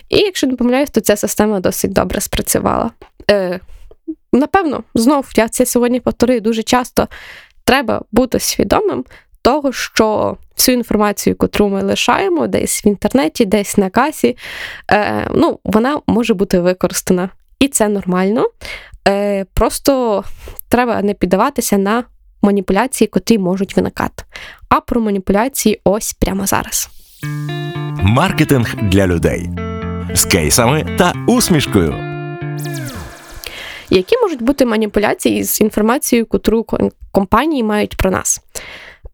І 0.09 0.17
якщо 0.17 0.47
не 0.47 0.55
помиляюсь, 0.55 0.89
то 0.89 1.01
ця 1.01 1.15
система 1.15 1.59
досить 1.59 1.93
добре 1.93 2.21
спрацювала. 2.21 2.91
Е, 3.31 3.59
Напевно, 4.33 4.83
знов 4.95 5.31
я 5.35 5.49
це 5.49 5.65
сьогодні 5.65 5.99
повторюю 5.99 6.41
дуже 6.41 6.63
часто. 6.63 7.07
Треба 7.63 8.01
бути 8.11 8.39
свідомим 8.39 9.05
того, 9.41 9.71
що 9.71 10.37
всю 10.61 10.77
інформацію, 10.77 11.35
яку 11.41 11.69
ми 11.69 11.83
лишаємо 11.83 12.47
десь 12.47 12.85
в 12.85 12.87
інтернеті, 12.87 13.45
десь 13.45 13.77
на 13.77 13.89
касі, 13.89 14.37
е, 14.91 15.27
ну, 15.35 15.59
вона 15.63 15.99
може 16.07 16.33
бути 16.33 16.59
використана. 16.59 17.29
І 17.59 17.67
це 17.67 17.87
нормально. 17.87 18.45
Е, 19.07 19.45
Просто 19.53 20.23
треба 20.69 21.01
не 21.01 21.13
піддаватися 21.13 21.77
на 21.77 22.03
маніпуляції, 22.41 23.07
котрі 23.07 23.37
можуть 23.37 23.75
виникати. 23.75 24.23
А 24.69 24.79
про 24.79 25.01
маніпуляції 25.01 25.81
ось 25.83 26.13
прямо 26.13 26.45
зараз. 26.45 26.89
Маркетинг 28.03 28.75
для 28.81 29.07
людей 29.07 29.49
з 30.13 30.25
кейсами 30.25 30.95
та 30.97 31.13
усмішкою. 31.27 31.95
Які 33.89 34.17
можуть 34.17 34.41
бути 34.41 34.65
маніпуляції 34.65 35.43
з 35.43 35.61
інформацією, 35.61 36.25
котру 36.25 36.65
компанії 37.11 37.63
мають 37.63 37.97
про 37.97 38.11
нас? 38.11 38.41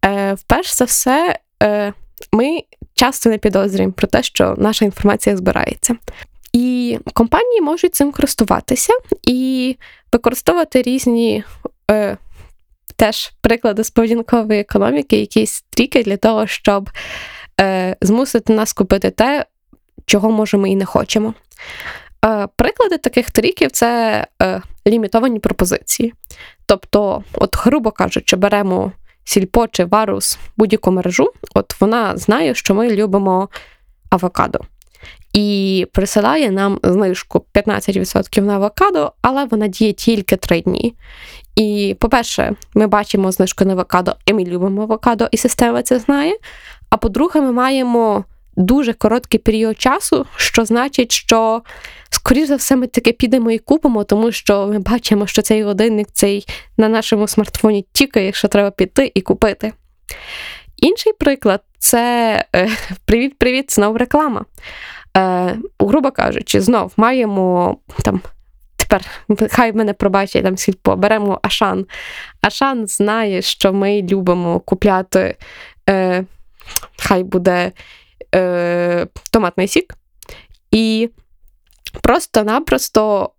Е, 0.04 0.34
Вперше 0.34 0.74
за 0.74 0.84
все, 0.84 1.38
е, 1.62 1.92
ми 2.32 2.60
часто 2.94 3.30
не 3.30 3.38
підозрюємо 3.38 3.92
про 3.92 4.06
те, 4.06 4.22
що 4.22 4.54
наша 4.58 4.84
інформація 4.84 5.36
збирається. 5.36 5.96
І 6.52 6.98
компанії 7.12 7.60
можуть 7.60 7.94
цим 7.94 8.12
користуватися 8.12 8.92
і 9.22 9.76
використовувати 10.12 10.82
різні 10.82 11.44
е, 11.90 12.16
теж 12.96 13.32
приклади 13.40 13.84
з 13.84 13.90
поведінкової 13.90 14.60
економіки, 14.60 15.20
якісь 15.20 15.64
тріки 15.70 16.02
для 16.02 16.16
того, 16.16 16.46
щоб 16.46 16.90
е, 17.60 17.96
змусити 18.00 18.52
нас 18.52 18.72
купити 18.72 19.10
те, 19.10 19.46
чого 20.06 20.30
може 20.30 20.56
ми 20.56 20.70
і 20.70 20.76
не 20.76 20.84
хочемо. 20.84 21.34
Е, 22.24 22.48
Приклади 22.56 22.98
таких 22.98 23.30
тріків 23.30 23.70
це 23.70 24.26
е, 24.42 24.62
лімітовані 24.86 25.38
пропозиції. 25.38 26.14
Тобто, 26.66 27.24
от, 27.32 27.56
грубо 27.58 27.90
кажучи, 27.90 28.36
беремо 28.36 28.92
сільпо 29.28 29.66
чи 29.66 29.84
варус 29.84 30.38
будь-яку 30.56 30.90
мережу, 30.90 31.32
от 31.54 31.80
вона 31.80 32.16
знає, 32.16 32.54
що 32.54 32.74
ми 32.74 32.90
любимо 32.90 33.48
авокадо. 34.10 34.58
І 35.32 35.86
присилає 35.92 36.50
нам 36.50 36.78
знижку 36.82 37.44
15% 37.54 38.40
на 38.40 38.54
авокадо, 38.54 39.12
але 39.22 39.44
вона 39.44 39.68
діє 39.68 39.92
тільки 39.92 40.36
3 40.36 40.60
дні. 40.60 40.94
І, 41.56 41.96
по-перше, 42.00 42.54
ми 42.74 42.86
бачимо 42.86 43.32
знижку 43.32 43.64
на 43.64 43.72
авокадо, 43.72 44.16
і 44.26 44.32
ми 44.32 44.44
любимо 44.44 44.82
авокадо, 44.82 45.28
і 45.30 45.36
система 45.36 45.82
це 45.82 45.98
знає. 45.98 46.36
А 46.90 46.96
по-друге, 46.96 47.40
ми 47.40 47.52
маємо 47.52 48.24
дуже 48.58 48.92
короткий 48.92 49.40
період 49.40 49.80
часу, 49.80 50.26
що 50.36 50.64
значить, 50.64 51.12
що, 51.12 51.62
скоріш 52.10 52.48
за 52.48 52.56
все, 52.56 52.76
ми 52.76 52.86
таки 52.86 53.12
підемо 53.12 53.50
і 53.50 53.58
купимо, 53.58 54.04
тому 54.04 54.32
що 54.32 54.66
ми 54.66 54.78
бачимо, 54.78 55.26
що 55.26 55.42
цей 55.42 55.62
годинник 55.62 56.08
цей 56.12 56.46
на 56.76 56.88
нашому 56.88 57.28
смартфоні 57.28 57.86
тікає, 57.92 58.26
якщо 58.26 58.48
треба 58.48 58.70
піти 58.70 59.12
і 59.14 59.20
купити. 59.20 59.72
Інший 60.76 61.12
приклад 61.12 61.62
це 61.78 62.44
привіт-привіт, 63.04 63.74
знов 63.74 63.96
реклама. 63.96 64.44
Е, 65.16 65.56
Грубо 65.80 66.10
кажучи, 66.10 66.60
знов 66.60 66.92
маємо 66.96 67.76
там. 68.04 68.20
Тепер 68.76 69.04
хай 69.50 69.72
мене 69.72 69.92
пробачить 69.92 70.44
там 70.44 70.56
сільпо, 70.56 70.96
беремо 70.96 71.40
Ашан. 71.42 71.86
Ашан 72.42 72.86
знає, 72.86 73.42
що 73.42 73.72
ми 73.72 74.02
любимо 74.02 74.60
купляти, 74.60 75.36
е, 75.88 76.24
хай 76.98 77.22
буде 77.22 77.72
е, 78.34 79.06
томатний 79.30 79.68
сік, 79.68 79.94
і 80.70 81.10
просто-напросто 82.02 83.30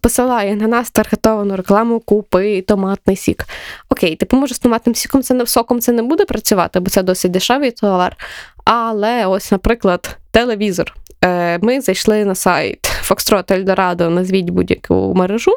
посилає 0.00 0.56
на 0.56 0.66
нас 0.66 0.90
таргетовану 0.90 1.56
рекламу 1.56 2.00
Купи 2.00 2.62
томатний 2.62 3.16
сік. 3.16 3.44
Окей, 3.88 4.16
типу, 4.16 4.36
може, 4.36 4.54
з 4.54 4.58
томатним 4.58 4.94
сіком 4.94 5.22
це 5.22 5.34
не 5.34 5.46
соком 5.46 5.80
це 5.80 5.92
не 5.92 6.02
буде 6.02 6.24
працювати, 6.24 6.80
бо 6.80 6.90
це 6.90 7.02
досить 7.02 7.30
дешевий 7.30 7.70
товар. 7.70 8.16
Але 8.64 9.26
ось, 9.26 9.52
наприклад, 9.52 10.16
телевізор. 10.30 10.94
Е, 11.24 11.58
ми 11.62 11.80
зайшли 11.80 12.24
на 12.24 12.34
сайт 12.34 12.78
Foxtrot 13.08 13.52
Eldorado, 13.52 14.08
назвіть 14.08 14.50
будь-яку 14.50 15.14
мережу. 15.14 15.52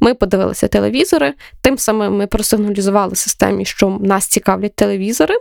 Ми 0.00 0.14
подивилися 0.14 0.68
телевізори, 0.68 1.34
тим 1.60 1.78
самим 1.78 2.16
ми 2.16 2.26
просигналізували 2.26 3.16
системі, 3.16 3.64
що 3.64 3.98
нас 4.00 4.26
цікавлять 4.26 4.74
телевізори. 4.74 5.34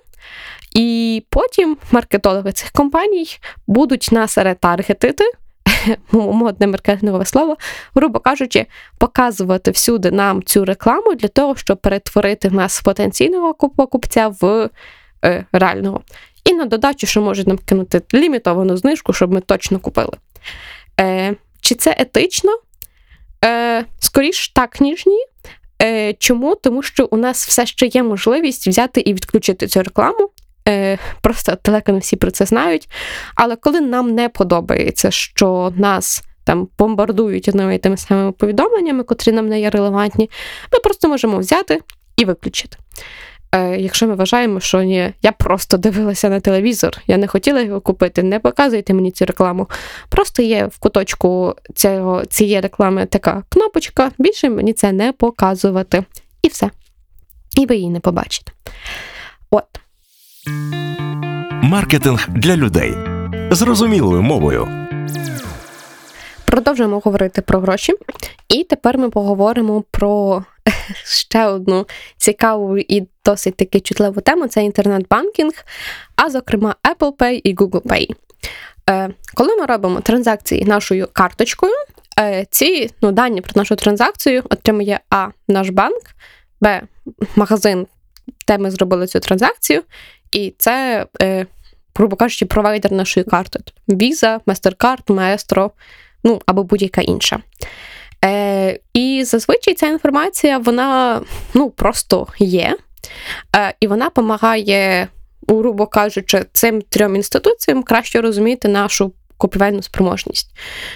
І 0.76 1.24
потім 1.30 1.78
маркетологи 1.92 2.52
цих 2.52 2.72
компаній 2.72 3.28
будуть 3.68 4.10
нас 4.12 4.38
ретаргетити, 4.38 5.24
модне 6.12 6.68
маркетингове 6.68 7.26
слово, 7.26 7.58
грубо 7.96 8.20
кажучи, 8.20 8.66
показувати 8.98 9.72
всюди 9.72 10.12
нам 10.12 10.44
цю 10.44 10.66
рекламу 10.66 11.16
для 11.16 11.28
того, 11.28 11.56
щоб 11.56 11.78
перетворити 11.78 12.50
нас 12.50 12.82
потенційного 12.82 13.54
покупця 13.54 14.28
в 14.42 14.70
е, 15.26 15.46
реального. 15.52 16.02
І 16.46 16.54
на 16.54 16.66
додачу, 16.66 17.08
що 17.08 17.22
можуть 17.22 17.48
нам 17.48 17.58
кинути 17.58 18.02
лімітовану 18.14 18.78
знижку, 18.78 19.14
щоб 19.14 19.34
ми 19.34 19.42
точно 19.42 19.80
купили. 19.80 20.14
Е, 21.00 21.36
Чи 21.62 21.76
це 21.76 21.96
етично? 22.00 22.52
Е, 23.46 23.86
Скоріш 24.00 24.50
так, 24.50 24.82
ніж 24.82 25.06
ні. 25.06 25.26
Е, 25.82 26.14
Чому? 26.14 26.56
Тому 26.56 26.84
що 26.84 27.08
у 27.12 27.18
нас 27.18 27.48
все 27.48 27.66
ще 27.66 27.86
є 27.86 28.04
можливість 28.04 28.68
взяти 28.68 29.02
і 29.02 29.14
відключити 29.14 29.68
цю 29.68 29.84
рекламу. 29.84 30.30
Е, 30.68 30.98
Просто 31.22 31.58
далеко 31.66 31.92
не 31.92 32.00
всі 32.00 32.16
про 32.16 32.32
це 32.32 32.46
знають. 32.46 32.90
Але 33.36 33.56
коли 33.56 33.82
нам 33.82 34.16
не 34.16 34.30
подобається, 34.30 35.12
що 35.12 35.74
нас 35.76 36.24
там 36.44 36.68
бомбардують 36.78 37.48
одними 37.48 37.76
і 37.76 37.78
тими 37.78 37.98
самими 37.98 38.32
повідомленнями, 38.32 39.04
котрі 39.04 39.32
нам 39.32 39.50
не 39.50 39.62
є 39.62 39.70
релевантні, 39.70 40.30
ми 40.74 40.80
просто 40.80 41.10
можемо 41.10 41.38
взяти 41.38 41.80
і 42.18 42.26
виключити. 42.26 42.78
Е, 43.52 43.78
Якщо 43.78 44.08
ми 44.08 44.16
вважаємо, 44.16 44.60
що 44.60 44.84
ні, 44.84 45.14
я 45.22 45.32
просто 45.32 45.78
дивилася 45.78 46.30
на 46.30 46.40
телевізор, 46.40 46.98
я 47.08 47.18
не 47.18 47.28
хотіла 47.28 47.62
його 47.62 47.82
купити, 47.82 48.24
не 48.24 48.40
показуйте 48.40 48.94
мені 48.94 49.12
цю 49.12 49.26
рекламу. 49.26 49.70
Просто 50.10 50.42
є 50.42 50.66
в 50.66 50.78
куточку 50.78 51.56
цього, 51.76 52.26
цієї 52.26 52.62
реклами 52.62 53.06
така 53.06 53.44
кнопочка, 53.50 54.12
більше 54.18 54.50
мені 54.50 54.74
це 54.74 54.92
не 54.92 55.12
показувати. 55.12 56.04
І 56.42 56.48
все. 56.48 56.70
і 57.58 57.66
ви 57.66 57.76
її 57.76 57.90
не 57.90 58.00
побачите. 58.00 58.52
От. 59.52 59.81
Маркетинг 61.64 62.30
для 62.30 62.56
людей 62.56 62.94
зрозумілою 63.52 64.22
мовою. 64.22 64.88
Продовжуємо 66.46 67.00
говорити 67.00 67.42
про 67.42 67.60
гроші. 67.60 67.94
І 68.50 68.64
тепер 68.64 68.98
ми 68.98 69.10
поговоримо 69.10 69.84
про 69.92 70.46
ще 71.06 71.46
одну 71.46 71.88
цікаву 72.18 72.78
і 72.78 73.08
досить 73.26 73.56
таки 73.56 73.80
чутливу 73.80 74.22
тему 74.22 74.48
це 74.48 74.64
інтернет-банкінг, 74.64 75.54
а 76.16 76.30
зокрема 76.30 76.76
Apple 76.96 77.16
Pay 77.16 77.42
і 77.44 77.56
Google 77.56 77.82
Pay. 77.82 78.16
Е, 78.90 79.10
Коли 79.34 79.56
ми 79.56 79.66
робимо 79.66 80.02
транзакції 80.02 80.66
нашою 80.66 81.08
карточкою, 81.14 81.74
е, 82.20 82.46
ці 82.52 82.90
ну, 83.02 83.12
дані 83.12 83.42
про 83.42 83.52
нашу 83.56 83.76
транзакцію 83.76 84.44
отримує 84.50 85.00
А 85.10 85.28
наш 85.48 85.70
банк, 85.70 86.02
Б 86.62 86.82
магазин, 87.36 87.88
де 88.48 88.58
ми 88.58 88.72
зробили 88.72 89.08
цю 89.08 89.20
транзакцію, 89.20 89.84
і 90.32 90.54
це, 90.58 91.06
е, 91.22 91.46
грубо 91.96 92.16
кажучи, 92.16 92.46
провайдер 92.46 92.92
нашої 92.92 93.24
карти. 93.24 93.60
Visa, 93.88 94.40
MasterCard, 94.40 95.04
Maestro, 95.06 95.72
ну 96.24 96.42
або 96.46 96.64
будь-яка 96.64 97.02
інша. 97.02 97.40
Е, 98.26 98.80
І 98.94 99.24
зазвичай 99.26 99.74
ця 99.74 99.88
інформація, 99.88 100.58
вона 100.58 101.22
ну, 101.54 101.70
просто 101.70 102.28
є, 102.40 102.78
е, 103.56 103.74
і 103.80 103.88
вона 103.88 104.06
допомагає, 104.06 105.08
грубо 105.48 105.88
кажучи, 105.88 106.46
цим 106.54 106.82
трьом 106.82 107.16
інституціям 107.16 107.84
краще 107.84 108.22
розуміти 108.22 108.68
нашу 108.68 109.14
купівельну 109.42 109.82
спроможність. 109.82 110.48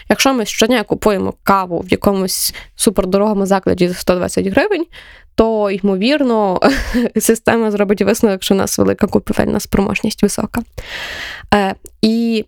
Якщо 0.09 0.33
ми 0.33 0.45
щодня 0.45 0.83
купуємо 0.83 1.33
каву 1.43 1.79
в 1.79 1.91
якомусь 1.91 2.53
супердорогому 2.75 3.45
закладі 3.45 3.87
за 3.87 3.93
120 3.93 4.47
гривень, 4.47 4.85
то, 5.35 5.71
ймовірно, 5.71 6.59
система 7.19 7.71
зробить 7.71 8.01
висновок, 8.01 8.43
що 8.43 8.53
у 8.53 8.57
нас 8.57 8.77
велика 8.77 9.07
купівельна 9.07 9.59
спроможність 9.59 10.23
висока. 10.23 10.61
Е, 11.53 11.75
І 12.01 12.45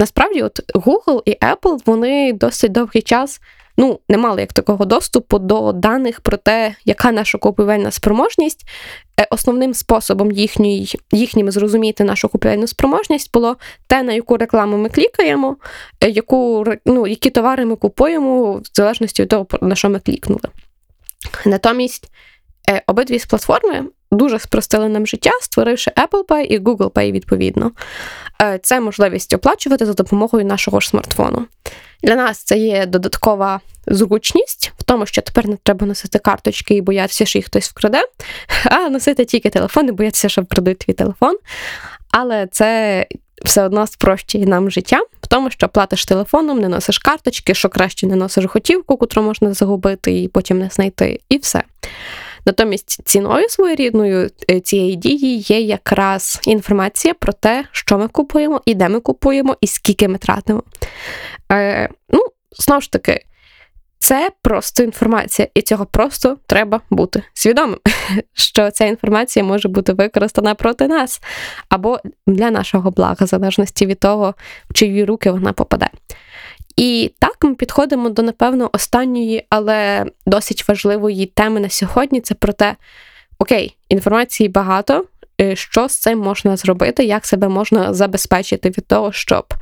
насправді, 0.00 0.42
от 0.42 0.60
Google 0.74 1.22
і 1.24 1.30
Apple 1.30 1.78
вони 1.86 2.32
досить 2.32 2.72
довгий 2.72 3.02
час 3.02 3.40
ну, 3.76 4.00
не 4.08 4.18
мали 4.18 4.40
як 4.40 4.52
такого 4.52 4.84
доступу 4.84 5.38
до 5.38 5.72
даних 5.72 6.20
про 6.20 6.36
те, 6.36 6.74
яка 6.84 7.12
наша 7.12 7.38
купівельна 7.38 7.90
спроможність. 7.90 8.68
Е, 9.20 9.26
основним 9.30 9.74
способом 9.74 10.32
їхній, 10.32 10.88
їхнім 11.12 11.50
зрозуміти 11.50 12.04
нашу 12.04 12.28
купівельну 12.28 12.66
спроможність 12.66 13.32
було 13.32 13.56
те, 13.86 14.02
на 14.02 14.12
яку 14.12 14.36
рекламу 14.36 14.76
ми 14.76 14.88
клікаємо, 14.88 15.56
е, 16.00 16.08
яку, 16.08 16.64
ну, 16.86 17.06
які 17.06 17.30
товари 17.30 17.64
ми 17.64 17.76
купуємо, 17.76 18.52
в 18.52 18.62
залежності 18.72 19.22
від 19.22 19.28
того, 19.28 19.46
на 19.60 19.74
що 19.74 19.90
ми 19.90 20.00
клікнули. 20.00 20.48
Натомість 21.46 22.10
обидві 22.86 23.18
з 23.18 23.26
платформи 23.26 23.84
дуже 24.10 24.38
спростили 24.38 24.88
нам 24.88 25.06
життя, 25.06 25.30
створивши 25.40 25.90
Apple 25.90 26.24
Pay 26.24 26.42
і 26.42 26.58
Google 26.58 26.90
Pay 26.90 27.12
відповідно. 27.12 27.72
Це 28.62 28.80
можливість 28.80 29.34
оплачувати 29.34 29.86
за 29.86 29.92
допомогою 29.92 30.44
нашого 30.44 30.80
ж 30.80 30.88
смартфону. 30.88 31.46
Для 32.02 32.16
нас 32.16 32.38
це 32.38 32.58
є 32.58 32.86
додаткова 32.86 33.60
зручність 33.86 34.72
в 34.78 34.82
тому, 34.82 35.06
що 35.06 35.22
тепер 35.22 35.48
не 35.48 35.56
треба 35.62 35.86
носити 35.86 36.18
карточки 36.18 36.74
і 36.74 36.80
боятися, 36.80 37.26
що 37.26 37.38
їх 37.38 37.46
хтось 37.46 37.68
вкраде, 37.68 38.02
а 38.64 38.88
носити 38.88 39.24
тільки 39.24 39.50
телефон 39.50 39.88
і 39.88 39.92
боятися, 39.92 40.28
що 40.28 40.42
вкрадуть 40.42 40.78
твій 40.78 40.92
телефон. 40.92 41.38
Але 42.10 42.46
це 42.46 43.06
все 43.44 43.62
одно 43.62 43.86
спрощує 43.86 44.46
нам 44.46 44.70
життя 44.70 45.02
в 45.22 45.26
тому, 45.26 45.50
що 45.50 45.68
платиш 45.68 46.04
телефоном, 46.04 46.58
не 46.58 46.68
носиш 46.68 46.98
карточки, 46.98 47.54
що 47.54 47.68
краще 47.68 48.06
не 48.06 48.16
носиш 48.16 48.44
готівку, 48.44 48.96
котру 48.96 49.22
можна 49.22 49.54
загубити 49.54 50.22
і 50.22 50.28
потім 50.28 50.58
не 50.58 50.68
знайти, 50.68 51.20
і 51.28 51.38
все. 51.38 51.62
Натомість 52.46 53.00
ціною 53.04 53.48
своєрідною 53.48 54.30
е, 54.50 54.60
цієї 54.60 54.96
дії 54.96 55.38
є 55.38 55.60
якраз 55.60 56.40
інформація 56.46 57.14
про 57.14 57.32
те, 57.32 57.64
що 57.72 57.98
ми 57.98 58.08
купуємо, 58.08 58.60
і 58.66 58.74
де 58.74 58.88
ми 58.88 59.00
купуємо, 59.00 59.56
і 59.60 59.66
скільки 59.66 60.08
ми 60.08 60.18
тратимо. 60.18 60.62
Е, 61.52 61.88
Ну, 62.08 62.20
знову 62.58 62.80
ж 62.80 62.92
таки, 62.92 63.24
це 63.98 64.30
просто 64.42 64.82
інформація, 64.82 65.48
і 65.54 65.62
цього 65.62 65.86
просто 65.86 66.38
треба 66.46 66.80
бути 66.90 67.22
свідомим, 67.34 67.78
що 68.34 68.70
ця 68.70 68.84
інформація 68.84 69.44
може 69.44 69.68
бути 69.68 69.92
використана 69.92 70.54
проти 70.54 70.88
нас 70.88 71.20
або 71.68 72.00
для 72.26 72.50
нашого 72.50 72.90
блага, 72.90 73.16
в 73.20 73.26
залежності 73.26 73.86
від 73.86 74.00
того, 74.00 74.34
в 74.70 74.74
чиї 74.74 75.04
руки 75.04 75.30
вона 75.30 75.52
попаде. 75.52 75.88
І 76.76 77.12
так 77.18 77.36
ми 77.42 77.54
підходимо 77.54 78.08
до, 78.08 78.22
напевно, 78.22 78.70
останньої, 78.72 79.46
але 79.50 80.06
досить 80.26 80.68
важливої 80.68 81.26
теми 81.26 81.60
на 81.60 81.68
сьогодні 81.68 82.20
це 82.20 82.34
про 82.34 82.52
те, 82.52 82.76
окей, 83.38 83.76
інформації 83.88 84.48
багато, 84.48 85.04
е, 85.40 85.56
що 85.56 85.88
з 85.88 85.98
цим 85.98 86.18
можна 86.18 86.56
зробити, 86.56 87.04
як 87.04 87.26
себе 87.26 87.48
можна 87.48 87.94
забезпечити 87.94 88.68
від 88.68 88.86
того, 88.86 89.12
щоб 89.12 89.54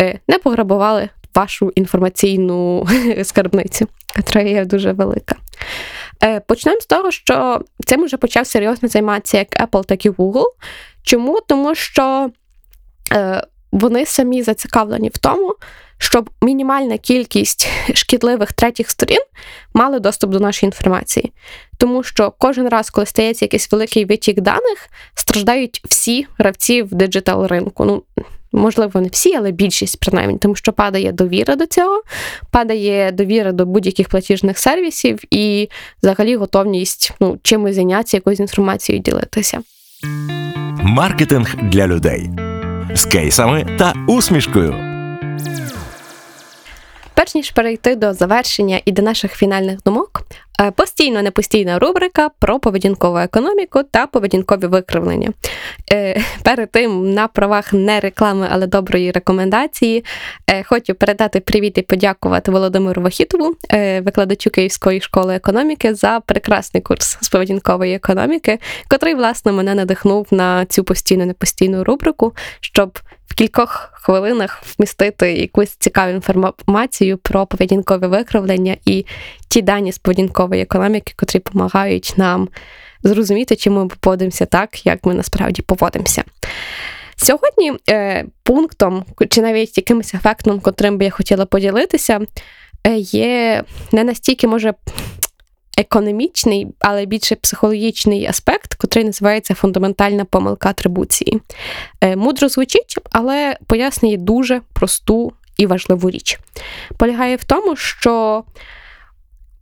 е, 0.00 0.18
не 0.28 0.38
пограбували 0.38 1.08
вашу 1.34 1.72
інформаційну 1.74 2.88
скарбницю, 3.22 3.88
яка 4.16 4.40
є 4.40 4.64
дуже 4.64 4.92
велика. 4.92 5.36
Е, 6.24 6.40
почнемо 6.40 6.80
з 6.80 6.86
того, 6.86 7.10
що 7.10 7.60
цим 7.86 8.04
вже 8.04 8.16
почав 8.16 8.46
серйозно 8.46 8.88
займатися 8.88 9.38
як 9.38 9.48
Apple, 9.68 9.84
так 9.84 10.06
і 10.06 10.10
Google. 10.10 10.46
Чому? 11.02 11.40
Тому 11.48 11.74
що 11.74 12.30
вони 13.72 14.06
самі 14.06 14.42
зацікавлені 14.42 15.08
в 15.08 15.18
тому, 15.18 15.56
щоб 16.02 16.30
мінімальна 16.40 16.98
кількість 16.98 17.68
шкідливих 17.94 18.52
третіх 18.52 18.90
сторін 18.90 19.20
мали 19.74 20.00
доступ 20.00 20.30
до 20.30 20.40
нашої 20.40 20.68
інформації. 20.68 21.32
Тому 21.76 22.02
що 22.02 22.32
кожен 22.38 22.68
раз, 22.68 22.90
коли 22.90 23.06
стається 23.06 23.44
якийсь 23.44 23.72
великий 23.72 24.04
витік 24.04 24.40
даних, 24.40 24.88
страждають 25.14 25.82
всі 25.84 26.26
гравці 26.38 26.82
в 26.82 26.94
диджитал 26.94 27.46
ринку. 27.46 27.84
Ну, 27.84 28.02
Можливо, 28.54 29.00
не 29.00 29.08
всі, 29.08 29.34
але 29.34 29.50
більшість 29.50 30.00
принаймні, 30.00 30.38
тому 30.38 30.54
що 30.54 30.72
падає 30.72 31.12
довіра 31.12 31.56
до 31.56 31.66
цього, 31.66 32.02
падає 32.50 33.12
довіра 33.12 33.52
до 33.52 33.66
будь-яких 33.66 34.08
платіжних 34.08 34.58
сервісів 34.58 35.18
і 35.30 35.68
взагалі 36.02 36.36
готовність 36.36 37.12
ну, 37.20 37.38
чимось 37.42 37.74
зайнятися, 37.74 38.16
якоюсь 38.16 38.40
інформацією 38.40 39.02
ділитися. 39.02 39.62
Маркетинг 40.82 41.54
для 41.62 41.86
людей 41.86 42.30
з 42.94 43.04
кейсами 43.04 43.66
та 43.78 43.94
усмішкою. 44.08 44.91
Перш 47.14 47.34
ніж 47.34 47.50
перейти 47.50 47.96
до 47.96 48.12
завершення 48.12 48.80
і 48.84 48.92
до 48.92 49.02
наших 49.02 49.32
фінальних 49.32 49.82
думок, 49.82 50.22
е, 50.60 50.70
постійно 50.70 51.22
непостійна 51.22 51.78
рубрика 51.78 52.30
про 52.38 52.58
поведінкову 52.58 53.18
економіку 53.18 53.82
та 53.90 54.06
поведінкові 54.06 54.66
викривлення. 54.66 55.32
Е, 55.92 56.20
перед 56.42 56.70
тим 56.70 57.14
на 57.14 57.28
правах 57.28 57.72
не 57.72 58.00
реклами, 58.00 58.48
але 58.50 58.66
доброї 58.66 59.10
рекомендації, 59.10 60.04
е, 60.46 60.62
хочу 60.62 60.94
передати 60.94 61.40
привіт 61.40 61.78
і 61.78 61.82
подякувати 61.82 62.50
Володимиру 62.50 63.02
Вахітову, 63.02 63.56
викладачу 64.02 64.50
Київської 64.50 65.00
школи 65.00 65.34
економіки, 65.34 65.94
за 65.94 66.20
прекрасний 66.20 66.82
курс 66.82 67.18
з 67.20 67.28
поведінкової 67.28 67.94
економіки, 67.94 68.58
котрий, 68.88 69.14
власне, 69.14 69.52
мене 69.52 69.74
надихнув 69.74 70.26
на 70.30 70.66
цю 70.66 70.84
постійну 70.84 71.26
непостійну 71.26 71.84
рубрику, 71.84 72.34
щоб 72.60 72.98
в 73.32 73.34
кількох 73.34 73.90
хвилинах 73.92 74.62
вмістити 74.78 75.32
якусь 75.32 75.70
цікаву 75.70 76.12
інформацію 76.12 77.18
про 77.18 77.46
поведінкове 77.46 78.08
викривлення 78.08 78.76
і 78.84 79.06
ті 79.48 79.62
дані 79.62 79.92
з 79.92 79.98
поведінкової 79.98 80.62
економіки, 80.62 81.12
котрі 81.16 81.38
допомагають 81.38 82.14
нам 82.16 82.48
зрозуміти, 83.02 83.56
чи 83.56 83.70
ми 83.70 83.88
поводимося 84.00 84.46
так, 84.46 84.86
як 84.86 85.04
ми 85.04 85.14
насправді 85.14 85.62
поводимося. 85.62 86.24
Сьогодні 87.16 87.72
е, 87.90 88.24
пунктом, 88.42 89.04
чи 89.30 89.40
навіть 89.40 89.78
якимось 89.78 90.14
ефектом, 90.14 90.60
котрим 90.60 90.98
би 90.98 91.04
я 91.04 91.10
хотіла 91.10 91.46
поділитися, 91.46 92.20
е, 92.86 92.96
є 92.96 93.64
не 93.92 94.04
настільки 94.04 94.46
може 94.46 94.74
економічний, 95.78 96.66
але 96.78 97.06
більше 97.06 97.34
психологічний 97.34 98.26
аспект, 98.26 98.74
котрий 98.74 99.04
називається 99.04 99.54
фундаментальна 99.54 100.24
помилка 100.24 100.68
атрибуції. 100.68 101.40
Е, 102.00 102.16
мудро 102.16 102.48
звучить, 102.48 102.98
але 103.10 103.56
пояснює 103.66 104.16
дуже 104.16 104.60
просту 104.72 105.32
і 105.56 105.66
важливу 105.66 106.10
річ. 106.10 106.38
Полягає 106.98 107.36
в 107.36 107.44
тому, 107.44 107.76
що 107.76 108.44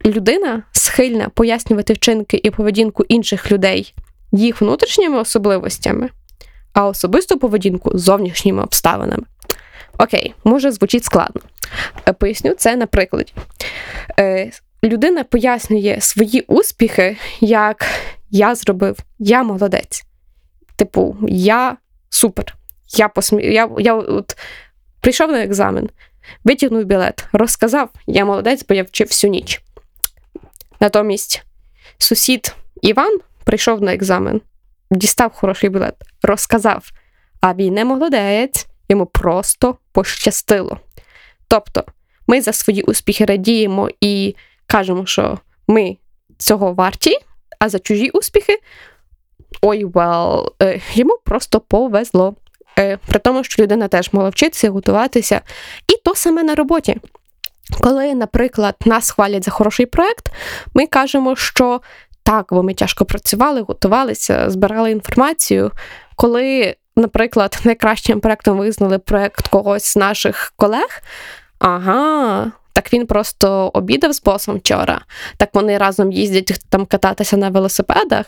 людина 0.05 0.63
схильна 0.71 1.29
пояснювати 1.29 1.93
вчинки 1.93 2.41
і 2.43 2.51
поведінку 2.51 3.03
інших 3.03 3.51
людей 3.51 3.93
їх 4.31 4.61
внутрішніми 4.61 5.17
особливостями, 5.17 6.09
а 6.73 6.87
особисту 6.87 7.39
поведінку 7.39 7.97
зовнішніми 7.97 8.63
обставинами. 8.63 9.23
Окей, 9.97 10.33
може 10.43 10.71
звучить 10.71 11.03
складно. 11.03 11.41
Е, 12.07 12.13
поясню 12.13 12.53
це 12.53 12.75
на 12.75 12.85
прикладі. 12.87 13.33
Людина 14.83 15.23
пояснює 15.23 15.97
свої 15.99 16.41
успіхи, 16.41 17.17
як 17.39 17.85
я 18.29 18.55
зробив, 18.55 18.97
я 19.19 19.43
молодець. 19.43 20.03
Типу, 20.75 21.17
я 21.27 21.77
супер. 22.09 22.55
Я 22.97 23.07
посмі... 23.07 23.53
я, 23.53 23.69
я 23.77 23.95
от 23.95 24.37
прийшов 24.99 25.31
на 25.31 25.43
екзамен, 25.43 25.89
витягнув 26.43 26.83
білет, 26.83 27.25
розказав, 27.33 27.89
я 28.07 28.25
молодець, 28.25 28.65
бо 28.69 28.75
я 28.75 28.83
вчив 28.83 29.07
всю 29.07 29.31
ніч. 29.31 29.61
Натомість 30.79 31.43
сусід 31.97 32.55
Іван 32.81 33.19
прийшов 33.43 33.81
на 33.81 33.93
екзамен, 33.93 34.41
дістав 34.91 35.31
хороший 35.33 35.69
білет, 35.69 35.95
розказав, 36.21 36.91
а 37.41 37.53
він 37.53 37.73
не 37.73 37.85
молодець, 37.85 38.67
йому 38.89 39.05
просто 39.05 39.77
пощастило. 39.91 40.79
Тобто, 41.47 41.83
ми 42.27 42.41
за 42.41 42.53
свої 42.53 42.81
успіхи 42.83 43.25
радіємо 43.25 43.89
і 44.01 44.35
кажемо, 44.71 45.05
що 45.05 45.39
ми 45.67 45.97
цього 46.37 46.73
варті, 46.73 47.17
а 47.59 47.69
за 47.69 47.79
чужі 47.79 48.09
успіхи. 48.09 48.57
Ой, 49.61 49.85
well, 49.85 50.51
е, 50.61 50.81
йому 50.93 51.17
просто 51.25 51.59
повезло. 51.59 52.35
Е, 52.79 52.97
При 53.07 53.19
тому, 53.19 53.43
що 53.43 53.63
людина 53.63 53.87
теж 53.87 54.13
мала 54.13 54.29
вчитися, 54.29 54.69
готуватися. 54.69 55.41
І 55.87 55.97
то 56.05 56.15
саме 56.15 56.43
на 56.43 56.55
роботі. 56.55 56.97
Коли, 57.81 58.15
наприклад, 58.15 58.75
нас 58.85 59.11
хвалять 59.11 59.45
за 59.45 59.51
хороший 59.51 59.85
проект, 59.85 60.31
ми 60.73 60.87
кажемо, 60.87 61.35
що 61.35 61.81
так, 62.23 62.47
бо 62.49 62.63
ми 62.63 62.73
тяжко 62.73 63.05
працювали, 63.05 63.61
готувалися, 63.61 64.49
збирали 64.49 64.91
інформацію. 64.91 65.71
Коли, 66.15 66.75
наприклад, 66.95 67.59
найкращим 67.63 68.19
проектом 68.19 68.57
визнали 68.57 68.99
проект 68.99 69.47
когось 69.47 69.85
з 69.85 69.95
наших 69.95 70.53
колег, 70.55 71.01
ага. 71.59 72.51
Так 72.73 72.93
він 72.93 73.07
просто 73.07 73.71
обідав 73.73 74.13
з 74.13 74.23
босом 74.23 74.57
вчора. 74.57 75.01
Так 75.37 75.49
вони 75.53 75.77
разом 75.77 76.11
їздять 76.11 76.61
там 76.69 76.85
кататися 76.85 77.37
на 77.37 77.49
велосипедах. 77.49 78.25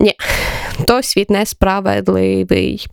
Ні, 0.00 0.14
то 0.86 1.02
світ 1.02 1.30
несправедливий. 1.30 2.86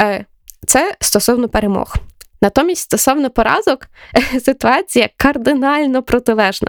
Е, 0.00 0.24
Це 0.66 0.94
стосовно 1.00 1.48
перемог. 1.48 1.96
Натомість, 2.42 2.82
стосовно 2.82 3.30
поразок, 3.30 3.86
ситуація 4.44 5.08
кардинально 5.16 6.02
протилежна. 6.02 6.68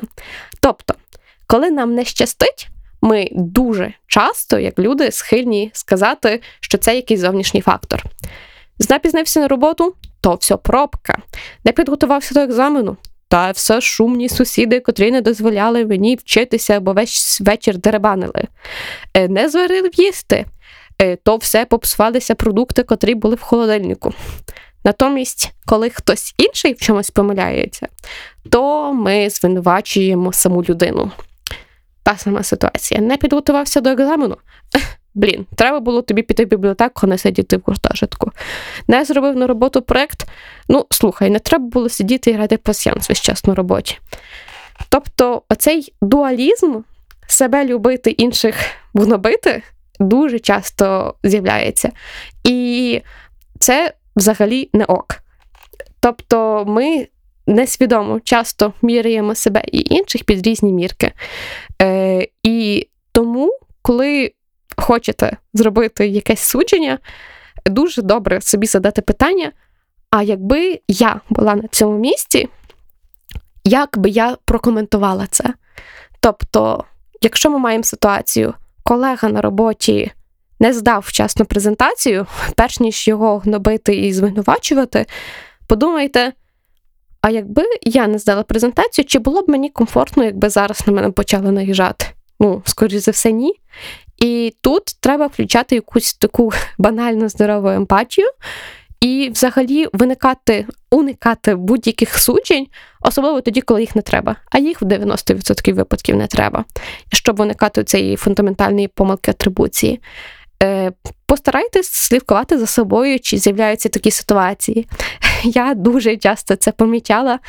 Тобто, 0.62 0.94
коли 1.48 1.72
нам 1.72 1.96
не 1.96 2.06
щастить, 2.06 2.68
ми 3.02 3.30
дуже 3.32 3.94
часто, 4.08 4.60
як 4.60 4.80
люди, 4.80 5.12
схильні 5.12 5.72
сказати, 5.74 6.42
що 6.60 6.78
це 6.78 6.96
якийсь 6.96 7.20
зовнішній 7.20 7.62
фактор. 7.62 8.04
Запізнився 8.80 9.40
на 9.40 9.48
роботу, 9.48 9.96
то 10.22 10.36
все 10.36 10.58
пробка. 10.58 11.18
Не 11.66 11.72
підготувався 11.72 12.34
до 12.34 12.40
екзамену, 12.40 12.98
та 13.32 13.52
все 13.52 13.82
шумні 13.82 14.30
сусіди, 14.30 14.80
котрі 14.80 15.12
не 15.12 15.22
дозволяли 15.22 15.86
мені 15.86 16.16
вчитися, 16.16 16.80
бо 16.80 16.94
весь 16.94 17.42
вечір 17.42 17.78
деребанили. 17.78 18.48
Е, 19.14 19.28
Не 19.28 19.50
зварив 19.50 19.90
їсти, 19.94 20.46
Е, 21.02 21.16
то 21.16 21.38
все 21.38 21.66
попсувалися 21.66 22.36
продукти, 22.36 22.84
котрі 22.84 23.16
були 23.16 23.36
в 23.36 23.42
холодильнику. 23.42 24.14
Натомість, 24.84 25.52
коли 25.66 25.90
хтось 25.90 26.36
інший 26.38 26.74
в 26.74 26.78
чомусь 26.78 27.10
помиляється, 27.10 27.88
то 28.50 28.94
ми 28.94 29.30
звинувачуємо 29.30 30.34
саму 30.34 30.64
людину. 30.64 31.12
Та 32.04 32.18
сама 32.18 32.44
ситуація. 32.44 33.02
Не 33.02 33.18
підготувався 33.18 33.82
до 33.82 33.90
екзамену. 33.90 34.38
Блін, 35.14 35.46
треба 35.56 35.80
було 35.80 36.02
тобі 36.02 36.22
піти 36.22 36.46
в 36.46 36.48
бібліотеку, 36.48 37.00
а 37.04 37.08
не 37.08 37.18
сидіти 37.18 37.58
в 37.58 37.62
гуртожитку. 37.66 38.32
Не 38.88 39.06
зробив 39.06 39.36
на 39.36 39.48
роботу 39.48 39.82
проєкт. 39.82 40.28
Ну, 40.70 40.86
слухай, 40.90 41.30
не 41.30 41.40
треба 41.40 41.66
було 41.66 41.90
сидіти 41.90 42.32
і 42.32 42.34
грати 42.34 42.58
пасіянс 42.58 43.10
весь 43.10 43.22
час 43.22 43.46
на 43.46 43.56
роботі. 43.56 43.98
Тобто, 44.90 45.42
оцей 45.50 45.94
дуалізм 46.02 46.80
себе 47.28 47.66
любити, 47.66 48.12
інших 48.12 48.56
гнобити 48.94 49.64
дуже 50.00 50.40
часто 50.40 51.16
з'являється. 51.24 51.92
І 52.44 53.02
це 53.60 53.94
взагалі 54.16 54.70
не 54.74 54.86
ок. 54.86 55.20
Тобто, 56.00 56.66
ми 56.68 57.08
несвідомо 57.48 58.20
часто 58.20 58.74
міряємо 58.82 59.36
себе 59.36 59.64
і 59.72 59.96
інших 59.96 60.24
під 60.24 60.48
різні 60.48 60.74
мірки. 60.74 61.12
Е, 61.82 62.28
І 62.44 62.88
тому, 63.12 63.58
коли 63.82 64.32
хочете 64.78 65.38
зробити 65.54 66.08
якесь 66.08 66.40
судження, 66.40 67.00
дуже 67.66 68.02
добре 68.02 68.42
собі 68.42 68.68
задати 68.68 69.02
питання: 69.02 69.52
а 70.10 70.24
якби 70.24 70.80
я 70.88 71.22
була 71.30 71.56
на 71.56 71.68
цьому 71.68 71.98
місці, 71.98 72.50
як 73.64 73.98
би 73.98 74.10
я 74.10 74.38
прокоментувала 74.46 75.28
це? 75.28 75.54
Тобто, 76.20 76.84
якщо 77.22 77.50
ми 77.50 77.60
маємо 77.60 77.84
ситуацію, 77.84 78.54
колега 78.84 79.30
на 79.30 79.42
роботі 79.42 80.12
не 80.60 80.74
здав 80.74 81.04
вчасно 81.08 81.46
презентацію, 81.46 82.26
перш 82.56 82.80
ніж 82.80 83.08
його 83.08 83.38
гнобити 83.38 83.96
і 83.96 84.14
звинувачувати, 84.14 85.06
подумайте. 85.68 86.34
А 87.22 87.30
якби 87.30 87.64
я 87.82 88.08
не 88.08 88.18
здала 88.18 88.44
презентацію, 88.44 89.06
чи 89.06 89.20
було 89.20 89.42
б 89.42 89.50
мені 89.50 89.70
комфортно, 89.70 90.24
якби 90.24 90.50
зараз 90.50 90.84
на 90.88 90.94
мене 90.94 91.12
почали 91.12 91.52
наїжджати? 91.52 92.06
Ну, 92.40 92.62
скоріше 92.66 93.00
за 93.00 93.12
все, 93.12 93.32
ні. 93.32 93.54
І 94.22 94.56
тут 94.62 94.84
треба 95.00 95.28
включати 95.28 95.76
якусь 95.76 96.14
таку 96.14 96.52
банальну 96.78 97.30
здорову 97.30 97.70
емпатію 97.70 98.28
і 99.00 99.30
взагалі 99.34 99.88
виникати, 99.94 100.66
уникати 100.92 101.56
будь-яких 101.56 102.18
суджень, 102.18 102.68
особливо 103.02 103.42
тоді, 103.42 103.62
коли 103.62 103.82
їх 103.82 103.96
не 103.96 104.02
треба. 104.02 104.36
А 104.52 104.58
їх 104.58 104.82
в 104.82 104.86
90% 104.86 105.74
випадків 105.74 106.16
не 106.16 106.28
треба, 106.28 106.66
щоб 107.14 107.40
уникати 107.40 107.84
цієї 107.84 108.16
фундаментальної 108.16 108.88
помилки 108.88 109.32
атрибуції. 109.32 110.02
Е, 110.64 110.92
Постарайтесь 111.26 111.88
слідкувати 111.88 112.58
за 112.58 112.68
собою, 112.68 113.20
чи 113.20 113.38
з'являються 113.38 113.90
такі 113.90 114.12
ситуації. 114.12 114.88
Я 115.44 115.74
дуже 115.74 116.18
часто 116.18 116.56
це 116.56 116.72
помічала, 116.72 117.40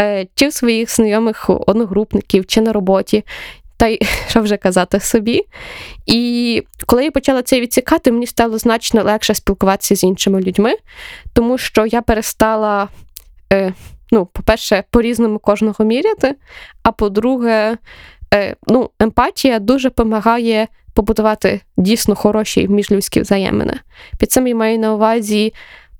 е, 0.00 0.26
чи 0.34 0.48
в 0.48 0.52
своїх 0.52 0.94
знайомих 0.94 1.50
одногрупників, 1.50 2.46
чи 2.46 2.60
на 2.60 2.72
роботі. 2.72 3.24
Та 3.82 3.88
й 3.88 3.98
що 4.28 4.40
вже 4.40 4.56
казати 4.56 5.00
собі. 5.00 5.42
І 6.06 6.62
коли 6.86 7.04
я 7.04 7.10
почала 7.10 7.42
це 7.42 7.60
відсікати, 7.60 8.12
мені 8.12 8.26
стало 8.26 8.58
значно 8.58 9.02
легше 9.02 9.34
спілкуватися 9.34 9.96
з 9.96 10.04
іншими 10.04 10.40
людьми, 10.40 10.74
тому 11.32 11.58
що 11.58 11.86
я 11.86 12.02
перестала, 12.02 12.88
е, 13.52 13.72
ну, 14.10 14.26
по-перше, 14.26 14.84
по-різному 14.90 15.38
кожного 15.38 15.84
міряти, 15.84 16.34
а 16.82 16.92
по-друге, 16.92 17.76
е, 18.34 18.56
ну, 18.66 18.90
емпатія 19.00 19.58
дуже 19.58 19.88
допомагає 19.88 20.68
побудувати 20.94 21.60
дійсно 21.76 22.14
хороші 22.14 22.68
міжлюдські 22.68 23.20
взаємини. 23.20 23.74
Під 24.18 24.32
цим 24.32 24.46
я 24.46 24.54
маю 24.54 24.78
на 24.78 24.94
увазі 24.94 25.54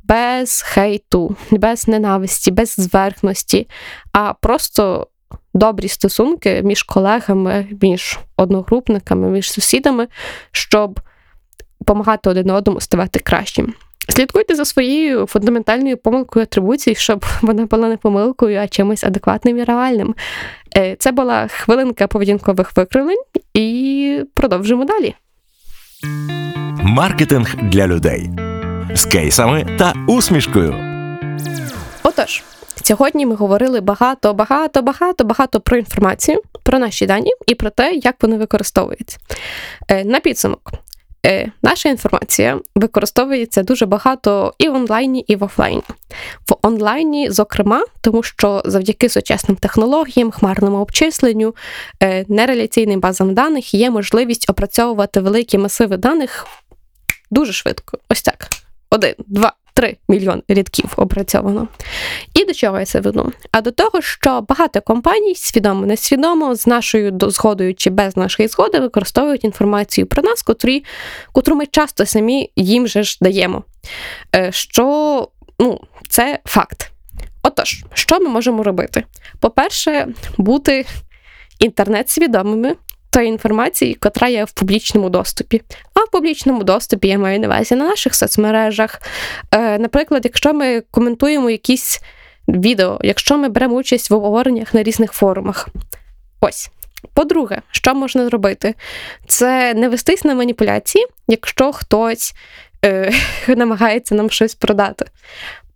без 0.04 0.62
хейту, 0.62 1.36
без 1.50 1.88
ненависті, 1.88 2.50
без 2.50 2.74
зверхності, 2.78 3.68
а 4.12 4.32
просто 4.32 5.06
добрі 5.54 5.88
стосунки 5.88 6.62
між 6.62 6.82
колегами, 6.82 7.66
між 7.82 8.18
одногрупниками, 8.36 9.30
між 9.30 9.52
сусідами, 9.52 10.08
щоб 10.52 11.00
допомагати 11.80 12.30
один 12.30 12.50
одному 12.50 12.80
ставати 12.80 13.18
кращим. 13.18 13.74
Слідкуйте 14.08 14.54
за 14.54 14.64
своєю 14.64 15.26
фундаментальною 15.26 15.96
помилкою 15.96 16.42
атрибуції, 16.42 16.96
щоб 16.96 17.24
вона 17.42 17.66
була 17.66 17.88
не 17.88 17.96
помилкою, 17.96 18.60
а 18.60 18.68
чимось 18.68 19.04
адекватним 19.04 19.58
і 19.58 19.64
реальним. 19.64 20.14
Е, 20.76 20.96
це 20.98 21.12
була 21.12 21.48
хвилинка 21.48 22.06
поведінкових 22.06 22.76
викривлень, 22.76 23.22
і 23.54 24.24
продовжимо 24.34 24.84
далі. 24.84 25.14
Маркетинг 26.82 27.54
для 27.62 27.86
людей 27.86 28.30
з 28.94 29.04
кейсами 29.04 29.66
та 29.78 29.92
усмішкою. 30.08 30.74
Отож, 32.02 32.42
сьогодні 32.82 33.26
ми 33.26 33.34
говорили 33.34 33.80
багато, 33.80 34.34
багато, 34.34 34.82
багато, 34.82 35.24
багато 35.24 35.60
про 35.60 35.76
інформацію, 35.76 36.42
про 36.62 36.78
наші 36.78 37.06
дані 37.06 37.32
і 37.46 37.54
про 37.54 37.70
те, 37.70 37.92
як 37.92 38.16
вони 38.20 38.36
використовуються. 38.36 39.18
Е, 39.88 40.04
на 40.04 40.20
підсумок. 40.20 40.72
Е, 41.26 41.52
наша 41.62 41.88
інформація 41.88 42.60
використовується 42.74 43.62
дуже 43.62 43.86
багато 43.86 44.54
і 44.58 44.68
в 44.68 44.74
онлайні, 44.74 45.20
і 45.20 45.36
в 45.36 45.44
офлайні. 45.44 45.82
В 46.48 46.54
онлайні, 46.62 47.30
зокрема, 47.30 47.84
тому 48.00 48.22
що 48.22 48.62
завдяки 48.64 49.08
сучасним 49.08 49.56
технологіям, 49.56 50.30
хмарному 50.30 50.76
обчисленню, 50.76 51.54
е, 52.02 52.24
нереляційним 52.28 53.00
базам 53.00 53.34
даних 53.34 53.74
є 53.74 53.90
можливість 53.90 54.50
опрацьовувати 54.50 55.20
великі 55.20 55.58
масиви 55.58 55.96
даних 55.96 56.46
дуже 57.30 57.52
швидко. 57.52 57.98
Ось 58.08 58.22
так. 58.22 58.48
Один, 58.90 59.14
два, 59.18 59.52
три 59.74 59.96
мільйон 60.08 60.42
рядків 60.48 60.92
опрацьовано. 60.96 61.68
І 62.34 62.44
до 62.44 62.52
чого 62.52 62.78
я 62.78 62.84
це 62.84 63.00
веду? 63.00 63.32
А 63.52 63.60
до 63.60 63.70
того, 63.70 64.00
що 64.00 64.40
багато 64.40 64.80
компаній, 64.80 65.34
свідомо 65.34 65.86
несвідомо, 65.86 66.54
з 66.54 66.66
нашою 66.66 67.18
згодою 67.20 67.74
чи 67.74 67.90
без 67.90 68.16
нашої 68.16 68.48
згоди, 68.48 68.78
використовують 68.78 69.44
інформацію 69.44 70.06
про 70.06 70.22
нас, 70.22 70.42
котрі, 70.42 70.84
котру 71.32 71.56
ми 71.56 71.66
часто 71.66 72.06
самі 72.06 72.50
їм 72.56 72.86
же 72.86 73.02
ж 73.02 73.18
даємо. 73.20 73.64
Е, 74.34 74.52
що 74.52 75.28
ну, 75.58 75.80
це 76.08 76.38
факт. 76.44 76.92
Отож, 77.42 77.84
що 77.94 78.20
ми 78.20 78.28
можемо 78.28 78.62
робити? 78.62 79.04
По-перше, 79.40 80.08
бути 80.38 80.86
інтернет-свідомими 81.58 82.76
тої 83.12 83.28
інформації, 83.28 83.94
котра 83.94 84.28
є 84.28 84.44
в 84.44 84.52
публічному 84.52 85.10
доступі. 85.10 85.62
А 85.94 86.00
в 86.00 86.10
публічному 86.10 86.64
доступі 86.64 87.08
я 87.08 87.18
маю 87.18 87.40
на 87.40 87.46
увазі 87.46 87.74
на 87.74 87.84
наших 87.84 88.14
соцмережах. 88.14 89.02
Е, 89.50 89.78
Наприклад, 89.78 90.22
якщо 90.24 90.54
ми 90.54 90.80
коментуємо 90.90 91.50
якісь 91.50 92.00
відео, 92.48 92.98
якщо 93.02 93.38
ми 93.38 93.48
беремо 93.48 93.74
участь 93.74 94.10
в 94.10 94.14
обговореннях 94.14 94.74
на 94.74 94.82
різних 94.82 95.12
форумах. 95.12 95.68
Ось. 96.40 96.70
По-друге, 97.14 97.62
що 97.70 97.94
можна 97.94 98.24
зробити? 98.24 98.74
Це 99.26 99.74
не 99.74 99.88
вестись 99.88 100.24
на 100.24 100.34
маніпуляції, 100.34 101.06
якщо 101.28 101.72
хтось 101.72 102.34
е, 102.84 103.12
намагається 103.48 104.14
нам 104.14 104.30
щось 104.30 104.54
продати. 104.54 105.04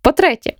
По-третє, 0.01 0.53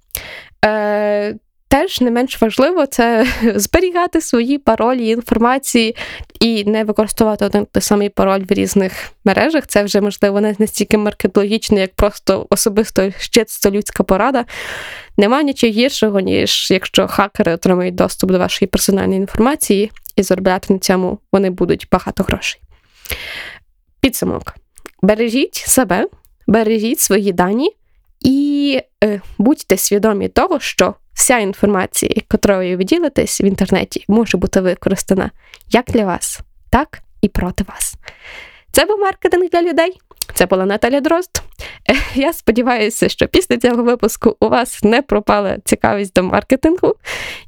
е, 0.65 1.35
теж 1.67 2.01
не 2.01 2.11
менш 2.11 2.41
важливо 2.41 2.85
це 2.85 3.27
зберігати 3.55 4.21
свої 4.21 4.57
паролі 4.57 5.07
інформації 5.07 5.95
і 6.39 6.63
не 6.63 6.83
використовувати 6.83 7.45
один 7.45 7.65
той 7.65 7.81
самий 7.81 8.09
пароль 8.09 8.43
в 8.49 8.53
різних 8.53 8.93
мережах. 9.25 9.67
Це 9.67 9.83
вже 9.83 10.01
можливо 10.01 10.41
не 10.41 10.55
настільки 10.59 10.97
маркетологічно, 10.97 11.79
як 11.79 11.95
просто 11.95 12.47
особисто 12.49 13.11
щитство 13.19 13.71
людська 13.71 14.03
порада. 14.03 14.45
Нема 15.17 15.43
нічого 15.43 15.73
гіршого, 15.73 16.19
ніж 16.19 16.71
якщо 16.71 17.07
хакери 17.07 17.53
отримають 17.53 17.95
доступ 17.95 18.31
до 18.31 18.39
вашої 18.39 18.69
персональної 18.69 19.19
інформації 19.19 19.91
і 20.15 20.23
заробляти 20.23 20.73
на 20.73 20.79
цьому 20.79 21.19
вони 21.31 21.49
будуть 21.49 21.87
багато 21.91 22.23
грошей. 22.23 22.61
Підсумок: 24.01 24.55
бережіть 25.01 25.55
себе, 25.55 26.07
бережіть 26.47 26.99
свої 26.99 27.33
дані 27.33 27.71
і 28.21 28.81
е, 29.03 29.21
будьте 29.37 29.77
свідомі 29.77 30.27
того, 30.27 30.59
що 30.59 30.95
вся 31.17 31.37
інформація, 31.37 32.11
якою 32.15 32.77
ви 32.77 32.83
ділитесь 32.83 33.41
в 33.41 33.43
інтернеті, 33.43 34.05
може 34.07 34.37
бути 34.37 34.61
використана 34.61 35.31
як 35.69 35.85
для 35.85 36.05
вас, 36.05 36.39
так 36.69 36.99
і 37.21 37.29
проти 37.29 37.63
вас. 37.67 37.95
Це 38.71 38.85
був 38.85 38.99
маркетинг 38.99 39.49
для 39.49 39.61
людей. 39.61 39.99
Це 40.33 40.45
була 40.45 40.65
Наталя 40.65 41.01
Дрозд. 41.01 41.41
Я 42.15 42.33
сподіваюся, 42.33 43.09
що 43.09 43.27
після 43.27 43.57
цього 43.57 43.83
випуску 43.83 44.37
у 44.39 44.49
вас 44.49 44.83
не 44.83 45.01
пропала 45.01 45.57
цікавість 45.65 46.13
до 46.13 46.23
маркетингу, 46.23 46.95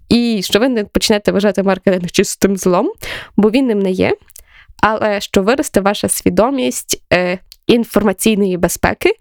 і 0.09 0.41
що 0.43 0.59
ви 0.59 0.69
не 0.69 0.83
почнете 0.83 1.31
вважати 1.31 1.63
маркетинг 1.63 2.11
чистим 2.11 2.57
злом, 2.57 2.91
бо 3.37 3.49
він 3.49 3.67
ним 3.67 3.79
не 3.79 3.91
є. 3.91 4.13
Але 4.81 5.21
що 5.21 5.43
виросте 5.43 5.81
ваша 5.81 6.09
свідомість 6.09 7.03
е, 7.13 7.39
інформаційної 7.67 8.57
безпеки, 8.57 9.13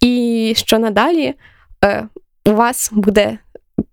і 0.00 0.54
що 0.56 0.78
надалі 0.78 1.34
е, 1.84 2.08
у 2.44 2.50
вас 2.50 2.90
буде 2.92 3.38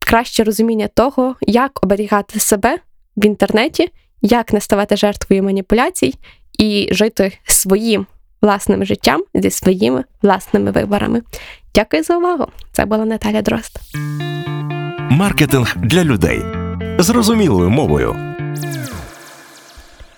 краще 0.10 0.43
розуміння 0.43 0.88
того, 0.88 1.36
як 1.41 1.84
оберігати 1.84 2.39
себе 2.39 2.78
в 3.18 3.26
інтернеті, 3.26 3.89
як 4.22 4.53
не 4.53 4.62
ставати 4.62 4.97
жертвою 4.97 5.43
маніпуляцій 5.43 6.14
і 6.60 6.89
жити 6.91 7.38
своїм 7.45 8.05
власним 8.41 8.86
життям 8.86 9.24
зі 9.34 9.49
своїми 9.49 10.03
власними 10.22 10.72
виборами. 10.72 11.22
Дякую 11.76 12.03
за 12.03 12.18
увагу! 12.18 12.47
Це 12.72 12.86
була 12.86 13.05
Наталя 13.05 13.41
Дрозд. 13.41 13.80
Маркетинг 15.12 15.76
для 15.78 16.03
людей 16.03 16.41
зрозумілою 16.99 17.70
мовою. 17.70 18.36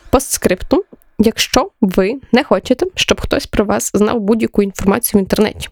Постскриптум. 0.09 0.81
Якщо 1.19 1.71
ви 1.81 2.19
не 2.31 2.43
хочете, 2.43 2.85
щоб 2.95 3.21
хтось 3.21 3.45
про 3.45 3.65
вас 3.65 3.91
знав 3.93 4.19
будь-яку 4.19 4.63
інформацію 4.63 5.19
в 5.19 5.21
інтернеті, 5.21 5.69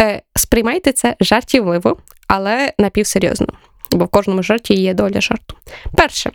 е, 0.00 0.22
сприймайте 0.34 0.92
це 0.92 1.16
жартівливо, 1.20 1.96
але 2.28 2.72
напівсерйозно, 2.78 3.46
бо 3.90 4.04
в 4.04 4.08
кожному 4.08 4.42
жарті 4.42 4.74
є 4.74 4.94
доля 4.94 5.20
жарту. 5.20 5.56
Перше, 5.96 6.30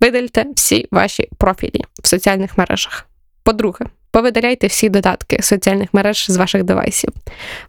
видальте 0.00 0.46
всі 0.56 0.88
ваші 0.90 1.28
профілі 1.38 1.84
в 2.02 2.08
соціальних 2.08 2.58
мережах. 2.58 3.06
По-друге, 3.42 3.86
повидаляйте 4.10 4.66
всі 4.66 4.88
додатки 4.88 5.42
соціальних 5.42 5.94
мереж 5.94 6.26
з 6.30 6.36
ваших 6.36 6.62
девайсів. 6.64 7.10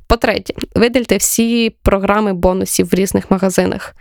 По-третє, 0.07 0.53
видальте 0.75 1.17
всі 1.17 1.69
програми 1.69 2.33
бонусів 2.33 2.89
в 2.89 2.93
різних 2.93 3.31
магазинах. 3.31 3.95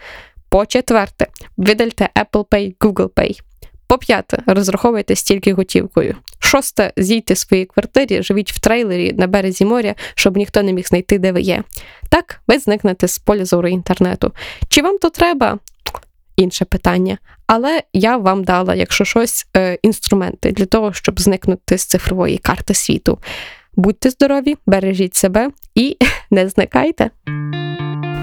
По-четверте, 0.49 1.27
видальте 1.57 2.09
Apple 2.17 2.45
Pay, 2.45 2.77
Google 2.77 3.09
Pay. 3.09 3.41
По 3.89 3.99
п'яте, 3.99 4.43
розраховуйте 4.47 5.17
стільки 5.17 5.53
готівкою. 5.53 6.17
Шосте, 6.39 6.93
зійте 6.97 7.35
в 7.35 7.39
своїй 7.39 7.65
квартирі, 7.65 8.23
живіть 8.23 8.53
в 8.53 8.59
трейлері 8.59 9.13
на 9.13 9.27
березі 9.27 9.65
моря, 9.65 9.95
щоб 10.15 10.37
ніхто 10.37 10.63
не 10.63 10.73
міг 10.73 10.87
знайти, 10.87 11.19
де 11.19 11.33
ви 11.33 11.41
є. 11.41 11.63
Так, 12.09 12.41
ви 12.47 12.59
зникнете 12.59 13.09
з 13.09 13.19
поля 13.19 13.45
зору 13.45 13.69
інтернету. 13.69 14.33
Чи 14.69 14.83
вам 14.83 14.99
то 14.99 15.11
треба? 15.11 15.59
Інше 16.37 16.65
питання. 16.65 17.19
Але 17.47 17.83
я 17.93 18.17
вам 18.17 18.45
дала, 18.45 18.75
якщо 18.75 19.05
щось, 19.05 19.47
е, 19.57 19.79
інструменти 19.83 20.53
для 20.53 20.67
того, 20.67 20.93
щоб 20.93 21.21
зникнути 21.21 21.79
з 21.79 21.85
цифрової 21.85 22.39
карти 22.39 22.75
світу. 22.75 23.19
Будьте 23.77 24.11
здорові, 24.11 24.57
бережіть 24.67 25.15
себе 25.15 25.51
і 25.75 25.97
не 26.31 26.49
зникайте. 26.49 27.11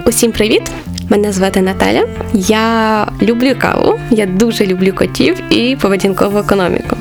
Усім 0.06 0.32
привіт! 0.32 0.62
Мене 1.08 1.32
звати 1.32 1.62
Наталя. 1.62 2.06
Я 2.32 3.06
люблю 3.22 3.54
каву, 3.58 3.98
я 4.10 4.26
дуже 4.26 4.66
люблю 4.66 4.92
котів 4.92 5.52
і 5.52 5.76
поведінкову 5.76 6.38
економіку. 6.38 6.96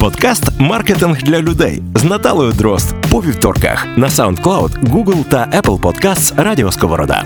Подкаст 0.00 0.44
Маркетинг 0.58 1.22
для 1.22 1.40
людей 1.40 1.82
з 1.94 2.04
Наталою 2.04 2.52
Дрозд 2.52 2.94
по 3.10 3.20
вівторках 3.20 3.86
на 3.96 4.08
SoundCloud, 4.08 4.90
Google 4.90 5.24
та 5.24 5.62
Apple 5.62 5.80
Podcasts 5.80 6.42
Радіо 6.42 6.72
Сковорода. 6.72 7.24